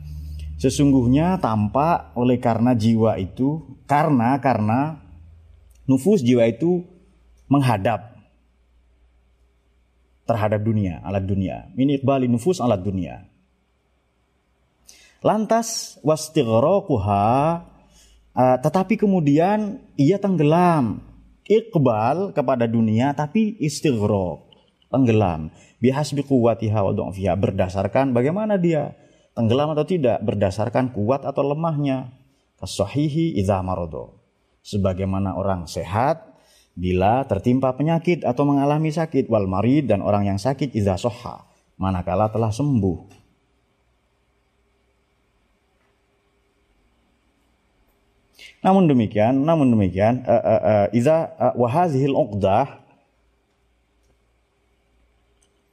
Sesungguhnya 0.54 1.36
tampak 1.42 2.14
oleh 2.14 2.38
karena 2.38 2.72
jiwa 2.72 3.18
itu, 3.18 3.78
karena 3.90 4.38
karena 4.38 5.02
nufus 5.84 6.22
jiwa 6.22 6.46
itu 6.46 6.86
menghadap 7.50 8.14
terhadap 10.24 10.60
dunia, 10.64 11.04
alat 11.04 11.24
dunia. 11.24 11.68
Min 11.76 11.92
iqbali 12.00 12.30
nufus 12.30 12.58
alat 12.62 12.80
dunia. 12.80 13.28
Lantas 15.24 15.96
wastighraquha 16.04 17.64
uh, 18.36 18.56
tetapi 18.60 19.00
kemudian 19.00 19.80
ia 19.96 20.20
tenggelam. 20.20 21.00
Iqbal 21.44 22.32
kepada 22.32 22.64
dunia 22.64 23.12
tapi 23.12 23.52
istighraq, 23.60 24.48
tenggelam. 24.88 25.52
Bihasbi 25.76 26.24
quwwatiha 26.24 26.80
wa 26.80 27.36
berdasarkan 27.36 28.16
bagaimana 28.16 28.56
dia 28.56 28.96
tenggelam 29.34 29.74
atau 29.74 29.84
tidak 29.84 30.22
berdasarkan 30.22 30.94
kuat 30.94 31.26
atau 31.26 31.42
lemahnya. 31.44 32.14
Kasahihi 32.58 33.36
idza 33.36 33.60
marado. 33.60 34.22
Sebagaimana 34.64 35.36
orang 35.36 35.68
sehat 35.68 36.24
bila 36.74 37.22
tertimpa 37.28 37.74
penyakit 37.76 38.24
atau 38.24 38.48
mengalami 38.48 38.90
sakit 38.90 39.28
wal 39.28 39.46
marid 39.46 39.90
dan 39.90 40.00
orang 40.00 40.26
yang 40.26 40.38
sakit 40.40 40.72
idza 40.72 40.96
soha 40.96 41.44
manakala 41.76 42.32
telah 42.32 42.50
sembuh 42.50 43.24
Namun 48.64 48.88
demikian, 48.88 49.44
namun 49.44 49.76
demikian, 49.76 50.24
uh, 50.24 50.32
uh, 50.40 50.60
uh, 50.64 50.86
iza 50.96 51.36
wahazihil 51.52 52.16
uqdah 52.16 52.80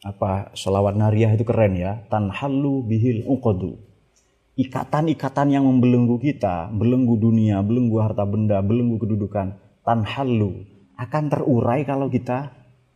apa 0.01 0.49
selawat 0.57 0.97
nariyah 0.97 1.37
itu 1.37 1.45
keren 1.45 1.77
ya. 1.77 2.01
Tanhallu 2.09 2.85
bihil 2.85 3.25
uqadu. 3.25 3.77
Ikatan-ikatan 4.57 5.53
yang 5.53 5.63
membelenggu 5.63 6.19
kita 6.19 6.69
belenggu 6.75 7.15
dunia 7.15 7.63
belenggu 7.63 7.97
harta 8.03 8.27
benda 8.27 8.59
belenggu 8.59 8.99
kedudukan 8.99 9.55
tanhallu 9.87 10.67
akan 10.99 11.23
terurai 11.31 11.81
kalau 11.87 12.11
kita 12.11 12.51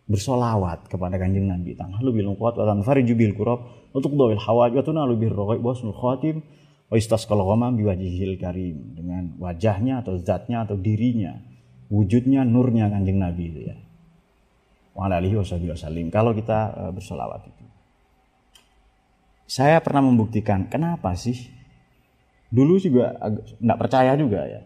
bersolawat 0.06 0.86
kepada 0.92 1.18
kanjeng 1.18 1.50
Nabi. 1.50 1.74
Tanhalu 1.74 2.22
bil 2.22 2.30
kuat 2.38 2.58
wa 2.58 2.66
tanfariju 2.70 3.14
bil 3.18 3.34
kurab 3.34 3.66
untuk 3.96 4.14
doil 4.14 4.38
hawaj 4.38 4.78
wa 4.78 4.84
tunalu 4.86 5.18
bir 5.18 5.34
roqai 5.34 5.58
wasnul 5.62 5.96
khatim. 5.96 6.46
Wa 6.86 7.02
istasqal 7.02 7.42
ghamam 7.42 7.74
biwajhil 7.82 8.38
karim. 8.38 8.94
Dengan 8.94 9.34
wajahnya 9.42 10.06
atau 10.06 10.22
zatnya 10.22 10.70
atau 10.70 10.78
dirinya 10.78 11.42
wujudnya 11.90 12.46
nurnya 12.46 12.90
kanjeng 12.90 13.18
Nabi 13.22 13.44
itu 13.50 13.60
ya. 13.74 13.76
Wa 14.96 15.12
alihi 15.12 15.36
kalau 16.08 16.32
kita 16.32 16.60
uh, 16.72 16.92
bersolawat 16.96 17.52
itu. 17.52 17.64
Saya 19.46 19.84
pernah 19.84 20.02
membuktikan 20.08 20.72
kenapa 20.72 21.14
sih 21.14 21.52
dulu 22.50 22.80
juga 22.80 23.20
nggak 23.60 23.80
percaya 23.80 24.16
juga 24.16 24.48
ya. 24.48 24.62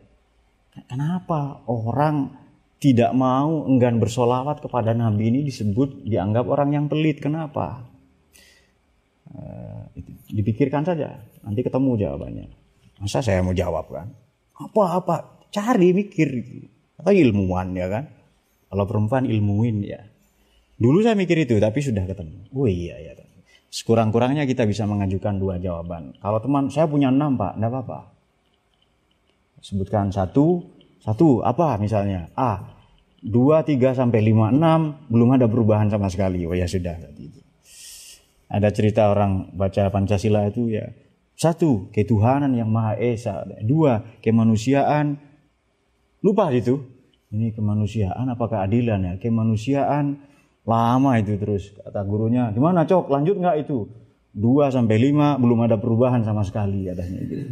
Kenapa 0.85 1.65
orang 1.65 2.31
tidak 2.79 3.11
mau 3.11 3.67
enggan 3.67 3.99
bersolawat 3.99 4.63
kepada 4.63 4.95
Nabi 4.95 5.33
ini 5.33 5.41
disebut 5.43 6.07
dianggap 6.07 6.47
orang 6.47 6.71
yang 6.71 6.85
pelit. 6.87 7.19
Kenapa? 7.19 7.83
Uh, 9.29 9.83
dipikirkan 10.31 10.87
saja, 10.87 11.19
nanti 11.43 11.61
ketemu 11.61 11.99
jawabannya. 11.99 12.47
Masa 13.03 13.19
saya 13.19 13.43
mau 13.43 13.51
jawab 13.51 13.91
kan? 13.91 14.07
Apa-apa, 14.55 15.45
cari 15.51 15.91
mikir. 15.91 16.29
Atau 16.95 17.11
ilmuwan 17.11 17.75
ya 17.75 17.87
kan? 17.91 18.05
Kalau 18.71 18.83
perempuan 18.87 19.27
ilmuin 19.27 19.77
ya. 19.83 20.01
Dulu 20.79 21.03
saya 21.03 21.13
mikir 21.19 21.43
itu, 21.43 21.59
tapi 21.59 21.83
sudah 21.83 22.07
ketemu. 22.07 22.47
Oh 22.55 22.65
iya 22.65 22.95
ya. 22.97 23.13
Sekurang-kurangnya 23.69 24.49
kita 24.49 24.65
bisa 24.65 24.89
mengajukan 24.89 25.37
dua 25.37 25.61
jawaban. 25.61 26.17
Kalau 26.17 26.39
teman, 26.41 26.73
saya 26.73 26.89
punya 26.89 27.13
enam 27.13 27.37
pak, 27.37 27.53
enggak 27.53 27.69
apa-apa. 27.69 27.99
Sebutkan 29.61 30.09
satu, 30.09 30.65
satu 31.03 31.45
apa 31.45 31.77
misalnya? 31.77 32.33
A. 32.33 32.79
dua 33.19 33.61
tiga 33.67 33.91
sampai 33.91 34.23
lima 34.23 34.49
enam 34.49 34.95
belum 35.11 35.35
ada 35.37 35.45
perubahan 35.45 35.91
sama 35.91 36.07
sekali. 36.09 36.47
Oh 36.47 36.55
ya 36.55 36.65
sudah 36.65 36.95
Ada 38.49 38.73
cerita 38.73 39.11
orang 39.13 39.53
baca 39.53 39.91
Pancasila 39.93 40.49
itu 40.49 40.73
ya. 40.73 40.89
Satu, 41.37 41.93
ketuhanan 41.93 42.51
yang 42.57 42.73
Maha 42.73 42.97
Esa. 42.97 43.45
Dua, 43.61 44.01
kemanusiaan. 44.25 45.21
Lupa 46.25 46.49
itu. 46.49 46.81
Ini 47.29 47.53
kemanusiaan 47.53 48.25
apa 48.25 48.49
keadilan 48.49 48.99
ya? 49.05 49.13
Kemanusiaan 49.21 50.17
lama 50.69 51.17
itu 51.17 51.33
terus 51.41 51.73
kata 51.73 52.05
gurunya. 52.05 52.53
Gimana 52.53 52.85
cok? 52.85 53.09
Lanjut 53.09 53.41
nggak 53.41 53.57
itu? 53.65 53.89
Dua 54.29 54.69
sampai 54.69 55.01
lima 55.01 55.41
belum 55.41 55.65
ada 55.65 55.81
perubahan 55.81 56.21
sama 56.21 56.45
sekali 56.45 56.85
katanya 56.85 57.19
gitu. 57.25 57.49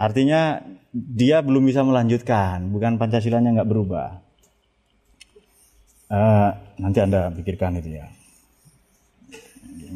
Artinya 0.00 0.64
dia 0.90 1.44
belum 1.44 1.68
bisa 1.68 1.84
melanjutkan, 1.84 2.72
bukan 2.72 2.96
Pancasilanya 2.96 3.60
nggak 3.60 3.68
berubah. 3.68 4.24
Uh, 6.10 6.50
nanti 6.80 6.98
anda 6.98 7.30
pikirkan 7.30 7.78
itu 7.78 8.02
ya. 8.02 8.10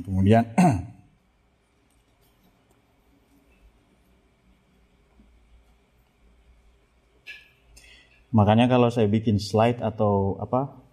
Kemudian 0.05 0.47
makanya 8.37 8.71
kalau 8.71 8.93
saya 8.95 9.11
bikin 9.11 9.43
slide 9.43 9.83
atau 9.83 10.39
apa 10.39 10.84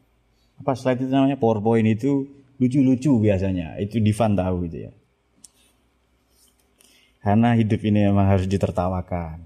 apa 0.62 0.78
slide 0.78 1.02
itu 1.02 1.10
namanya 1.10 1.42
PowerPoint 1.42 1.90
itu 1.90 2.30
lucu-lucu 2.62 3.18
biasanya 3.18 3.82
itu 3.82 3.98
Divan 3.98 4.38
tahu 4.38 4.70
gitu 4.70 4.78
ya. 4.86 4.92
Karena 7.22 7.54
hidup 7.58 7.82
ini 7.86 8.06
memang 8.10 8.30
harus 8.30 8.46
ditertawakan. 8.50 9.46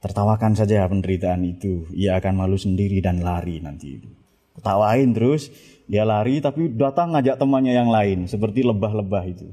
Tertawakan 0.00 0.54
saja 0.54 0.86
penderitaan 0.86 1.42
itu, 1.44 1.86
ia 1.92 2.16
akan 2.16 2.34
malu 2.46 2.56
sendiri 2.56 3.02
dan 3.02 3.20
lari 3.20 3.58
nanti 3.58 4.00
itu. 4.00 4.10
Ketawain 4.54 5.10
terus, 5.10 5.50
dia 5.90 6.06
lari 6.06 6.38
tapi 6.38 6.70
datang 6.70 7.12
ngajak 7.12 7.36
temannya 7.42 7.74
yang 7.74 7.90
lain, 7.90 8.30
seperti 8.30 8.62
lebah-lebah 8.62 9.24
itu. 9.26 9.50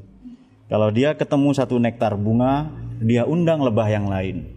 Kalau 0.70 0.94
dia 0.94 1.18
ketemu 1.18 1.50
satu 1.58 1.82
nektar 1.82 2.14
bunga, 2.16 2.70
dia 3.02 3.26
undang 3.26 3.66
lebah 3.66 3.90
yang 3.90 4.08
lain. 4.08 4.54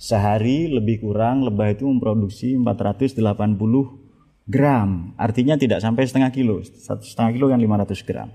Sehari 0.00 0.72
lebih 0.72 1.04
kurang 1.04 1.44
lebah 1.44 1.76
itu 1.76 1.84
memproduksi 1.84 2.56
480 2.56 3.99
gram, 4.50 5.14
artinya 5.14 5.54
tidak 5.54 5.78
sampai 5.78 6.10
setengah 6.10 6.34
kilo, 6.34 6.60
satu 6.66 7.06
setengah 7.06 7.30
kilo 7.38 7.46
kan 7.48 7.60
500 7.62 8.02
gram. 8.02 8.28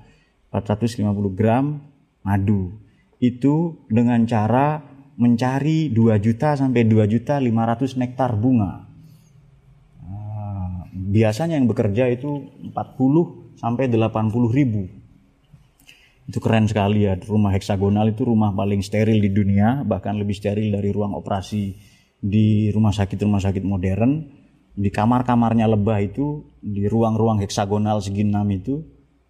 450 0.50 1.36
gram 1.36 1.84
madu. 2.24 2.80
Itu 3.20 3.86
dengan 3.92 4.24
cara 4.24 4.80
mencari 5.20 5.92
2 5.92 6.16
juta 6.20 6.56
sampai 6.56 6.88
2 6.88 7.12
juta 7.12 7.36
500 7.40 8.00
nektar 8.00 8.36
bunga. 8.40 8.88
Ah, 10.04 10.88
biasanya 10.92 11.60
yang 11.60 11.68
bekerja 11.68 12.08
itu 12.12 12.48
40 12.72 13.60
sampai 13.60 13.92
80 13.92 14.52
ribu. 14.52 14.88
Itu 16.26 16.42
keren 16.42 16.66
sekali 16.66 17.06
ya, 17.06 17.14
rumah 17.22 17.54
heksagonal 17.54 18.10
itu 18.10 18.26
rumah 18.26 18.50
paling 18.50 18.82
steril 18.82 19.22
di 19.22 19.30
dunia, 19.30 19.86
bahkan 19.86 20.18
lebih 20.18 20.34
steril 20.34 20.74
dari 20.74 20.90
ruang 20.90 21.14
operasi 21.14 21.78
di 22.18 22.74
rumah 22.74 22.90
sakit-rumah 22.90 23.38
sakit 23.38 23.62
modern. 23.62 24.44
Di 24.76 24.92
kamar-kamarnya 24.92 25.72
lebah 25.72 26.04
itu 26.04 26.44
di 26.60 26.84
ruang-ruang 26.92 27.40
heksagonal 27.40 28.04
segi 28.04 28.28
enam 28.28 28.44
itu 28.52 28.84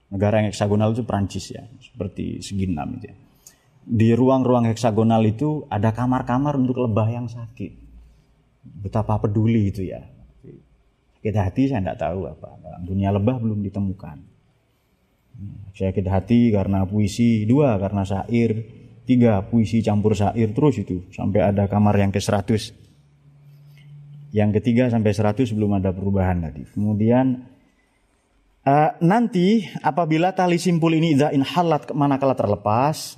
negara 0.09 0.41
yang 0.41 0.49
heksagonal 0.49 0.97
itu 0.97 1.05
Prancis 1.05 1.53
ya 1.53 1.61
seperti 1.77 2.41
segi 2.41 2.65
enam 2.65 2.97
itu 2.97 3.05
ya. 3.13 3.15
di 3.85 4.09
ruang-ruang 4.17 4.65
heksagonal 4.73 5.21
itu 5.29 5.69
ada 5.69 5.93
kamar-kamar 5.93 6.57
untuk 6.57 6.81
lebah 6.81 7.05
yang 7.05 7.29
sakit. 7.29 7.85
Betapa 8.65 9.21
peduli 9.21 9.69
itu 9.69 9.85
ya. 9.85 10.01
Sakit 11.21 11.35
hati 11.37 11.69
saya 11.69 11.85
tidak 11.85 12.01
tahu 12.01 12.25
apa 12.25 12.49
dalam 12.65 12.81
dunia 12.81 13.13
lebah 13.13 13.37
belum 13.37 13.61
ditemukan. 13.61 14.17
Saya 15.77 15.93
sakit 15.93 16.07
hati 16.09 16.49
karena 16.49 16.89
puisi 16.89 17.45
dua 17.45 17.77
karena 17.77 18.01
syair 18.01 18.57
tiga 19.05 19.45
puisi 19.45 19.85
campur 19.85 20.17
syair 20.17 20.49
terus 20.57 20.81
itu. 20.81 21.05
Sampai 21.13 21.45
ada 21.45 21.69
kamar 21.69 21.93
yang 22.01 22.09
ke 22.09 22.17
100 22.17 22.84
yang 24.35 24.51
ketiga 24.51 24.91
sampai 24.91 25.15
100 25.15 25.55
belum 25.55 25.79
ada 25.79 25.95
perubahan 25.95 26.43
tadi. 26.43 26.67
Kemudian 26.75 27.39
uh, 28.67 28.91
nanti 28.99 29.63
apabila 29.79 30.35
tali 30.35 30.59
simpul 30.59 30.91
ini 30.91 31.15
idza 31.15 31.31
halat 31.55 31.95
manakala 31.95 32.35
terlepas 32.35 33.15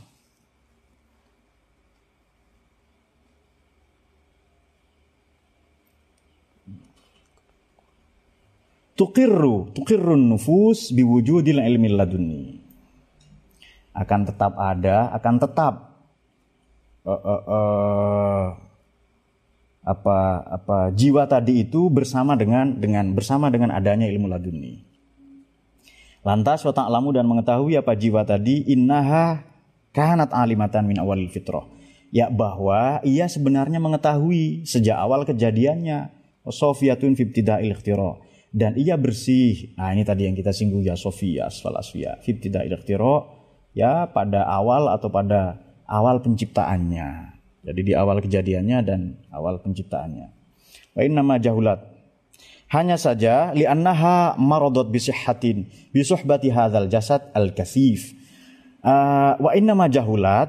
tukirru 8.94 9.74
tukirrun 9.74 10.22
nufus 10.22 10.94
biwujudil 10.94 11.66
ilmi 11.66 11.90
laduni 11.98 12.62
akan 13.98 14.22
tetap 14.30 14.54
ada 14.54 15.10
akan 15.18 15.36
tetap 15.42 15.74
uh, 17.10 17.10
uh, 17.10 17.44
uh, 17.50 18.67
apa 19.88 20.44
apa 20.44 20.78
jiwa 20.92 21.24
tadi 21.32 21.64
itu 21.64 21.88
bersama 21.88 22.36
dengan 22.36 22.76
dengan 22.76 23.16
bersama 23.16 23.48
dengan 23.48 23.72
adanya 23.72 24.04
ilmu 24.12 24.28
laduni. 24.28 24.84
Lantas 26.28 26.68
wa 26.68 26.76
ta'lamu 26.76 27.16
dan 27.16 27.24
mengetahui 27.24 27.80
apa 27.80 27.96
jiwa 27.96 28.28
tadi 28.28 28.68
innaha 28.68 29.48
kanat 29.96 30.36
alimatan 30.36 30.84
min 30.84 31.00
awal 31.00 31.24
fitrah. 31.32 31.64
Ya 32.12 32.28
bahwa 32.28 33.00
ia 33.08 33.32
sebenarnya 33.32 33.80
mengetahui 33.80 34.68
sejak 34.68 35.00
awal 35.00 35.24
kejadiannya 35.24 36.12
sofiyatun 36.44 37.16
fibtida'il 37.16 37.72
ikhtira 37.72 38.20
dan 38.52 38.76
ia 38.76 38.96
bersih. 39.00 39.76
Nah, 39.76 39.92
ini 39.92 40.04
tadi 40.08 40.28
yang 40.28 40.36
kita 40.36 40.52
singgung 40.56 40.84
ya 40.84 41.00
sofia 41.00 41.48
asfalasfia 41.48 42.20
fibtida'il 42.24 42.76
ikhtira 42.76 43.28
ya 43.72 44.08
pada 44.12 44.44
awal 44.48 44.92
atau 44.92 45.08
pada 45.08 45.64
awal 45.88 46.20
penciptaannya. 46.20 47.37
Jadi 47.68 47.92
di 47.92 47.94
awal 47.94 48.24
kejadiannya 48.24 48.80
dan 48.88 49.20
awal 49.28 49.60
penciptaannya. 49.60 50.32
Wa 50.96 51.04
nama 51.04 51.36
jahulat. 51.36 51.84
Hanya 52.72 52.96
saja 52.96 53.52
li'annaha 53.52 54.40
maradot 54.40 54.88
bisihhatin 54.88 55.68
bisuhbati 55.92 56.48
hadzal 56.48 56.88
jasad 56.88 57.28
al-kasif. 57.36 58.16
Uh, 58.80 59.36
wa 59.44 59.52
nama 59.60 59.92
jahulat 59.92 60.48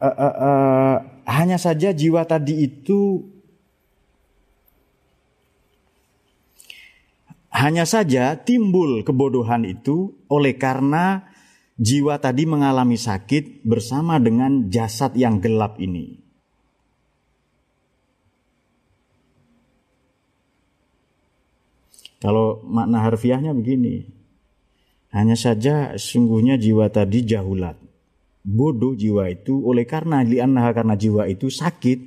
uh, 0.00 0.08
uh, 0.08 0.34
uh, 0.40 0.94
hanya 1.28 1.60
saja 1.60 1.92
jiwa 1.92 2.24
tadi 2.24 2.64
itu 2.64 3.28
hanya 7.52 7.84
saja 7.84 8.32
timbul 8.40 9.04
kebodohan 9.04 9.68
itu 9.68 10.16
oleh 10.32 10.56
karena 10.56 11.31
jiwa 11.82 12.14
tadi 12.22 12.46
mengalami 12.46 12.94
sakit 12.94 13.66
bersama 13.66 14.22
dengan 14.22 14.70
jasad 14.70 15.18
yang 15.18 15.42
gelap 15.42 15.82
ini. 15.82 16.22
Kalau 22.22 22.62
makna 22.62 23.02
harfiahnya 23.02 23.50
begini, 23.50 24.06
hanya 25.10 25.34
saja 25.34 25.98
sungguhnya 25.98 26.54
jiwa 26.54 26.86
tadi 26.86 27.26
jahulat. 27.26 27.74
Bodoh 28.46 28.94
jiwa 28.94 29.26
itu 29.26 29.58
oleh 29.66 29.82
karena 29.82 30.22
lianah 30.22 30.70
karena 30.70 30.94
jiwa 30.94 31.26
itu 31.26 31.50
sakit, 31.50 31.98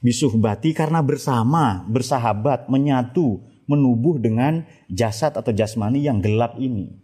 bisuhbati 0.00 0.72
karena 0.72 1.04
bersama, 1.04 1.84
bersahabat, 1.84 2.72
menyatu, 2.72 3.44
menubuh 3.68 4.16
dengan 4.16 4.64
jasad 4.88 5.36
atau 5.36 5.52
jasmani 5.52 6.00
yang 6.00 6.24
gelap 6.24 6.56
ini. 6.56 6.96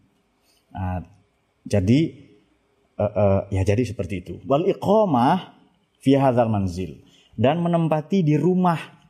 Nah, 0.73 1.20
jadi 1.71 2.01
uh, 2.99 3.07
uh, 3.07 3.41
ya 3.55 3.62
jadi 3.62 3.87
seperti 3.87 4.27
itu. 4.27 4.35
Wal 4.45 4.66
iqamah 4.66 5.55
fi 6.03 6.18
hadzal 6.18 6.51
manzil 6.51 6.99
dan 7.39 7.62
menempati 7.62 8.27
di 8.27 8.35
rumah 8.35 9.01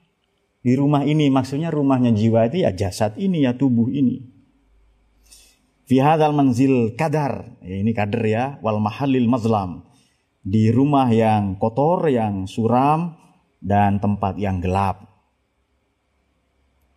di 0.61 0.76
rumah 0.76 1.08
ini 1.08 1.32
maksudnya 1.32 1.72
rumahnya 1.72 2.12
jiwa 2.12 2.52
itu 2.52 2.68
ya 2.68 2.70
jasad 2.76 3.16
ini 3.16 3.48
ya 3.48 3.56
tubuh 3.56 3.88
ini. 3.88 4.20
Fi 5.88 5.98
hadzal 5.98 6.30
manzil 6.30 6.94
kadar, 6.94 7.58
ya 7.66 7.76
ini 7.82 7.90
kader 7.90 8.22
ya, 8.22 8.44
wal 8.62 8.78
mahallil 8.78 9.26
mazlam. 9.26 9.82
Di 10.38 10.70
rumah 10.70 11.11
yang 11.11 11.58
kotor, 11.58 12.06
yang 12.06 12.46
suram 12.46 13.18
dan 13.58 13.98
tempat 13.98 14.38
yang 14.38 14.62
gelap. 14.62 15.11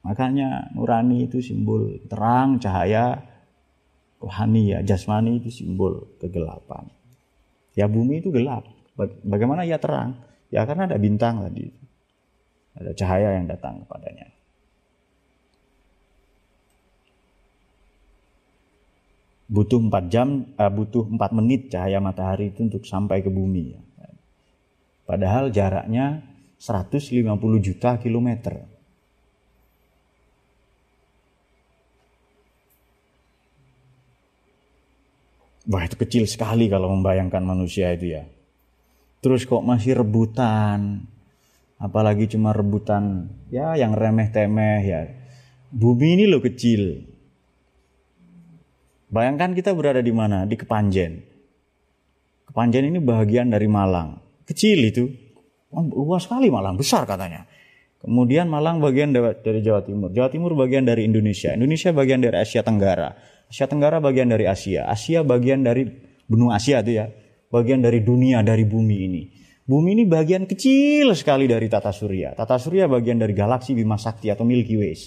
Makanya 0.05 0.69
nurani 0.77 1.25
itu 1.25 1.41
simbol 1.41 2.05
terang, 2.05 2.61
cahaya, 2.61 3.32
rohani 4.23 4.71
ya 4.71 4.79
jasmani 4.79 5.43
itu 5.43 5.51
simbol 5.51 6.15
kegelapan. 6.23 6.87
Ya 7.75 7.91
bumi 7.91 8.23
itu 8.23 8.31
gelap. 8.31 8.63
Bagaimana 9.27 9.67
ia 9.67 9.75
terang? 9.75 10.23
Ya 10.47 10.63
karena 10.63 10.87
ada 10.87 10.95
bintang 10.95 11.43
tadi. 11.43 11.67
Ada 12.79 12.95
cahaya 12.95 13.35
yang 13.35 13.45
datang 13.51 13.83
kepadanya. 13.83 14.31
Butuh 19.53 19.77
4 19.77 20.09
jam, 20.09 20.49
uh, 20.57 20.71
butuh 20.71 21.05
4 21.05 21.37
menit 21.37 21.69
cahaya 21.69 22.01
matahari 22.01 22.49
itu 22.49 22.65
untuk 22.65 22.89
sampai 22.89 23.21
ke 23.21 23.29
bumi. 23.29 23.77
Ya. 23.77 23.81
Padahal 25.05 25.53
jaraknya 25.53 26.25
150 26.57 27.21
juta 27.61 27.99
kilometer. 28.01 28.65
Wah 35.63 35.83
itu 35.87 35.95
kecil 35.95 36.27
sekali 36.27 36.67
kalau 36.67 36.91
membayangkan 36.91 37.39
manusia 37.39 37.95
itu 37.95 38.19
ya. 38.19 38.27
Terus 39.23 39.47
kok 39.47 39.63
masih 39.63 40.03
rebutan, 40.03 41.07
apalagi 41.79 42.27
cuma 42.27 42.51
rebutan 42.51 43.31
ya 43.47 43.71
yang 43.79 43.95
remeh-temeh 43.95 44.81
ya. 44.83 45.01
Bumi 45.71 46.19
ini 46.19 46.25
loh 46.27 46.43
kecil. 46.43 47.07
Bayangkan 49.07 49.55
kita 49.55 49.71
berada 49.71 50.03
di 50.03 50.11
mana? 50.11 50.43
Di 50.43 50.59
Kepanjen. 50.59 51.23
Kepanjen 52.49 52.83
ini 52.91 52.99
bagian 52.99 53.47
dari 53.47 53.69
Malang. 53.71 54.19
Kecil 54.43 54.83
itu. 54.83 55.07
Luas 55.73 56.27
sekali 56.27 56.51
Malang, 56.51 56.77
besar 56.77 57.07
katanya. 57.07 57.47
Kemudian 58.03 58.51
Malang 58.51 58.83
bagian 58.83 59.15
dari 59.15 59.63
Jawa 59.63 59.81
Timur. 59.87 60.11
Jawa 60.11 60.27
Timur 60.27 60.51
bagian 60.59 60.83
dari 60.83 61.07
Indonesia. 61.07 61.55
Indonesia 61.55 61.95
bagian 61.95 62.19
dari 62.19 62.35
Asia 62.35 62.61
Tenggara. 62.61 63.15
Asia 63.53 63.69
Tenggara 63.69 64.01
bagian 64.01 64.33
dari 64.33 64.49
Asia, 64.49 64.89
Asia 64.89 65.21
bagian 65.21 65.61
dari 65.61 65.85
benua 66.25 66.57
Asia 66.57 66.81
itu 66.81 66.97
ya, 66.97 67.05
bagian 67.53 67.85
dari 67.85 68.01
dunia 68.01 68.41
dari 68.41 68.65
bumi 68.65 68.97
ini. 69.05 69.23
Bumi 69.69 69.93
ini 69.93 70.09
bagian 70.09 70.49
kecil 70.49 71.13
sekali 71.13 71.45
dari 71.45 71.69
tata 71.69 71.93
surya. 71.93 72.33
Tata 72.33 72.57
surya 72.57 72.89
bagian 72.89 73.21
dari 73.21 73.37
galaksi 73.37 73.77
Bima 73.77 74.01
Sakti 74.01 74.33
atau 74.33 74.41
Milky 74.41 74.73
Way. 74.73 74.97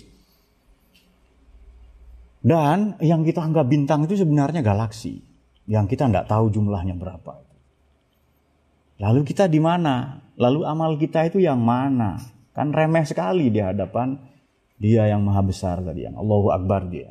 Dan 2.47 2.95
yang 3.03 3.27
kita 3.27 3.43
anggap 3.43 3.67
bintang 3.67 4.07
itu 4.07 4.15
sebenarnya 4.15 4.63
galaksi. 4.63 5.19
Yang 5.67 5.99
kita 5.99 6.07
tidak 6.07 6.31
tahu 6.31 6.47
jumlahnya 6.47 6.95
berapa. 6.95 7.43
Lalu 9.03 9.27
kita 9.27 9.51
di 9.51 9.59
mana? 9.59 10.23
Lalu 10.39 10.63
amal 10.63 10.95
kita 10.95 11.27
itu 11.27 11.43
yang 11.43 11.59
mana? 11.59 12.23
Kan 12.55 12.71
remeh 12.71 13.03
sekali 13.03 13.51
di 13.51 13.59
hadapan 13.59 14.15
dia 14.79 15.11
yang 15.11 15.27
maha 15.27 15.43
besar 15.43 15.83
tadi. 15.83 16.07
Yang 16.07 16.15
Allahu 16.23 16.55
Akbar 16.55 16.87
dia 16.87 17.11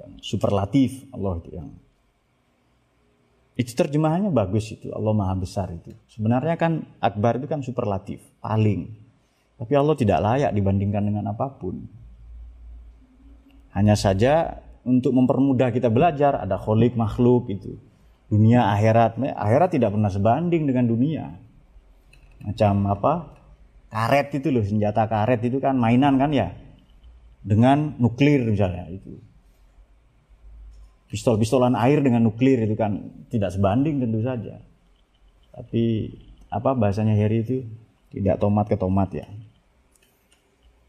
yang 0.00 0.12
superlatif 0.24 1.04
Allah 1.12 1.36
itu 1.44 1.50
yang 1.52 1.68
itu 3.60 3.76
terjemahannya 3.76 4.32
bagus 4.32 4.72
itu 4.72 4.88
Allah 4.88 5.12
maha 5.12 5.36
besar 5.36 5.68
itu. 5.68 5.92
Sebenarnya 6.08 6.56
kan 6.56 6.88
akbar 6.96 7.36
itu 7.36 7.44
kan 7.44 7.60
superlatif 7.60 8.24
paling. 8.40 8.88
Tapi 9.60 9.72
Allah 9.76 9.92
tidak 10.00 10.18
layak 10.24 10.56
dibandingkan 10.56 11.04
dengan 11.04 11.28
apa 11.36 11.52
pun. 11.60 11.84
Hanya 13.76 14.00
saja 14.00 14.64
untuk 14.88 15.12
mempermudah 15.12 15.76
kita 15.76 15.92
belajar 15.92 16.40
ada 16.40 16.56
kholik 16.56 16.96
makhluk 16.96 17.52
itu. 17.52 17.76
Dunia 18.32 18.72
akhirat. 18.72 19.20
Akhirat 19.20 19.76
tidak 19.76 19.92
pernah 19.92 20.08
sebanding 20.08 20.64
dengan 20.64 20.88
dunia. 20.88 21.24
Macam 22.40 22.88
apa? 22.88 23.12
Karet 23.92 24.40
itu 24.40 24.48
loh 24.48 24.64
senjata 24.64 25.04
karet 25.04 25.44
itu 25.44 25.60
kan 25.60 25.76
mainan 25.76 26.16
kan 26.16 26.32
ya. 26.32 26.56
Dengan 27.44 27.92
nuklir 28.00 28.40
misalnya 28.48 28.88
itu 28.88 29.20
pistol-pistolan 31.10 31.74
air 31.74 31.98
dengan 32.00 32.22
nuklir 32.22 32.62
itu 32.62 32.78
kan 32.78 33.26
tidak 33.28 33.50
sebanding 33.50 33.98
tentu 33.98 34.22
saja. 34.22 34.62
Tapi 35.50 36.14
apa 36.50 36.78
bahasanya 36.78 37.18
Harry 37.18 37.42
itu 37.42 37.66
tidak 38.14 38.38
tomat 38.38 38.70
ke 38.70 38.78
tomat 38.78 39.10
ya. 39.10 39.26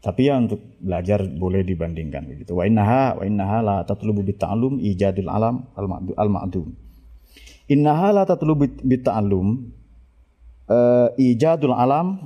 Tapi 0.02 0.26
ya 0.26 0.34
untuk 0.34 0.58
belajar 0.82 1.22
boleh 1.22 1.62
dibandingkan 1.62 2.26
begitu. 2.26 2.58
Wa 2.58 2.66
innaha 2.66 3.18
wa 3.18 3.22
innaha 3.22 3.58
la 3.62 3.76
tatlubu 3.86 4.26
bita'allum 4.26 4.82
ijadul 4.82 5.30
alam 5.30 5.70
al-ma'dum. 6.18 6.74
Innaha 7.70 8.10
la 8.10 8.22
tatlubu 8.26 8.66
bita'allum 8.82 9.70
uh, 10.66 11.08
ijadul 11.14 11.70
alam 11.70 12.18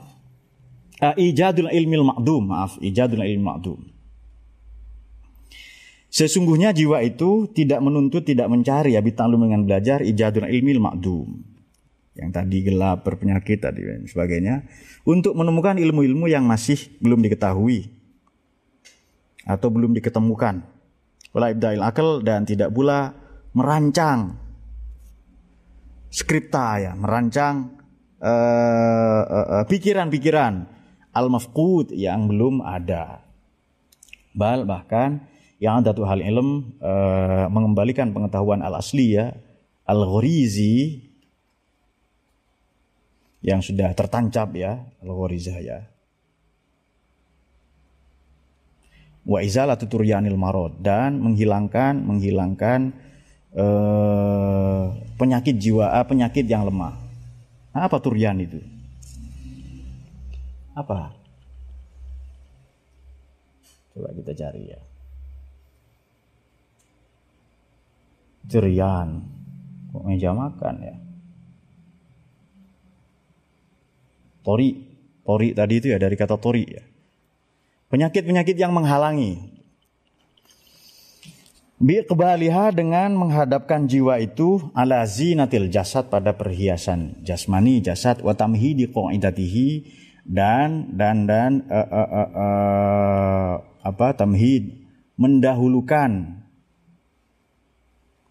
uh, 1.04 1.14
ijadul 1.20 1.68
ilmil 1.68 2.08
ma'dum, 2.08 2.48
maaf, 2.48 2.80
ijadul 2.80 3.20
ilmil 3.20 3.44
ma'dum. 3.44 3.95
Sesungguhnya 6.16 6.72
jiwa 6.72 7.04
itu 7.04 7.44
tidak 7.52 7.84
menuntut, 7.84 8.24
tidak 8.24 8.48
mencari 8.48 8.96
ya 8.96 9.04
bita'allum 9.04 9.52
dengan 9.52 9.68
belajar 9.68 10.00
ijadul 10.00 10.48
ilmil 10.48 10.80
ma'dum. 10.80 11.28
Yang 12.16 12.30
tadi 12.32 12.58
gelap, 12.64 13.04
berpenyakit 13.04 13.60
tadi 13.60 13.84
dan 13.84 14.08
sebagainya 14.08 14.64
untuk 15.04 15.36
menemukan 15.36 15.76
ilmu-ilmu 15.76 16.24
yang 16.32 16.48
masih 16.48 16.80
belum 17.04 17.20
diketahui 17.20 17.92
atau 19.44 19.68
belum 19.68 19.92
diketemukan. 19.92 20.64
Wala 21.36 21.52
ibda'il 21.52 21.84
akal 21.84 22.24
dan 22.24 22.48
tidak 22.48 22.72
pula 22.72 23.12
merancang 23.52 24.40
skripta 26.08 26.80
ya, 26.80 26.92
merancang 26.96 27.76
uh, 28.24 29.22
uh, 29.28 29.46
uh, 29.60 29.64
pikiran-pikiran 29.68 30.64
al-mafqud 31.12 31.92
yang 31.92 32.24
belum 32.24 32.64
ada. 32.64 33.20
Bal 34.32 34.64
bahkan 34.64 35.35
yang 35.56 35.80
ada 35.80 35.96
tuh 35.96 36.04
hal 36.04 36.20
ilm 36.20 36.76
uh, 36.84 37.48
mengembalikan 37.48 38.12
pengetahuan 38.12 38.60
al-asli 38.60 39.16
ya, 39.16 39.32
al-ghorizi 39.88 41.00
yang 43.46 43.62
sudah 43.62 43.94
tertancap 43.94 44.52
ya 44.58 44.82
al-gharizah 45.00 45.58
ya. 45.62 45.78
Wa 49.26 49.42
izalatu 49.42 49.90
turyanil 49.90 50.38
marad 50.38 50.78
dan 50.82 51.18
menghilangkan 51.18 51.98
menghilangkan 51.98 52.94
eh, 53.50 54.84
penyakit 55.18 55.58
jiwa 55.58 55.90
eh, 55.98 56.06
penyakit 56.06 56.46
yang 56.46 56.62
lemah. 56.62 56.94
Nah, 57.74 57.90
apa 57.90 57.98
turyan 57.98 58.38
itu? 58.38 58.62
Apa? 60.78 61.10
Coba 63.96 64.14
kita 64.14 64.32
cari 64.36 64.62
ya. 64.70 64.80
Turyan. 68.46 69.26
Kok 69.92 70.02
meja 70.06 70.30
makan 70.30 70.74
ya? 70.82 70.96
Tori. 74.46 74.70
Tori 75.26 75.48
tadi 75.58 75.74
itu 75.82 75.90
ya 75.90 75.98
dari 75.98 76.14
kata 76.14 76.38
tori 76.38 76.64
ya. 76.70 76.82
Penyakit-penyakit 77.90 78.54
yang 78.54 78.70
menghalangi. 78.70 79.56
Bi 81.76 82.00
kebaliha 82.00 82.72
dengan 82.72 83.12
menghadapkan 83.12 83.84
jiwa 83.84 84.16
itu 84.16 84.72
ala 84.72 85.04
zinatil 85.04 85.68
jasad 85.68 86.08
pada 86.08 86.32
perhiasan 86.32 87.20
jasmani 87.20 87.84
jasad 87.84 88.24
wa 88.24 88.32
qaidatihi 88.32 89.84
dan 90.24 90.96
dan 90.96 91.28
dan 91.28 91.68
uh, 91.68 91.84
uh, 91.84 92.08
uh, 92.08 92.30
uh, 92.32 93.52
apa 93.84 94.08
tamhid 94.16 94.88
mendahulukan 95.20 96.42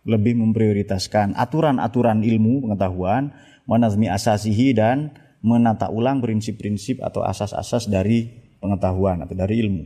lebih 0.05 0.37
memprioritaskan 0.37 1.33
aturan-aturan 1.33 2.21
ilmu 2.21 2.69
pengetahuan 2.69 3.33
manazmi 3.65 4.05
asasihi 4.05 4.77
dan 4.77 5.09
menata 5.41 5.89
ulang 5.89 6.21
prinsip-prinsip 6.21 7.01
atau 7.01 7.25
asas-asas 7.25 7.89
dari 7.89 8.29
pengetahuan 8.61 9.25
atau 9.25 9.33
dari 9.33 9.65
ilmu. 9.65 9.83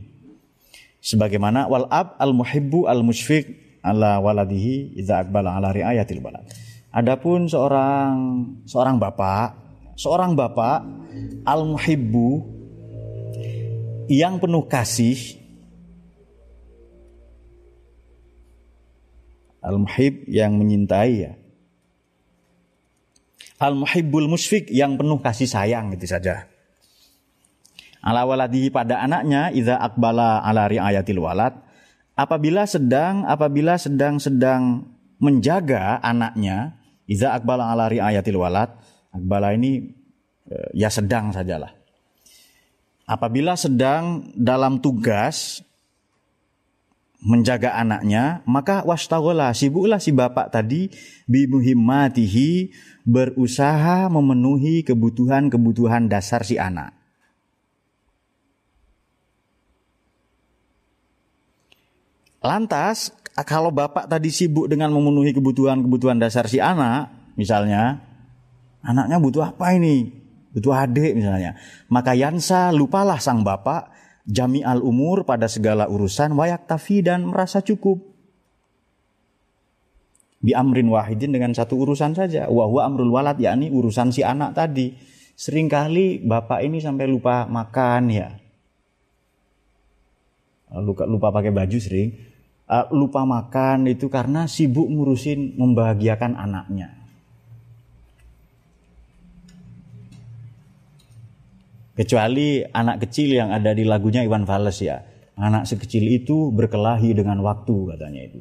Sebagaimana 1.00 1.64
wal 1.72 1.88
ab 1.88 2.20
al 2.20 2.36
muhibbu 2.36 2.84
al 2.84 3.00
musyfiq 3.00 3.80
ala 3.80 4.20
waladihi 4.20 5.00
idza 5.00 5.24
aqbala 5.24 5.56
ala 5.56 5.72
riayatil 5.72 6.20
balad. 6.20 6.44
Adapun 6.92 7.48
seorang 7.48 8.44
seorang 8.68 9.00
bapak, 9.00 9.56
seorang 9.96 10.36
bapak 10.36 10.84
al 11.48 11.64
muhibbu 11.64 12.44
yang 14.12 14.36
penuh 14.36 14.68
kasih 14.68 15.39
al 19.60 19.76
muhib 19.80 20.24
yang 20.28 20.56
menyintai 20.56 21.12
ya 21.14 21.32
Al-muhibbul 23.60 24.24
musfik 24.24 24.72
yang 24.72 24.96
penuh 24.96 25.20
kasih 25.20 25.44
sayang 25.44 25.92
itu 25.92 26.08
saja. 26.08 26.48
Ala 28.00 28.24
waladi 28.24 28.72
pada 28.72 29.04
anaknya 29.04 29.52
idza 29.52 29.76
akbala 29.76 30.40
ala 30.40 30.64
riayatil 30.64 31.20
walad 31.20 31.60
apabila 32.16 32.64
sedang 32.64 33.28
apabila 33.28 33.76
sedang 33.76 34.16
sedang 34.16 34.88
menjaga 35.20 36.00
anaknya 36.00 36.80
idza 37.04 37.36
akbala 37.36 37.68
ala 37.68 37.92
riayatil 37.92 38.40
walad 38.40 38.72
akbala 39.12 39.52
ini 39.52 39.92
eh, 40.48 40.68
ya 40.72 40.88
sedang 40.88 41.28
sajalah. 41.28 41.76
Apabila 43.04 43.60
sedang 43.60 44.32
dalam 44.40 44.80
tugas 44.80 45.60
menjaga 47.20 47.76
anaknya, 47.76 48.40
maka 48.48 48.80
wastagola 48.88 49.52
sibuklah 49.52 50.00
si 50.00 50.10
bapak 50.10 50.48
tadi 50.48 50.88
bimuhimmatihi 51.28 52.72
berusaha 53.04 54.08
memenuhi 54.08 54.80
kebutuhan-kebutuhan 54.88 56.08
dasar 56.08 56.44
si 56.44 56.56
anak. 56.56 56.96
Lantas, 62.40 63.12
kalau 63.44 63.68
bapak 63.68 64.08
tadi 64.08 64.32
sibuk 64.32 64.64
dengan 64.64 64.88
memenuhi 64.96 65.36
kebutuhan-kebutuhan 65.36 66.16
dasar 66.16 66.48
si 66.48 66.56
anak, 66.56 67.12
misalnya, 67.36 68.00
anaknya 68.80 69.20
butuh 69.20 69.44
apa 69.44 69.76
ini? 69.76 70.08
Butuh 70.56 70.72
adik 70.72 71.14
misalnya. 71.14 71.60
Maka 71.92 72.16
Yansa 72.16 72.72
lupalah 72.72 73.20
sang 73.20 73.44
bapak 73.44 73.92
jami 74.28 74.60
al 74.60 74.84
umur 74.84 75.24
pada 75.24 75.48
segala 75.48 75.88
urusan 75.88 76.32
wayak 76.36 76.68
tafi 76.68 77.00
dan 77.00 77.24
merasa 77.28 77.64
cukup. 77.64 78.00
Bi 80.40 80.56
amrin 80.56 80.88
wahidin 80.88 81.36
dengan 81.36 81.52
satu 81.52 81.76
urusan 81.84 82.16
saja. 82.16 82.48
Wahwa 82.48 82.88
amrul 82.88 83.12
walad 83.12 83.36
yakni 83.36 83.68
urusan 83.68 84.08
si 84.08 84.24
anak 84.24 84.56
tadi. 84.56 84.96
Seringkali 85.36 86.24
bapak 86.24 86.64
ini 86.64 86.80
sampai 86.80 87.04
lupa 87.08 87.44
makan 87.44 88.02
ya. 88.08 88.28
Lupa 90.80 91.04
lupa 91.04 91.28
pakai 91.28 91.52
baju 91.52 91.78
sering. 91.80 92.10
Uh, 92.70 92.86
lupa 92.94 93.26
makan 93.26 93.90
itu 93.90 94.06
karena 94.06 94.46
sibuk 94.46 94.86
ngurusin 94.86 95.58
membahagiakan 95.58 96.38
anaknya 96.38 96.99
Kecuali 102.00 102.64
anak 102.64 103.04
kecil 103.04 103.36
yang 103.36 103.52
ada 103.52 103.76
di 103.76 103.84
lagunya 103.84 104.24
Iwan 104.24 104.48
Fals 104.48 104.80
ya. 104.80 105.04
Anak 105.36 105.68
sekecil 105.68 106.08
itu 106.08 106.48
berkelahi 106.48 107.12
dengan 107.12 107.44
waktu 107.44 107.76
katanya 107.92 108.24
itu. 108.24 108.40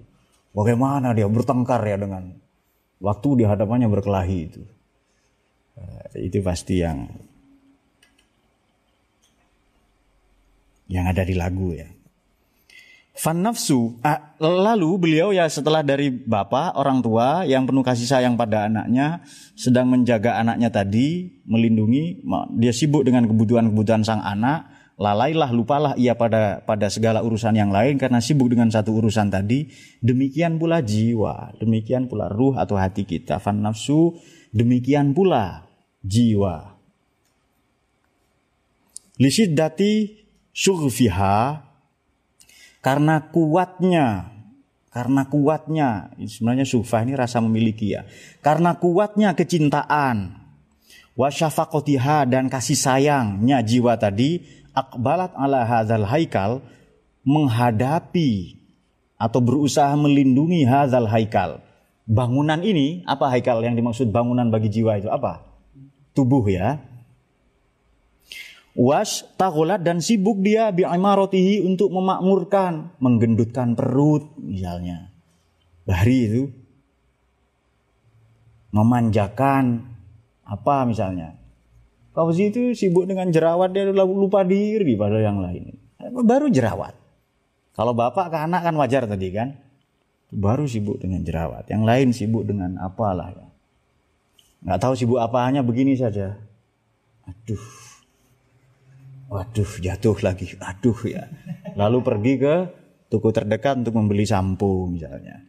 Bagaimana 0.56 1.12
dia 1.12 1.28
bertengkar 1.28 1.84
ya 1.84 2.00
dengan 2.00 2.40
waktu 3.04 3.30
di 3.36 3.44
hadapannya 3.44 3.92
berkelahi 3.92 4.40
itu. 4.48 4.64
Eh, 5.76 6.32
itu 6.32 6.40
pasti 6.40 6.80
yang 6.80 7.12
yang 10.88 11.12
ada 11.12 11.28
di 11.28 11.36
lagu 11.36 11.76
ya. 11.76 11.99
Fan 13.20 13.44
nafsu. 13.44 14.00
Ah, 14.00 14.32
lalu 14.40 14.96
beliau 14.96 15.36
ya 15.36 15.44
setelah 15.52 15.84
dari 15.84 16.08
bapak 16.08 16.80
orang 16.80 17.04
tua 17.04 17.44
yang 17.44 17.68
penuh 17.68 17.84
kasih 17.84 18.08
sayang 18.08 18.40
pada 18.40 18.72
anaknya 18.72 19.28
sedang 19.60 19.92
menjaga 19.92 20.40
anaknya 20.40 20.72
tadi, 20.72 21.28
melindungi, 21.44 22.24
dia 22.56 22.72
sibuk 22.72 23.04
dengan 23.04 23.28
kebutuhan-kebutuhan 23.28 24.08
sang 24.08 24.24
anak, 24.24 24.72
lalailah 24.96 25.52
lupalah 25.52 26.00
ia 26.00 26.16
pada 26.16 26.64
pada 26.64 26.88
segala 26.88 27.20
urusan 27.20 27.60
yang 27.60 27.76
lain 27.76 28.00
karena 28.00 28.24
sibuk 28.24 28.48
dengan 28.48 28.72
satu 28.72 28.96
urusan 28.96 29.28
tadi. 29.28 29.68
Demikian 30.00 30.56
pula 30.56 30.80
jiwa, 30.80 31.60
demikian 31.60 32.08
pula 32.08 32.32
ruh 32.32 32.56
atau 32.56 32.80
hati 32.80 33.04
kita. 33.04 33.44
Fan 33.44 33.60
nafsu, 33.60 34.16
demikian 34.56 35.12
pula 35.12 35.68
jiwa. 36.08 36.80
Lisiddati 39.20 40.24
syughfiha 40.56 41.68
karena 42.80 43.30
kuatnya. 43.32 44.36
Karena 44.90 45.28
kuatnya. 45.30 46.12
Sebenarnya 46.18 46.66
sufah 46.66 47.06
ini 47.06 47.14
rasa 47.14 47.40
memiliki 47.44 47.94
ya. 47.94 48.10
Karena 48.42 48.76
kuatnya 48.76 49.38
kecintaan. 49.38 50.40
Wasyafakotiha 51.20 52.26
dan 52.32 52.48
kasih 52.48 52.80
sayangnya 52.80 53.60
jiwa 53.60 54.00
tadi 54.00 54.40
akbalat 54.72 55.36
ala 55.36 55.68
hadzal 55.68 56.08
haikal 56.08 56.64
menghadapi 57.28 58.56
atau 59.20 59.44
berusaha 59.44 59.92
melindungi 60.00 60.64
hadzal 60.64 61.12
haikal. 61.12 61.60
Bangunan 62.08 62.64
ini 62.64 63.04
apa 63.04 63.28
haikal 63.36 63.60
yang 63.62 63.76
dimaksud 63.76 64.10
bangunan 64.10 64.48
bagi 64.48 64.72
jiwa 64.72 64.98
itu? 64.98 65.12
Apa? 65.12 65.44
Tubuh 66.16 66.48
ya 66.48 66.80
Was 68.80 69.28
tagolat 69.36 69.84
dan 69.84 70.00
sibuk 70.00 70.40
dia 70.40 70.72
bi'amarotihi 70.72 71.68
untuk 71.68 71.92
memakmurkan, 71.92 72.96
menggendutkan 73.04 73.76
perut 73.76 74.24
misalnya. 74.40 75.12
Bahri 75.84 76.32
itu 76.32 76.44
memanjakan 78.72 79.84
apa 80.48 80.88
misalnya. 80.88 81.36
Fauzi 82.16 82.56
itu 82.56 82.72
sibuk 82.72 83.04
dengan 83.04 83.28
jerawat 83.28 83.76
dia 83.76 83.84
lupa 83.92 84.48
diri 84.48 84.96
pada 84.96 85.20
yang 85.20 85.44
lain. 85.44 85.76
Baru 86.24 86.48
jerawat. 86.48 86.96
Kalau 87.76 87.92
bapak 87.92 88.32
ke 88.32 88.38
anak 88.48 88.64
kan 88.64 88.76
wajar 88.80 89.04
tadi 89.12 89.28
kan. 89.36 89.60
Baru 90.32 90.72
sibuk 90.72 91.04
dengan 91.04 91.20
jerawat. 91.28 91.68
Yang 91.68 91.84
lain 91.84 92.08
sibuk 92.16 92.48
dengan 92.48 92.80
apalah 92.80 93.36
ya. 93.36 93.48
Nggak 94.64 94.80
tahu 94.80 94.94
sibuk 94.96 95.20
apanya 95.20 95.68
begini 95.68 96.00
saja. 96.00 96.40
Aduh. 97.28 97.89
Waduh 99.30 99.72
jatuh 99.78 100.18
lagi. 100.26 100.58
Aduh 100.58 100.98
ya. 101.06 101.30
Lalu 101.78 102.02
pergi 102.02 102.34
ke 102.42 102.56
toko 103.14 103.30
terdekat 103.30 103.86
untuk 103.86 103.94
membeli 103.94 104.26
sampo 104.26 104.90
misalnya. 104.90 105.46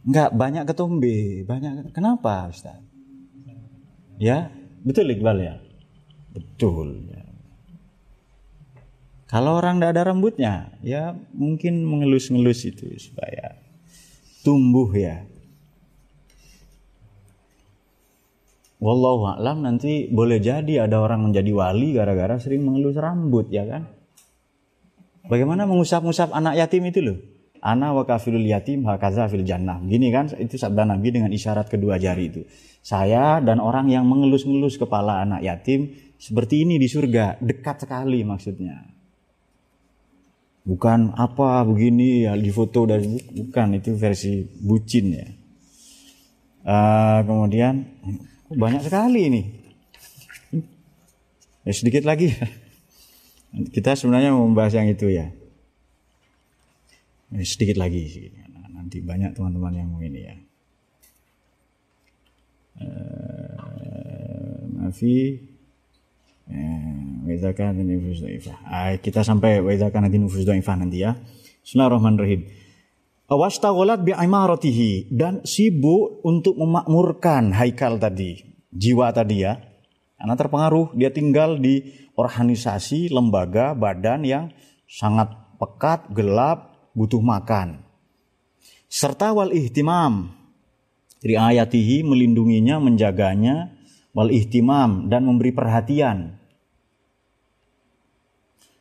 Enggak, 0.00 0.32
banyak 0.32 0.64
ketombe, 0.64 1.44
banyak. 1.44 1.92
Kenapa, 1.92 2.48
Ustaz? 2.48 2.80
Ya, 4.16 4.48
betul 4.80 5.12
Iqbal 5.12 5.38
ya? 5.44 5.54
Betul. 6.32 7.04
Ya. 7.12 7.24
Kalau 9.28 9.60
orang 9.60 9.78
tidak 9.78 9.92
ada 9.94 10.02
rambutnya, 10.10 10.54
ya 10.80 11.14
mungkin 11.36 11.84
mengelus-ngelus 11.84 12.66
itu 12.66 12.88
supaya 12.96 13.60
tumbuh 14.40 14.88
ya. 14.96 15.28
Wallahu 18.80 19.36
a'lam 19.36 19.60
nanti 19.60 20.08
boleh 20.08 20.40
jadi 20.40 20.88
ada 20.88 21.04
orang 21.04 21.28
menjadi 21.28 21.52
wali 21.52 21.92
gara-gara 21.92 22.40
sering 22.40 22.64
mengelus 22.64 22.96
rambut 22.96 23.52
ya 23.52 23.68
kan? 23.68 23.92
Bagaimana 25.28 25.68
mengusap-usap 25.68 26.32
anak 26.32 26.56
yatim 26.56 26.88
itu 26.88 27.04
loh? 27.04 27.18
Ana 27.60 27.92
wa 27.92 28.08
kafilul 28.08 28.48
yatim 28.48 28.88
hakaza 28.88 29.28
fil 29.28 29.44
jannah. 29.44 29.84
Gini 29.84 30.08
kan 30.08 30.32
itu 30.32 30.56
sabda 30.56 30.88
Nabi 30.88 31.12
dengan 31.12 31.28
isyarat 31.28 31.68
kedua 31.68 32.00
jari 32.00 32.32
itu. 32.32 32.42
Saya 32.80 33.44
dan 33.44 33.60
orang 33.60 33.92
yang 33.92 34.08
mengelus-ngelus 34.08 34.80
kepala 34.80 35.20
anak 35.20 35.44
yatim 35.44 35.92
seperti 36.16 36.64
ini 36.64 36.80
di 36.80 36.88
surga, 36.88 37.36
dekat 37.36 37.84
sekali 37.84 38.24
maksudnya. 38.24 38.80
Bukan 40.64 41.20
apa 41.20 41.68
begini 41.68 42.24
ya 42.24 42.32
di 42.32 42.48
foto 42.48 42.88
dari 42.88 43.12
bukan 43.12 43.76
itu 43.76 43.92
versi 43.92 44.40
bucin 44.40 45.06
ya. 45.12 45.28
Uh, 46.60 47.20
kemudian 47.28 47.84
banyak 48.50 48.82
sekali 48.82 49.20
ini. 49.30 49.42
Ya, 51.62 51.72
sedikit 51.72 52.02
lagi. 52.02 52.34
Kita 53.50 53.94
sebenarnya 53.94 54.34
mau 54.34 54.46
membahas 54.46 54.78
yang 54.78 54.90
itu 54.90 55.10
ya. 55.10 55.30
Ini 57.30 57.46
sedikit 57.46 57.78
lagi 57.78 58.34
nanti 58.74 58.98
banyak 58.98 59.38
teman-teman 59.38 59.70
yang 59.76 59.86
mau 59.86 60.02
ini 60.02 60.26
ya 60.26 60.34
Mafi 64.74 65.38
Wezakan 67.22 67.86
nufus 67.86 68.26
dhaifah. 68.26 68.58
Kita 68.98 69.22
sampai 69.22 69.62
wezakan 69.62 70.10
nanti 70.10 70.18
nufus 70.18 70.42
dhaifah 70.42 70.74
nanti 70.82 71.06
ya. 71.06 71.14
Bismillahirrahmanirrahim. 71.62 72.42
Wastagholat 73.30 74.02
bi'imaratihi 74.02 75.14
dan 75.14 75.46
sibuk 75.46 76.18
untuk 76.26 76.58
memakmurkan 76.58 77.54
haikal 77.54 77.94
tadi, 77.94 78.42
jiwa 78.74 79.14
tadi 79.14 79.46
ya. 79.46 79.54
Karena 80.18 80.34
terpengaruh 80.34 80.98
dia 80.98 81.14
tinggal 81.14 81.62
di 81.62 81.94
organisasi, 82.18 83.06
lembaga, 83.14 83.78
badan 83.78 84.26
yang 84.26 84.44
sangat 84.90 85.30
pekat, 85.62 86.10
gelap, 86.10 86.90
butuh 86.90 87.22
makan. 87.22 87.86
Serta 88.90 89.30
wal 89.30 89.54
ihtimam. 89.54 90.34
Dari 91.22 91.38
ayatihi 91.38 92.02
melindunginya, 92.02 92.82
menjaganya, 92.82 93.70
wal 94.10 94.34
ihtimam 94.34 95.06
dan 95.06 95.22
memberi 95.22 95.54
perhatian. 95.54 96.34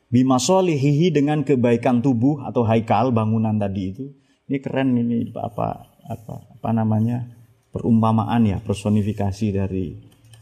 Bimasolihihi 0.09 1.13
dengan 1.13 1.45
kebaikan 1.45 2.01
tubuh 2.01 2.41
atau 2.41 2.65
haikal 2.65 3.13
bangunan 3.13 3.53
tadi 3.61 3.83
itu. 3.93 4.09
Ini 4.49 4.57
keren 4.57 4.97
ini 4.97 5.29
apa 5.37 5.85
apa 6.09 6.33
apa 6.57 6.69
namanya 6.73 7.21
perumpamaan 7.69 8.49
ya 8.49 8.57
personifikasi 8.57 9.47
dari 9.53 9.93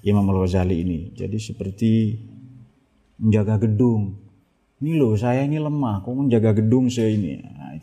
Imam 0.07 0.23
Al-Ghazali 0.31 0.79
ini. 0.79 0.99
Jadi 1.11 1.37
seperti 1.37 1.91
menjaga 3.19 3.67
gedung, 3.67 4.15
ini 4.79 4.95
loh 4.95 5.17
saya 5.19 5.43
ini 5.43 5.59
lemah, 5.59 6.05
kok 6.05 6.15
menjaga 6.15 6.55
gedung 6.55 6.87
saya 6.87 7.11
ini. 7.11 7.41
Nah, 7.43 7.75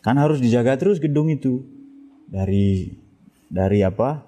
kan 0.00 0.16
harus 0.16 0.40
dijaga 0.40 0.78
terus 0.80 1.02
gedung 1.02 1.28
itu 1.28 1.60
dari 2.24 2.88
dari 3.52 3.84
apa? 3.84 4.24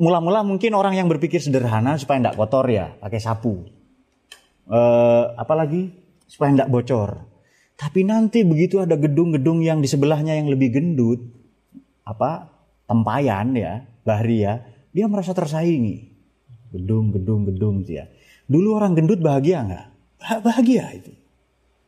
Mula-mula 0.00 0.42
mungkin 0.42 0.74
orang 0.74 0.98
yang 0.98 1.06
berpikir 1.06 1.38
sederhana 1.38 1.94
supaya 2.00 2.18
tidak 2.18 2.34
kotor 2.40 2.66
ya, 2.66 2.96
pakai 2.98 3.20
sapu. 3.22 3.68
E, 4.66 4.80
apalagi 5.38 5.94
supaya 6.26 6.50
tidak 6.56 6.70
bocor. 6.72 7.10
Tapi 7.76 8.08
nanti 8.08 8.40
begitu 8.40 8.80
ada 8.80 8.96
gedung-gedung 8.96 9.60
yang 9.60 9.84
di 9.84 9.88
sebelahnya 9.88 10.32
yang 10.32 10.48
lebih 10.48 10.72
gendut, 10.72 11.20
apa 12.08 12.48
tempayan 12.88 13.52
ya, 13.52 13.84
bahri 14.00 14.48
ya, 14.48 14.64
dia 14.96 15.04
merasa 15.06 15.36
tersaingi. 15.36 16.08
Gedung, 16.72 17.12
gedung, 17.12 17.44
gedung 17.44 17.84
ya. 17.84 18.08
Dulu 18.48 18.80
orang 18.80 18.96
gendut 18.96 19.20
bahagia 19.20 19.60
nggak? 19.68 19.86
bahagia 20.46 20.84
itu. 20.96 21.12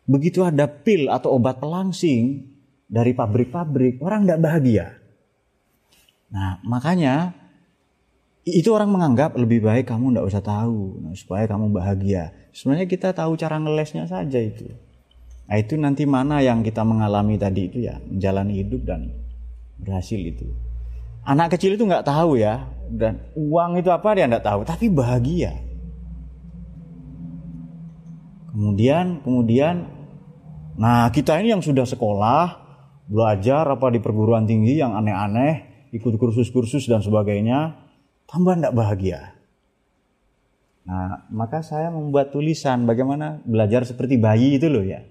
Begitu 0.09 0.45
ada 0.45 0.69
pil 0.69 1.09
atau 1.09 1.37
obat 1.37 1.61
pelangsing 1.61 2.49
dari 2.89 3.13
pabrik-pabrik, 3.13 4.01
orang 4.01 4.25
tidak 4.25 4.41
bahagia. 4.41 4.87
Nah, 6.29 6.61
makanya 6.65 7.33
itu 8.45 8.73
orang 8.73 8.89
menganggap 8.89 9.37
lebih 9.37 9.61
baik 9.61 9.89
kamu 9.89 10.13
tidak 10.17 10.27
usah 10.29 10.43
tahu 10.45 11.13
supaya 11.13 11.45
kamu 11.45 11.73
bahagia. 11.73 12.33
Sebenarnya 12.57 12.89
kita 12.89 13.13
tahu 13.13 13.37
cara 13.37 13.61
ngelesnya 13.61 14.09
saja 14.09 14.41
itu. 14.41 14.73
Nah, 15.49 15.57
itu 15.57 15.81
nanti 15.81 16.05
mana 16.05 16.45
yang 16.45 16.61
kita 16.61 16.85
mengalami 16.85 17.41
tadi 17.41 17.73
itu 17.73 17.89
ya, 17.89 17.97
menjalani 18.05 18.61
hidup 18.61 18.85
dan 18.85 19.09
berhasil 19.81 20.21
itu. 20.21 20.45
Anak 21.25 21.57
kecil 21.57 21.81
itu 21.81 21.89
nggak 21.89 22.05
tahu 22.05 22.37
ya, 22.37 22.69
dan 22.93 23.33
uang 23.33 23.81
itu 23.81 23.89
apa 23.89 24.13
dia 24.13 24.29
nggak 24.29 24.45
tahu, 24.45 24.61
tapi 24.69 24.93
bahagia. 24.93 25.57
Kemudian, 28.53 29.25
kemudian, 29.25 29.89
nah 30.77 31.09
kita 31.09 31.41
ini 31.41 31.57
yang 31.57 31.65
sudah 31.65 31.89
sekolah, 31.89 32.45
belajar 33.09 33.65
apa 33.73 33.89
di 33.89 34.05
perguruan 34.05 34.45
tinggi 34.45 34.77
yang 34.77 34.93
aneh-aneh, 35.01 35.89
ikut 35.97 36.13
kursus-kursus 36.21 36.85
dan 36.85 37.01
sebagainya, 37.01 37.73
tambah 38.29 38.53
tidak 38.53 38.77
bahagia. 38.77 39.21
Nah, 40.85 41.25
maka 41.33 41.65
saya 41.65 41.89
membuat 41.89 42.33
tulisan 42.33 42.85
bagaimana 42.85 43.41
belajar 43.45 43.85
seperti 43.89 44.21
bayi 44.21 44.57
itu 44.61 44.69
loh 44.69 44.85
ya. 44.85 45.05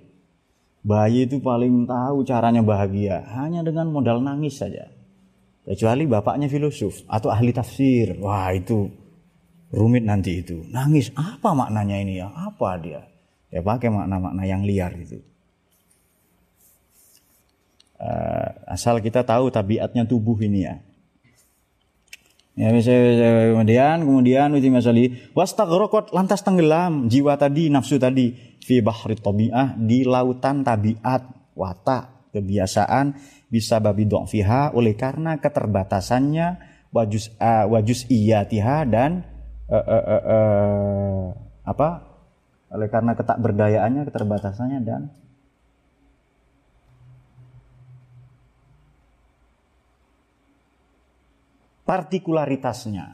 Bayi 0.86 1.25
itu 1.25 1.41
paling 1.41 1.89
tahu 1.89 2.23
caranya 2.23 2.61
bahagia 2.63 3.25
hanya 3.38 3.65
dengan 3.65 3.91
modal 3.91 4.21
nangis 4.23 4.61
saja. 4.61 4.88
Kecuali 5.67 6.07
bapaknya 6.07 6.47
filosof 6.47 7.03
atau 7.11 7.28
ahli 7.28 7.51
tafsir. 7.51 8.15
Wah, 8.23 8.55
itu 8.55 8.88
rumit 9.75 10.07
nanti 10.07 10.39
itu. 10.39 10.63
Nangis 10.71 11.11
apa 11.11 11.51
maknanya 11.51 11.97
ini 11.99 12.23
ya? 12.23 12.32
Apa 12.32 12.80
dia? 12.80 13.03
Ya 13.51 13.59
pakai 13.59 13.91
makna-makna 13.91 14.43
yang 14.47 14.63
liar 14.63 14.95
itu. 14.95 15.19
Uh, 17.97 18.49
asal 18.69 19.01
kita 19.01 19.25
tahu 19.25 19.51
tabiatnya 19.51 20.07
tubuh 20.07 20.39
ini 20.39 20.63
ya. 20.63 20.80
Ya 22.58 22.74
kemudian 22.74 24.01
kemudian 24.01 24.49
uti 24.49 24.74
masali. 24.74 25.14
Wastaghraqat 25.38 26.10
lantas 26.10 26.41
tenggelam 26.41 27.05
jiwa 27.05 27.38
tadi 27.38 27.70
nafsu 27.70 28.01
tadi. 28.01 28.34
Fi 28.66 28.82
bahri 28.82 29.14
tabi'ah 29.14 29.78
di 29.78 30.01
lautan 30.01 30.66
tabiat. 30.66 31.53
Watak 31.53 32.34
kebiasaan 32.34 33.18
bisa 33.49 33.78
babi 33.82 34.05
fiha 34.05 34.74
oleh 34.74 34.93
karena 34.93 35.41
keterbatasannya 35.41 36.47
wajus 36.93 37.34
uh, 37.38 37.66
wajus 37.70 38.05
iyatiha 38.10 38.86
dan 38.86 39.26
uh, 39.70 39.78
uh, 39.78 40.03
uh, 40.05 40.24
uh, 40.26 41.24
apa? 41.62 41.89
Oleh 42.74 42.89
karena 42.91 43.16
ketak 43.16 43.38
berdayaannya, 43.39 44.01
keterbatasannya 44.05 44.80
dan 44.84 45.01
partikularitasnya. 51.88 53.05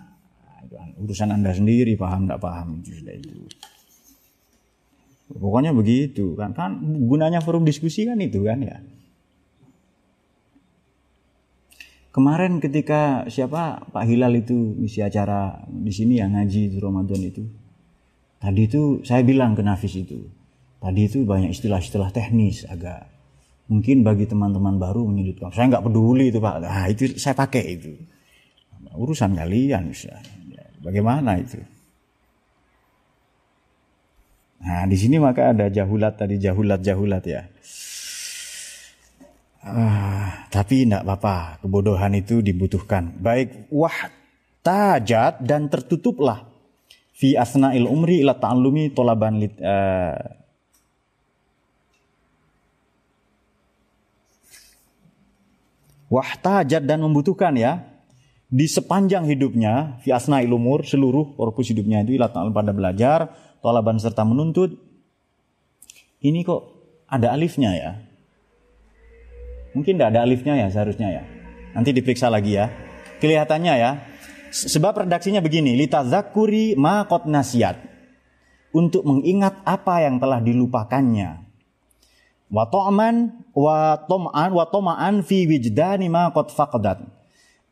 Nah, 0.74 0.88
urusan 0.97 1.30
Anda 1.30 1.53
sendiri 1.53 1.93
paham 1.93 2.26
tidak 2.26 2.41
paham 2.41 2.82
itu 2.82 2.97
sudah 2.97 3.13
itu. 3.13 3.30
Pokoknya 5.34 5.71
begitu 5.74 6.34
kan 6.34 6.57
kan 6.57 6.82
gunanya 6.82 7.41
forum 7.41 7.61
diskusi 7.61 8.09
kan 8.09 8.17
itu 8.17 8.41
kan 8.41 8.59
ya. 8.65 8.82
Kemarin 12.13 12.61
ketika 12.61 13.26
siapa 13.26 13.89
Pak 13.89 14.05
Hilal 14.05 14.38
itu 14.38 14.78
isi 14.86 15.01
acara 15.01 15.65
di 15.65 15.89
sini 15.89 16.21
yang 16.21 16.38
ngaji 16.38 16.69
di 16.69 16.78
Ramadan 16.78 17.21
itu. 17.21 17.41
Tadi 18.38 18.61
itu 18.69 19.01
saya 19.01 19.26
bilang 19.26 19.57
ke 19.57 19.65
Nafis 19.65 19.97
itu. 19.97 20.21
Tadi 20.78 21.09
itu 21.09 21.26
banyak 21.26 21.49
istilah-istilah 21.49 22.13
teknis 22.13 22.69
agak 22.69 23.09
mungkin 23.71 24.05
bagi 24.05 24.30
teman-teman 24.30 24.78
baru 24.78 25.07
menyudutkan. 25.09 25.49
Saya 25.55 25.74
nggak 25.74 25.86
peduli 25.89 26.30
itu 26.30 26.38
Pak. 26.38 26.55
Nah, 26.61 26.86
itu 26.91 27.15
saya 27.17 27.34
pakai 27.34 27.63
itu. 27.82 27.97
Urusan 28.94 29.34
kalian. 29.34 29.89
Bagaimana 30.84 31.41
itu? 31.41 31.58
Nah, 34.64 34.88
di 34.88 34.96
sini 34.96 35.20
maka 35.20 35.52
ada 35.52 35.68
jahulat 35.68 36.16
tadi 36.16 36.39
jahulat-jahulat 36.39 37.24
ya. 37.28 37.41
Ah, 39.64 40.48
tapi 40.52 40.84
tidak 40.84 41.08
apa-apa, 41.08 41.64
kebodohan 41.64 42.16
itu 42.16 42.44
dibutuhkan. 42.44 43.16
Baik 43.20 43.72
wah 43.72 44.12
tajat 44.64 45.39
dan 45.44 45.72
tertutuplah 45.72 46.48
fi 47.16 47.39
asna'il 47.39 47.88
umri 47.88 48.24
ila 48.24 48.36
ta'allumi 48.36 48.91
tolaban 48.91 49.39
lit, 49.39 49.56
uh, 49.64 50.20
wahtajat 56.12 56.84
dan 56.84 57.00
membutuhkan 57.02 57.56
ya 57.56 57.93
di 58.54 58.70
sepanjang 58.70 59.26
hidupnya 59.26 59.97
fi 60.06 60.14
asna'il 60.14 60.54
umur 60.54 60.86
seluruh 60.86 61.34
korpus 61.34 61.74
hidupnya 61.74 62.06
itu 62.06 62.14
ila 62.14 62.30
pada 62.30 62.70
belajar 62.70 63.34
tolaban 63.66 63.97
serta 63.97 64.22
menuntut 64.22 64.78
ini 66.22 66.45
kok 66.45 66.62
ada 67.10 67.34
alifnya 67.34 67.74
ya 67.74 67.91
Mungkin 69.74 69.97
tidak 69.97 70.10
ada 70.14 70.22
alifnya 70.24 70.54
ya 70.54 70.68
seharusnya 70.70 71.10
ya. 71.10 71.24
Nanti 71.74 71.89
diperiksa 71.91 72.30
lagi 72.30 72.54
ya. 72.54 72.70
Kelihatannya 73.18 73.74
ya. 73.74 73.91
Sebab 74.54 75.06
redaksinya 75.06 75.41
begini, 75.41 75.74
litazakuri 75.74 76.78
ma 76.78 77.10
qad 77.10 77.26
nasiat. 77.26 77.82
Untuk 78.74 79.01
mengingat 79.06 79.66
apa 79.66 80.06
yang 80.06 80.22
telah 80.22 80.41
dilupakannya. 80.41 81.41
Wa 82.54 82.70
ta'man 82.70 83.49
wa 83.58 83.97
tom'an 84.06 84.49
wa 84.54 84.66
tom'an 84.70 85.26
fi 85.26 85.49
wijdani 85.49 86.06
ma 86.06 86.30
qad 86.30 86.54
faqadat. 86.54 87.01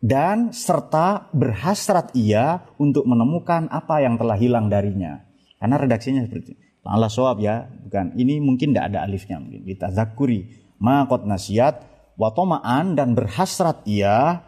Dan 0.02 0.50
serta 0.50 1.30
berhasrat 1.30 2.18
ia 2.18 2.66
untuk 2.82 3.06
menemukan 3.06 3.70
apa 3.70 4.02
yang 4.02 4.18
telah 4.18 4.34
hilang 4.34 4.66
darinya. 4.66 5.22
Karena 5.62 5.78
redaksinya 5.78 6.26
seperti 6.26 6.58
itu. 6.58 6.62
Allah 6.82 7.14
soab 7.14 7.38
ya, 7.38 7.70
bukan. 7.70 8.18
Ini 8.18 8.42
mungkin 8.42 8.74
tidak 8.74 8.90
ada 8.90 9.06
alifnya 9.06 9.38
mungkin. 9.38 9.62
Litazakuri 9.62 10.74
ma 10.82 11.06
qad 11.06 11.30
nasiat 11.30 11.86
watoma'an 12.18 12.98
dan 12.98 13.14
berhasrat 13.14 13.86
ia 13.86 14.42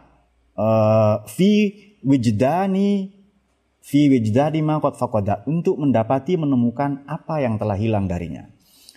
uh, 0.58 1.22
fi 1.30 1.70
wijdani 2.02 3.14
fi 3.78 4.10
wijdani 4.10 4.58
ma 4.66 4.82
qad 4.82 4.98
faqada 4.98 5.46
untuk 5.46 5.78
mendapati 5.78 6.34
menemukan 6.34 7.06
apa 7.06 7.38
yang 7.38 7.54
telah 7.62 7.78
hilang 7.78 8.10
darinya. 8.10 8.50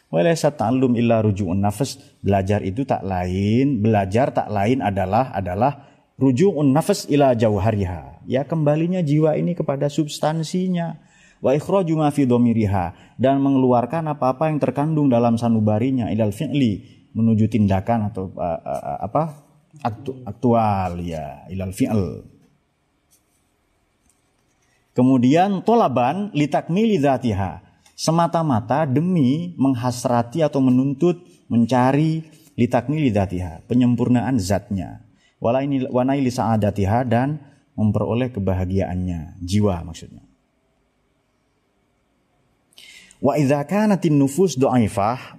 Walaysa 0.07 0.55
ta'allum 0.55 0.95
illa 0.97 1.19
ruju'un 1.21 1.59
nafas. 1.59 1.99
Belajar 2.23 2.63
itu 2.63 2.87
tak 2.87 3.03
lain, 3.03 3.83
belajar 3.83 4.33
tak 4.33 4.49
lain 4.49 4.81
adalah 4.81 5.35
adalah 5.35 5.86
ruju'un 6.17 6.73
nafas 6.73 7.05
ila 7.07 7.37
jauhariha. 7.37 8.25
Ya 8.27 8.43
kembalinya 8.43 8.99
jiwa 8.99 9.37
ini 9.39 9.53
kepada 9.53 9.87
substansinya. 9.87 10.99
Wa 11.37 11.53
ikhraju 11.53 11.93
ma 12.01 12.09
fi 12.09 12.25
dan 13.21 13.35
mengeluarkan 13.45 14.09
apa-apa 14.09 14.49
yang 14.49 14.57
terkandung 14.57 15.05
dalam 15.05 15.37
sanubarinya 15.37 16.09
ilal 16.09 16.33
fi'li 16.33 16.97
menuju 17.13 17.45
tindakan 17.45 18.09
atau 18.09 18.33
uh, 18.33 18.59
uh, 18.61 18.97
apa 19.05 19.45
aktu, 19.85 20.17
aktual 20.25 20.97
ya 21.01 21.45
ilal 21.53 21.73
fi'l. 21.73 22.25
Kemudian 24.97 25.61
tolaban 25.61 26.33
litakmili 26.33 26.97
dzatiha 26.97 27.61
semata-mata 27.93 28.89
demi 28.89 29.53
menghasrati 29.61 30.41
atau 30.41 30.57
menuntut 30.57 31.21
mencari 31.53 32.25
litakmili 32.57 33.13
dzatiha 33.13 33.69
penyempurnaan 33.69 34.41
zatnya. 34.41 35.06
Wanaili 35.37 36.33
dan 37.05 37.37
memperoleh 37.77 38.33
kebahagiaannya, 38.33 39.37
jiwa 39.41 39.85
maksudnya. 39.85 40.25
Wa 43.17 43.33
nufus 44.13 44.57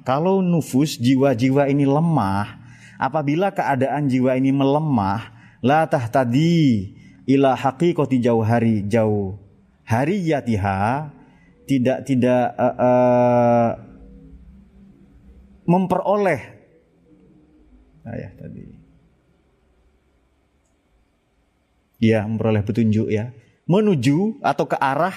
kalau 0.03 0.43
nufus 0.43 0.99
jiwa-jiwa 0.99 1.71
ini 1.71 1.87
lemah, 1.87 2.59
apabila 2.99 3.55
keadaan 3.55 4.11
jiwa 4.11 4.35
ini 4.39 4.51
melemah, 4.51 5.35
la 5.63 5.87
tahtadi 5.87 6.95
ila 7.27 7.59
haqiqati 7.59 8.23
jauhari 8.23 8.87
jauh 8.87 9.37
hariyatiha 9.85 11.13
tidak 11.69 11.99
tidak 12.09 12.57
uh, 12.57 12.77
uh, 12.77 13.69
memperoleh 15.69 16.41
nah 18.07 18.15
ya 18.17 18.33
tadi 18.39 18.78
ya 22.03 22.25
memperoleh 22.25 22.65
petunjuk 22.65 23.11
ya. 23.13 23.31
Menuju 23.69 24.41
atau 24.41 24.65
ke 24.65 24.75
arah 24.81 25.15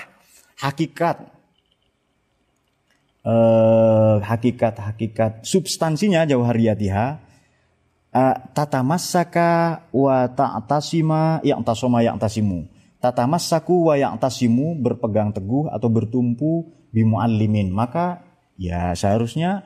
hakikat. 0.59 1.23
Hakikat-hakikat 4.21 5.31
uh, 5.41 5.45
substansinya 5.45 6.25
jauhariyatiha 6.25 7.07
uh, 8.17 8.35
tata 8.49 8.81
masaka 8.81 9.85
wa 9.93 10.25
ta'tasima 10.25 11.37
yang 11.45 11.61
tasoma 11.61 12.01
yang 12.01 12.17
tasimu 12.17 12.65
tata 13.01 13.25
masaku 13.25 13.89
wa 13.89 13.97
yang 13.97 14.15
tasimu 14.21 14.77
berpegang 14.77 15.33
teguh 15.33 15.67
atau 15.73 15.89
bertumpu 15.89 16.69
bimuallimin. 16.93 17.73
Maka 17.73 18.21
ya 18.55 18.93
seharusnya 18.93 19.65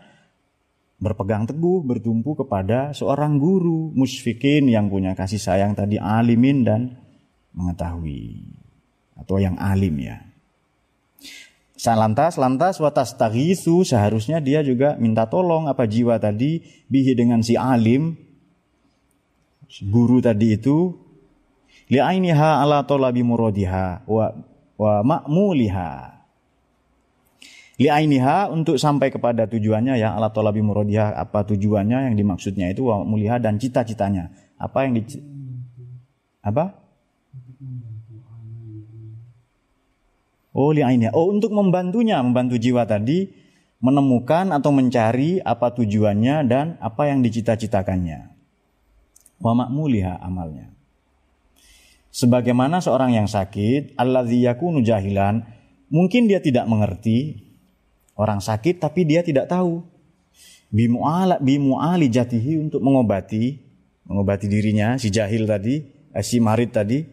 berpegang 0.95 1.43
teguh 1.43 1.83
bertumpu 1.83 2.39
kepada 2.39 2.95
seorang 2.95 3.35
guru 3.35 3.91
musfikin 3.91 4.71
yang 4.71 4.87
punya 4.87 5.11
kasih 5.11 5.37
sayang 5.37 5.75
tadi 5.75 5.99
alimin 5.99 6.63
dan 6.63 6.81
mengetahui 7.55 8.43
atau 9.15 9.39
yang 9.39 9.55
alim 9.55 9.95
ya. 10.03 10.19
Lantas, 11.85 12.39
lantas 12.41 12.81
watas 12.81 13.13
tagisu 13.13 13.85
seharusnya 13.85 14.41
dia 14.41 14.65
juga 14.65 14.97
minta 14.97 15.29
tolong 15.29 15.69
apa 15.69 15.85
jiwa 15.85 16.17
tadi 16.17 16.63
bihi 16.89 17.13
dengan 17.13 17.45
si 17.45 17.53
alim 17.53 18.17
guru 19.85 20.17
tadi 20.17 20.57
itu 20.57 20.97
li'ainiha 21.91 22.63
ala 22.63 22.81
tolabi 22.89 23.21
muradiha 23.21 24.07
wa 24.07 24.33
wa 24.81 24.93
ma'muliha 25.05 26.15
li'ainiha 27.77 28.49
untuk 28.49 28.79
sampai 28.79 29.11
kepada 29.11 29.45
tujuannya 29.45 29.99
ya 29.99 30.15
ala 30.15 30.31
tolabi 30.31 30.63
muradiha 30.63 31.11
apa 31.11 31.43
tujuannya 31.43 32.11
yang 32.11 32.15
dimaksudnya 32.15 32.71
itu 32.71 32.87
wa 32.87 33.03
muliha 33.03 33.37
dan 33.39 33.59
cita-citanya. 33.59 34.31
Apa 34.55 34.87
yang 34.87 34.95
di 34.95 35.03
apa 36.39 36.84
Oh, 40.55 40.71
li'ainya. 40.71 41.11
Oh, 41.11 41.27
untuk 41.27 41.51
membantunya, 41.51 42.23
membantu 42.23 42.55
jiwa 42.55 42.87
tadi 42.87 43.27
menemukan 43.83 44.55
atau 44.55 44.71
mencari 44.71 45.43
apa 45.43 45.75
tujuannya 45.75 46.47
dan 46.47 46.65
apa 46.79 47.11
yang 47.11 47.19
dicita-citakannya. 47.19 48.31
Wa 49.43 49.51
makmuliha 49.51 50.23
amalnya. 50.23 50.71
Sebagaimana 52.15 52.79
seorang 52.79 53.11
yang 53.11 53.27
sakit, 53.27 53.99
alladzi 53.99 54.47
yakunu 54.47 54.79
jahilan, 54.79 55.43
mungkin 55.91 56.31
dia 56.31 56.39
tidak 56.39 56.63
mengerti 56.71 57.43
orang 58.15 58.39
sakit 58.39 58.79
tapi 58.79 59.03
dia 59.03 59.19
tidak 59.19 59.51
tahu. 59.51 59.83
Bimu'ala 60.71 61.43
bimu'ali 61.43 62.07
jatihi 62.07 62.57
untuk 62.63 62.79
mengobati 62.79 63.59
mengobati 64.07 64.45
dirinya 64.47 64.95
si 64.95 65.11
jahil 65.11 65.43
tadi, 65.49 65.81
eh, 66.15 66.23
si 66.25 66.39
marid 66.39 66.71
tadi 66.71 67.03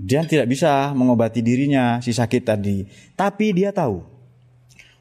Dia 0.00 0.24
tidak 0.24 0.48
bisa 0.48 0.96
mengobati 0.96 1.44
dirinya 1.44 2.00
si 2.00 2.16
sakit 2.16 2.42
tadi. 2.48 2.88
Tapi 3.12 3.52
dia 3.52 3.68
tahu. 3.68 4.00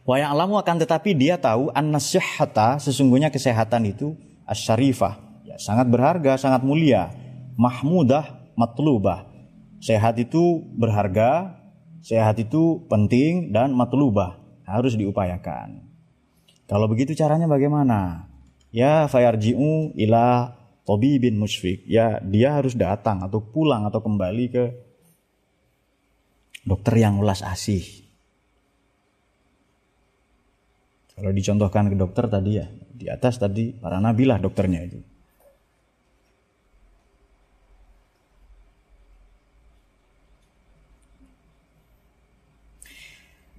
Wa 0.03 0.19
ya'lamu 0.19 0.59
akan 0.59 0.83
tetapi 0.83 1.15
dia 1.15 1.39
tahu 1.39 1.71
an-nasihata 1.71 2.83
sesungguhnya 2.83 3.31
kesehatan 3.31 3.87
itu 3.87 4.19
asyarifah. 4.43 5.45
Ya, 5.47 5.55
sangat 5.55 5.87
berharga, 5.87 6.35
sangat 6.35 6.67
mulia. 6.67 7.15
Mahmudah, 7.55 8.51
matlubah. 8.59 9.23
Sehat 9.79 10.19
itu 10.19 10.67
berharga, 10.75 11.55
sehat 12.03 12.35
itu 12.43 12.83
penting 12.91 13.55
dan 13.55 13.71
matlubah. 13.71 14.35
Harus 14.67 14.99
diupayakan. 14.99 15.87
Kalau 16.67 16.85
begitu 16.91 17.15
caranya 17.15 17.47
bagaimana? 17.47 18.29
Ya 18.69 19.07
fayarji'u 19.07 19.95
ila 19.95 20.59
bin 20.97 21.37
musfik. 21.37 21.85
Ya 21.85 22.17
dia 22.21 22.57
harus 22.57 22.73
datang 22.73 23.21
atau 23.21 23.41
pulang 23.41 23.85
atau 23.85 24.01
kembali 24.01 24.45
ke 24.49 24.88
dokter 26.63 26.95
yang 26.99 27.19
ulas 27.19 27.43
asih. 27.43 27.83
Kalau 31.19 31.35
dicontohkan 31.35 31.91
ke 31.91 31.95
dokter 31.99 32.31
tadi 32.31 32.51
ya, 32.55 32.67
di 32.71 33.11
atas 33.11 33.39
tadi 33.39 33.75
para 33.75 33.99
nabi 33.99 34.23
lah 34.23 34.39
dokternya 34.39 34.79
itu. 34.87 34.99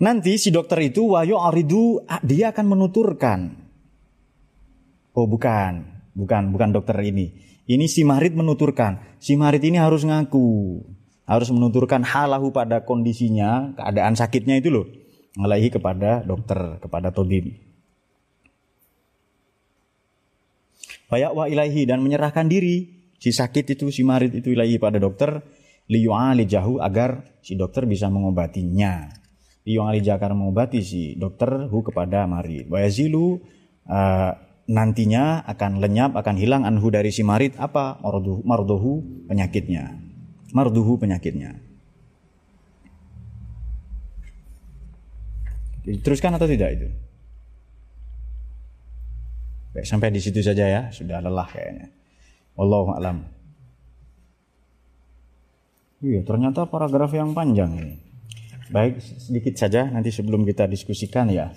Nanti 0.00 0.40
si 0.40 0.48
dokter 0.48 0.80
itu 0.80 1.12
wayo 1.12 1.44
aridu 1.44 2.00
dia 2.24 2.56
akan 2.56 2.66
menuturkan. 2.72 3.40
Oh 5.12 5.28
bukan, 5.28 5.84
bukan, 6.16 6.42
bukan 6.56 6.70
dokter 6.72 6.96
ini. 7.04 7.28
Ini 7.68 7.84
si 7.84 8.08
Marit 8.08 8.32
menuturkan. 8.32 9.20
Si 9.20 9.36
Marit 9.36 9.60
ini 9.60 9.76
harus 9.76 10.08
ngaku 10.08 10.80
harus 11.30 11.54
menuturkan 11.54 12.02
halahu 12.02 12.50
pada 12.50 12.82
kondisinya, 12.82 13.78
keadaan 13.78 14.18
sakitnya 14.18 14.58
itu 14.58 14.74
loh, 14.74 14.86
ngalahi 15.38 15.70
kepada 15.70 16.26
dokter, 16.26 16.82
kepada 16.82 17.14
tobib. 17.14 17.54
Bayak 21.06 21.30
wa 21.34 21.46
ilahi 21.46 21.86
dan 21.86 22.02
menyerahkan 22.02 22.50
diri 22.50 23.06
si 23.22 23.30
sakit 23.30 23.78
itu 23.78 23.94
si 23.94 24.02
Marit 24.02 24.34
itu 24.34 24.50
ilahi 24.50 24.78
pada 24.82 24.98
dokter 24.98 25.42
liyu'ali 25.90 26.46
jahu 26.46 26.82
agar 26.82 27.26
si 27.42 27.58
dokter 27.58 27.86
bisa 27.86 28.06
mengobatinya 28.10 29.20
yang 29.68 29.86
ali 29.86 30.02
jakar 30.02 30.34
mengobati 30.34 30.82
si 30.82 31.14
dokter 31.14 31.70
hu 31.70 31.78
kepada 31.86 32.26
marid. 32.26 32.66
Wayazilu 32.66 33.38
uh, 33.86 34.32
nantinya 34.66 35.46
akan 35.46 35.78
lenyap, 35.78 36.16
akan 36.16 36.34
hilang 36.34 36.62
anhu 36.66 36.90
dari 36.90 37.14
si 37.14 37.22
marid 37.22 37.54
apa? 37.60 38.00
Marduhu, 38.02 38.40
marduhu 38.42 38.92
penyakitnya. 39.30 40.09
Marduhu 40.50 40.98
penyakitnya. 40.98 41.54
Teruskan 46.04 46.36
atau 46.36 46.46
tidak 46.46 46.76
itu? 46.76 46.88
Baik, 49.70 49.86
sampai 49.86 50.10
di 50.10 50.18
situ 50.18 50.42
saja 50.42 50.66
ya, 50.66 50.82
sudah 50.90 51.22
lelah 51.22 51.46
kayaknya. 51.46 51.88
Wallahu 52.58 52.90
a'lam. 52.98 53.22
Iya, 56.00 56.26
ternyata 56.26 56.66
paragraf 56.66 57.12
yang 57.14 57.32
panjang 57.36 57.70
ini. 57.76 57.94
Baik, 58.70 58.98
sedikit 59.02 59.54
saja 59.58 59.86
nanti 59.90 60.10
sebelum 60.10 60.42
kita 60.46 60.66
diskusikan 60.66 61.30
ya. 61.30 61.54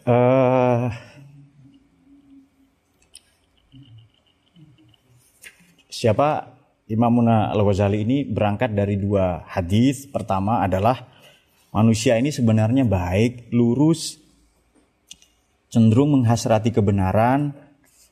Uh, 0.00 0.88
siapa 5.92 6.56
Imam 6.88 7.20
Muna 7.20 7.52
Al-Ghazali 7.52 8.02
ini 8.02 8.24
berangkat 8.24 8.72
dari 8.72 8.96
dua 8.96 9.44
hadis. 9.46 10.08
Pertama 10.08 10.64
adalah 10.64 11.06
manusia 11.70 12.16
ini 12.16 12.32
sebenarnya 12.32 12.88
baik, 12.88 13.54
lurus, 13.54 14.18
cenderung 15.70 16.18
menghasrati 16.18 16.74
kebenaran. 16.74 17.54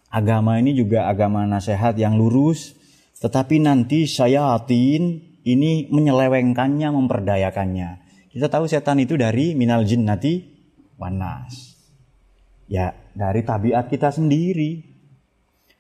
Agama 0.09 0.57
ini 0.57 0.73
juga 0.73 1.05
agama 1.11 1.45
nasihat 1.45 1.93
yang 2.01 2.17
lurus, 2.17 2.73
tetapi 3.21 3.61
nanti 3.61 4.09
syayatin 4.09 5.21
ini 5.45 5.89
menyelewengkannya, 5.93 6.89
memperdayakannya. 6.93 7.89
Kita 8.33 8.49
tahu 8.49 8.65
setan 8.71 9.03
itu 9.05 9.21
dari 9.21 9.53
minal 9.53 9.85
jinnati 9.85 10.45
wanas. 10.97 11.68
Ya, 12.69 12.93
dari 13.17 13.43
tabiat 13.43 13.89
kita 13.89 14.13
sendiri. 14.13 14.85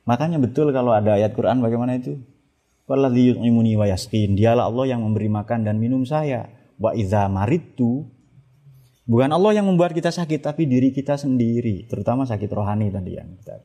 Makanya 0.08 0.40
betul 0.40 0.72
kalau 0.72 0.96
ada 0.96 1.20
ayat 1.20 1.36
Quran 1.36 1.60
bagaimana 1.60 2.00
itu? 2.00 2.16
Dialah 4.32 4.72
Allah 4.72 4.96
yang 4.96 5.04
memberi 5.04 5.28
makan 5.28 5.68
dan 5.68 5.76
minum 5.76 6.08
saya. 6.08 6.48
Wa 6.80 6.96
idza 6.96 7.28
maridtu 7.28 8.08
Bukan 9.08 9.32
Allah 9.32 9.56
yang 9.56 9.64
membuat 9.64 9.96
kita 9.96 10.12
sakit, 10.12 10.44
tapi 10.44 10.68
diri 10.68 10.92
kita 10.92 11.16
sendiri, 11.16 11.88
terutama 11.88 12.28
sakit 12.28 12.50
rohani 12.52 12.92
tadi 12.92 13.16
yang 13.16 13.40
kita. 13.40 13.56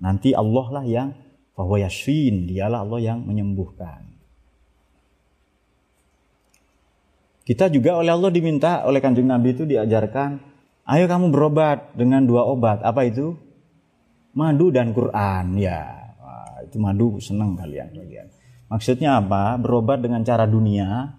Nanti 0.00 0.32
Allah 0.32 0.66
lah 0.72 0.84
yang 0.88 1.12
bahwa 1.52 1.76
yashin, 1.76 2.48
dialah 2.48 2.80
Allah 2.80 3.12
yang 3.12 3.20
menyembuhkan. 3.20 4.08
Kita 7.44 7.68
juga 7.68 8.00
oleh 8.00 8.16
Allah 8.16 8.32
diminta 8.32 8.88
oleh 8.88 9.04
kanjeng 9.04 9.28
Nabi 9.28 9.52
itu 9.52 9.68
diajarkan, 9.68 10.40
ayo 10.86 11.04
kamu 11.06 11.30
berobat 11.30 11.94
dengan 11.94 12.24
dua 12.26 12.46
obat. 12.46 12.82
Apa 12.82 13.06
itu? 13.06 13.36
Madu 14.32 14.72
dan 14.72 14.96
Quran. 14.96 15.60
Ya, 15.60 16.02
itu 16.64 16.80
madu 16.80 17.20
senang 17.20 17.58
kalian 17.58 17.92
kalian. 17.92 18.26
Maksudnya 18.72 19.20
apa? 19.20 19.60
Berobat 19.60 20.00
dengan 20.00 20.24
cara 20.24 20.48
dunia, 20.48 21.12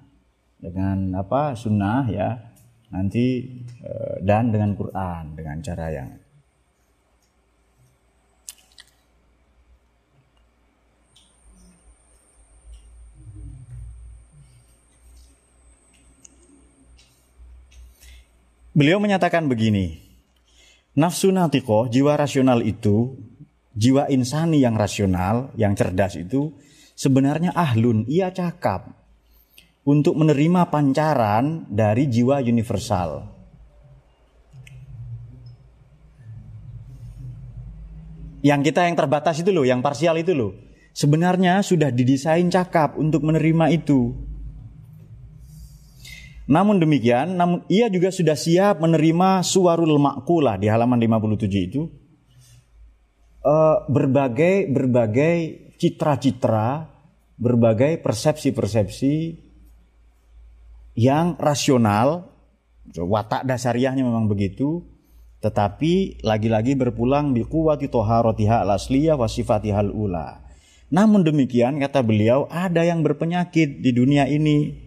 dengan 0.57 1.13
apa? 1.13 1.53
Sunnah 1.53 2.09
ya 2.09 2.53
nanti 2.93 3.41
eh, 3.81 4.15
dan 4.21 4.53
dengan 4.53 4.77
Quran 4.77 5.33
dengan 5.33 5.57
cara 5.65 5.89
yang 5.89 6.09
Beliau 18.73 18.97
menyatakan 18.97 19.45
begini, 19.45 20.01
nafsu 20.97 21.29
natiko, 21.29 21.85
jiwa 21.93 22.17
rasional 22.17 22.65
itu, 22.65 23.13
jiwa 23.77 24.09
insani 24.09 24.65
yang 24.65 24.73
rasional, 24.73 25.53
yang 25.53 25.77
cerdas 25.77 26.17
itu, 26.17 26.57
sebenarnya 26.97 27.53
ahlun, 27.53 28.01
ia 28.09 28.33
cakap, 28.33 28.97
untuk 29.85 30.17
menerima 30.17 30.73
pancaran 30.73 31.69
dari 31.69 32.09
jiwa 32.09 32.41
universal. 32.41 33.29
Yang 38.41 38.73
kita 38.73 38.89
yang 38.89 38.97
terbatas 38.97 39.37
itu 39.37 39.53
loh, 39.53 39.69
yang 39.69 39.85
parsial 39.85 40.17
itu 40.17 40.33
loh. 40.33 40.57
Sebenarnya 40.97 41.61
sudah 41.61 41.93
didesain 41.93 42.49
cakap 42.49 42.97
untuk 42.97 43.21
menerima 43.21 43.69
itu. 43.69 44.32
Namun 46.43 46.79
demikian, 46.79 47.39
namun 47.39 47.63
ia 47.71 47.87
juga 47.87 48.11
sudah 48.11 48.35
siap 48.35 48.83
menerima 48.83 49.39
suarul 49.47 49.95
makulah 49.95 50.59
di 50.59 50.67
halaman 50.67 50.99
57 50.99 51.47
itu. 51.55 51.87
Uh, 53.43 53.83
berbagai 53.91 54.71
berbagai 54.71 55.35
citra-citra, 55.75 56.87
berbagai 57.35 57.99
persepsi-persepsi 57.99 59.35
yang 60.95 61.35
rasional, 61.35 62.31
watak 62.95 63.43
dasariahnya 63.43 64.03
memang 64.03 64.31
begitu, 64.31 64.83
tetapi 65.43 66.23
lagi-lagi 66.23 66.75
berpulang 66.79 67.35
di 67.35 67.43
kuwati 67.43 67.91
toharotiha 67.91 68.63
al-asliyah 68.63 69.19
wa 69.19 69.27
ula. 69.91 70.39
Namun 70.93 71.25
demikian 71.25 71.83
kata 71.83 71.99
beliau 71.99 72.47
ada 72.47 72.85
yang 72.87 73.03
berpenyakit 73.03 73.83
di 73.83 73.91
dunia 73.91 74.29
ini 74.29 74.82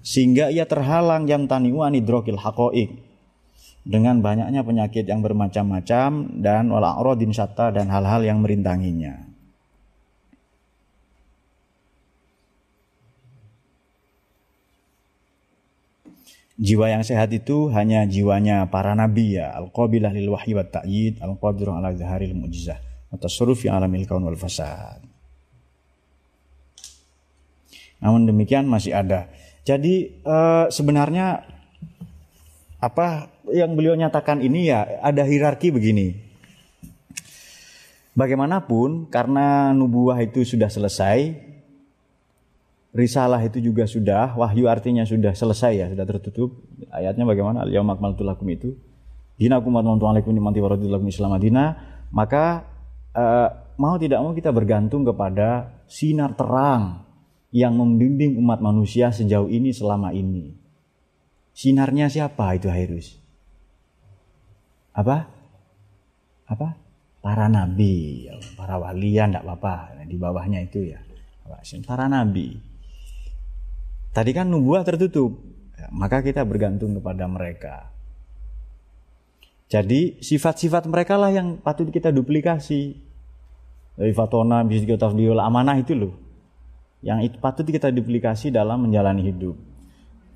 sehingga 0.00 0.48
ia 0.48 0.64
terhalang 0.64 1.28
jam 1.28 1.44
taniwan 1.44 1.92
idrokil 1.92 2.40
hakoik 2.40 2.96
dengan 3.84 4.20
banyaknya 4.20 4.60
penyakit 4.60 5.08
yang 5.08 5.24
bermacam-macam 5.24 6.40
dan 6.40 6.68
wala 6.68 6.96
din 7.16 7.32
dan 7.32 7.86
hal-hal 7.88 8.20
yang 8.24 8.44
merintanginya. 8.44 9.30
Jiwa 16.60 16.92
yang 16.92 17.00
sehat 17.00 17.32
itu 17.32 17.72
hanya 17.72 18.04
jiwanya 18.04 18.68
para 18.68 18.92
nabi 18.92 19.40
ya. 19.40 19.56
Al-qabilah 19.56 20.12
lil 20.12 20.28
wahyi 20.28 20.52
wa 20.52 20.60
ta'yid, 20.60 21.24
al-qadirun 21.24 21.80
ala 21.80 21.96
zaharil 21.96 22.36
mu'jizah, 22.36 22.76
wa 23.08 23.16
fi 23.56 23.72
alamil 23.72 24.04
kaun 24.04 24.20
wal 24.20 24.36
fasad. 24.36 25.00
Namun 28.04 28.28
demikian 28.28 28.68
masih 28.68 28.92
ada. 28.92 29.32
Jadi 29.64 30.24
uh, 30.24 30.66
sebenarnya 30.72 31.44
apa 32.80 33.28
yang 33.52 33.76
beliau 33.76 33.92
nyatakan 33.92 34.40
ini 34.40 34.72
ya 34.72 35.00
ada 35.04 35.26
hierarki 35.26 35.68
begini. 35.68 36.16
Bagaimanapun 38.16 39.08
karena 39.08 39.70
nubuah 39.70 40.18
itu 40.20 40.42
sudah 40.42 40.66
selesai, 40.66 41.38
risalah 42.90 43.40
itu 43.46 43.62
juga 43.62 43.86
sudah, 43.86 44.34
wahyu 44.34 44.66
artinya 44.66 45.06
sudah 45.06 45.32
selesai 45.32 45.72
ya, 45.76 45.86
sudah 45.88 46.04
tertutup. 46.04 46.58
Ayatnya 46.90 47.22
bagaimana? 47.22 47.62
Al 47.64 47.70
yauma 47.70 47.94
akmaltu 47.94 48.26
lakum 48.26 48.50
itu. 48.50 48.74
Dinakum 49.40 49.72
wa 49.72 49.80
alaikum 49.80 50.36
ni'mati 50.36 50.60
wa 50.60 50.68
lakum 50.76 51.08
Islam 51.08 51.32
maka 52.12 52.66
uh, 53.14 53.48
mau 53.80 53.96
tidak 53.96 54.20
mau 54.20 54.36
kita 54.36 54.52
bergantung 54.52 55.06
kepada 55.06 55.80
sinar 55.88 56.34
terang 56.36 57.09
yang 57.50 57.74
membimbing 57.74 58.38
umat 58.38 58.62
manusia 58.62 59.10
sejauh 59.10 59.50
ini 59.50 59.74
selama 59.74 60.14
ini. 60.14 60.54
Sinarnya 61.50 62.06
siapa 62.06 62.54
itu 62.54 62.70
Hairus? 62.70 63.18
Apa? 64.94 65.26
Apa? 66.46 66.78
Para 67.20 67.52
nabi, 67.52 68.26
para 68.56 68.80
wali 68.80 69.12
ya 69.12 69.28
enggak 69.28 69.44
apa-apa, 69.44 70.08
di 70.08 70.16
bawahnya 70.16 70.64
itu 70.64 70.94
ya. 70.94 71.04
Para 71.84 72.08
nabi. 72.08 72.56
Tadi 74.10 74.30
kan 74.32 74.48
nubuah 74.48 74.82
tertutup, 74.86 75.36
ya, 75.76 75.86
maka 75.92 76.24
kita 76.24 76.40
bergantung 76.48 76.96
kepada 76.96 77.28
mereka. 77.28 77.92
Jadi 79.70 80.18
sifat-sifat 80.18 80.90
mereka 80.90 81.14
lah 81.14 81.30
yang 81.30 81.60
patut 81.62 81.90
kita 81.90 82.10
duplikasi. 82.10 83.10
dari 84.00 84.16
fatona 84.16 84.64
bisa 84.64 84.88
kita 84.88 85.12
amanah 85.12 85.76
itu 85.76 85.92
loh 85.92 86.29
yang 87.00 87.24
itu 87.24 87.40
patut 87.40 87.64
kita 87.64 87.88
duplikasi 87.88 88.52
dalam 88.52 88.84
menjalani 88.84 89.24
hidup. 89.24 89.56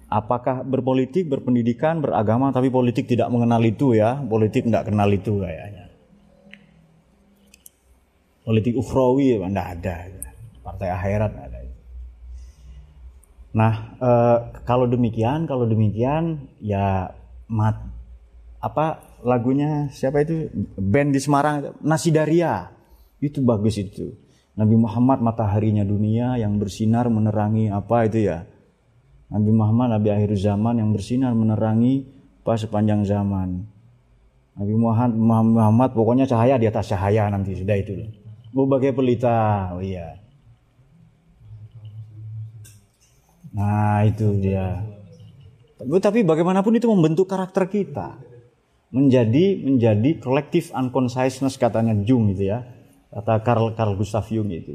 Apakah 0.09 0.65
berpolitik 0.65 1.29
berpendidikan 1.29 2.01
beragama 2.01 2.53
tapi 2.53 2.73
politik 2.73 3.05
tidak 3.09 3.29
mengenal 3.29 3.61
itu 3.65 3.97
ya? 3.97 4.17
Politik 4.21 4.65
tidak 4.69 4.89
kenal 4.89 5.09
itu 5.13 5.41
kayaknya. 5.41 5.93
Politik 8.45 8.77
ukhrawi 8.77 9.41
tidak 9.41 9.67
ada. 9.81 9.97
Partai 10.65 10.89
akhirat 10.93 11.31
tidak 11.33 11.47
ada 11.53 11.61
nah 13.55 13.95
e, 14.03 14.11
kalau 14.67 14.91
demikian 14.91 15.47
kalau 15.47 15.63
demikian 15.63 16.51
ya 16.59 17.15
mat 17.47 17.87
apa 18.59 18.99
lagunya 19.23 19.87
siapa 19.95 20.27
itu? 20.27 20.51
Band 20.75 21.15
di 21.15 21.21
Semarang 21.23 21.79
Nasidaria. 21.79 22.75
Itu 23.23 23.41
bagus 23.47 23.79
itu 23.79 24.24
Nabi 24.55 24.77
Muhammad 24.79 25.19
mataharinya 25.19 25.83
dunia 25.83 26.39
yang 26.39 26.63
bersinar 26.63 27.11
menerangi 27.11 27.71
apa 27.71 28.07
itu 28.07 28.31
ya 28.31 28.47
Nabi 29.31 29.51
Muhammad 29.51 29.99
Nabi 29.99 30.09
akhir 30.15 30.39
zaman 30.39 30.79
yang 30.79 30.95
bersinar 30.95 31.35
menerangi 31.35 32.07
pas 32.47 32.63
sepanjang 32.63 33.03
zaman 33.03 33.67
Nabi 34.55 34.75
Muhammad, 34.79 35.19
Muhammad 35.51 35.91
pokoknya 35.99 36.31
cahaya 36.31 36.55
di 36.55 36.71
atas 36.71 36.87
cahaya 36.95 37.27
nanti 37.27 37.59
sudah 37.59 37.75
itu 37.75 37.99
loh. 37.99 38.11
Oh 38.55 38.71
bagai 38.71 38.95
pelita, 38.95 39.75
oh 39.75 39.83
iya. 39.83 40.15
Nah 43.51 44.07
itu 44.07 44.31
dia. 44.39 44.79
Tapi 45.79 46.23
bagaimanapun 46.23 46.79
itu 46.79 46.87
membentuk 46.87 47.27
karakter 47.27 47.67
kita. 47.67 48.15
Menjadi 48.95 49.59
menjadi 49.59 50.23
collective 50.23 50.71
unconsciousness 50.71 51.59
katanya 51.59 51.99
Jung 52.07 52.31
itu 52.31 52.55
ya. 52.55 52.63
Kata 53.15 53.39
Carl 53.47 53.79
Carl 53.79 53.95
Gustav 53.95 54.27
Jung 54.27 54.51
itu. 54.51 54.75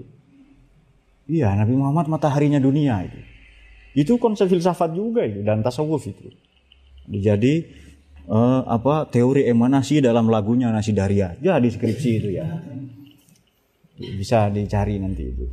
Iya, 1.27 1.53
Nabi 1.53 1.75
Muhammad 1.75 2.07
mataharinya 2.07 2.57
dunia 2.57 3.03
itu. 3.03 3.19
Itu 3.93 4.15
konsep 4.15 4.47
filsafat 4.47 4.95
juga 4.95 5.27
itu 5.27 5.43
dan 5.43 5.59
tasawuf 5.59 6.07
itu. 6.07 6.31
Jadi 7.09 7.67
uh, 8.31 8.63
apa 8.63 9.11
teori 9.11 9.43
emanasi 9.45 9.99
dalam 9.99 10.31
lagunya 10.31 10.71
Nasi 10.71 10.95
Daria. 10.95 11.35
Ya 11.43 11.59
deskripsi 11.59 12.09
itu 12.23 12.29
ya 12.31 12.47
bisa 13.99 14.47
dicari 14.47 14.95
nanti 14.95 15.27
itu 15.27 15.45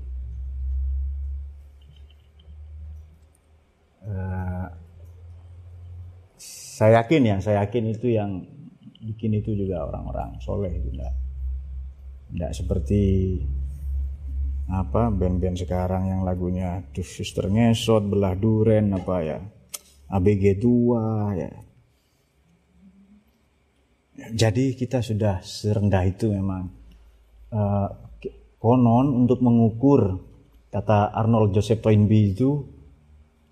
uh, 4.06 4.66
saya 6.38 7.02
yakin 7.02 7.22
ya 7.26 7.36
saya 7.42 7.66
yakin 7.66 7.84
itu 7.90 8.06
yang 8.14 8.46
bikin 9.02 9.34
itu 9.34 9.50
juga 9.58 9.82
orang-orang 9.90 10.38
soleh 10.38 10.70
itu 10.70 10.94
enggak 10.94 11.14
enggak 12.36 12.52
seperti 12.52 13.02
apa 14.68 15.08
band-band 15.08 15.56
sekarang 15.56 16.12
yang 16.12 16.20
lagunya 16.20 16.84
tuh 16.92 17.06
suster 17.06 17.48
ngesot 17.48 18.04
belah 18.12 18.36
duren 18.36 18.92
apa 18.92 19.16
ya 19.24 19.38
ABG 20.12 20.60
tua 20.60 21.32
ya 21.32 21.50
jadi 24.36 24.76
kita 24.76 25.00
sudah 25.00 25.40
serendah 25.40 26.04
itu 26.04 26.28
memang 26.28 26.68
uh, 27.56 27.88
Konon 28.56 29.12
untuk 29.24 29.40
mengukur 29.40 30.20
kata 30.68 31.12
Arnold 31.16 31.56
Joseph 31.56 31.80
Toynbee 31.80 32.36
itu 32.36 32.50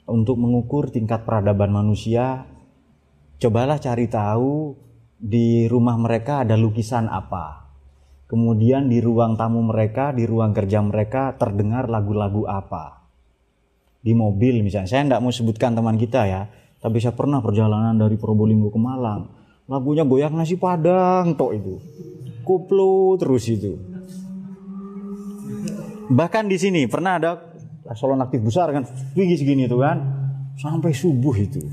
untuk 0.05 0.37
mengukur 0.37 0.93
tingkat 0.93 1.25
peradaban 1.25 1.73
manusia 1.73 2.45
cobalah 3.41 3.81
cari 3.81 4.09
tahu 4.09 4.77
di 5.17 5.65
rumah 5.69 5.97
mereka 5.97 6.45
ada 6.45 6.57
lukisan 6.57 7.09
apa. 7.09 7.64
Kemudian 8.35 8.91
di 8.91 8.99
ruang 8.99 9.39
tamu 9.39 9.63
mereka, 9.63 10.11
di 10.11 10.27
ruang 10.27 10.51
kerja 10.51 10.83
mereka 10.83 11.39
terdengar 11.39 11.87
lagu-lagu 11.87 12.51
apa. 12.51 13.07
Di 14.03 14.11
mobil 14.11 14.67
misalnya, 14.67 14.91
saya 14.91 15.07
tidak 15.07 15.23
mau 15.23 15.31
sebutkan 15.31 15.79
teman 15.79 15.95
kita 15.95 16.27
ya, 16.27 16.51
tapi 16.83 16.99
saya 16.99 17.15
pernah 17.15 17.39
perjalanan 17.39 17.95
dari 17.95 18.19
Probolinggo 18.19 18.75
ke 18.75 18.81
Malang. 18.83 19.31
Lagunya 19.71 20.03
goyang 20.03 20.35
nasi 20.35 20.59
padang 20.59 21.39
tok 21.39 21.53
itu. 21.55 21.75
Koplo 22.43 23.15
terus 23.17 23.47
itu 23.47 23.95
bahkan 26.11 26.45
di 26.45 26.61
sini 26.61 26.85
pernah 26.85 27.17
ada 27.17 27.31
salon 27.97 28.21
aktif 28.21 28.45
besar 28.45 28.69
kan 28.73 28.85
tinggi 29.17 29.41
segini 29.41 29.65
itu 29.65 29.81
kan 29.81 30.01
sampai 30.61 30.93
subuh 30.93 31.35
itu 31.37 31.65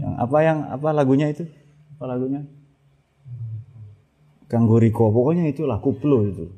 yang 0.00 0.14
apa 0.20 0.38
yang 0.44 0.58
apa 0.68 0.88
lagunya 0.92 1.28
itu 1.32 1.48
apa 1.96 2.04
lagunya 2.04 2.44
Kangguriko 4.50 5.14
pokoknya 5.14 5.46
itulah 5.46 5.78
kuplo 5.78 6.26
itu. 6.26 6.50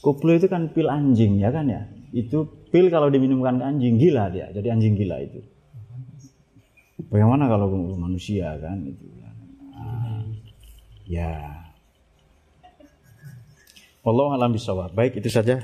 Kuplo 0.00 0.32
itu 0.32 0.48
kan 0.48 0.72
pil 0.72 0.88
anjing 0.88 1.36
ya 1.36 1.52
kan 1.52 1.68
ya? 1.68 1.84
Itu 2.16 2.48
pil 2.72 2.88
kalau 2.88 3.12
diminumkan 3.12 3.60
ke 3.60 3.64
anjing 3.68 4.00
gila 4.00 4.32
dia. 4.32 4.48
Jadi 4.48 4.72
anjing 4.72 4.96
gila 4.96 5.20
itu. 5.20 5.44
Bagaimana 7.12 7.44
kalau 7.44 7.68
manusia 8.00 8.56
kan 8.56 8.80
itu. 8.88 9.04
Nah, 9.20 10.24
ya. 11.04 11.60
Allah 14.00 14.28
alam 14.32 14.56
bisawab. 14.56 14.96
Baik 14.96 15.20
itu 15.20 15.28
saja. 15.28 15.60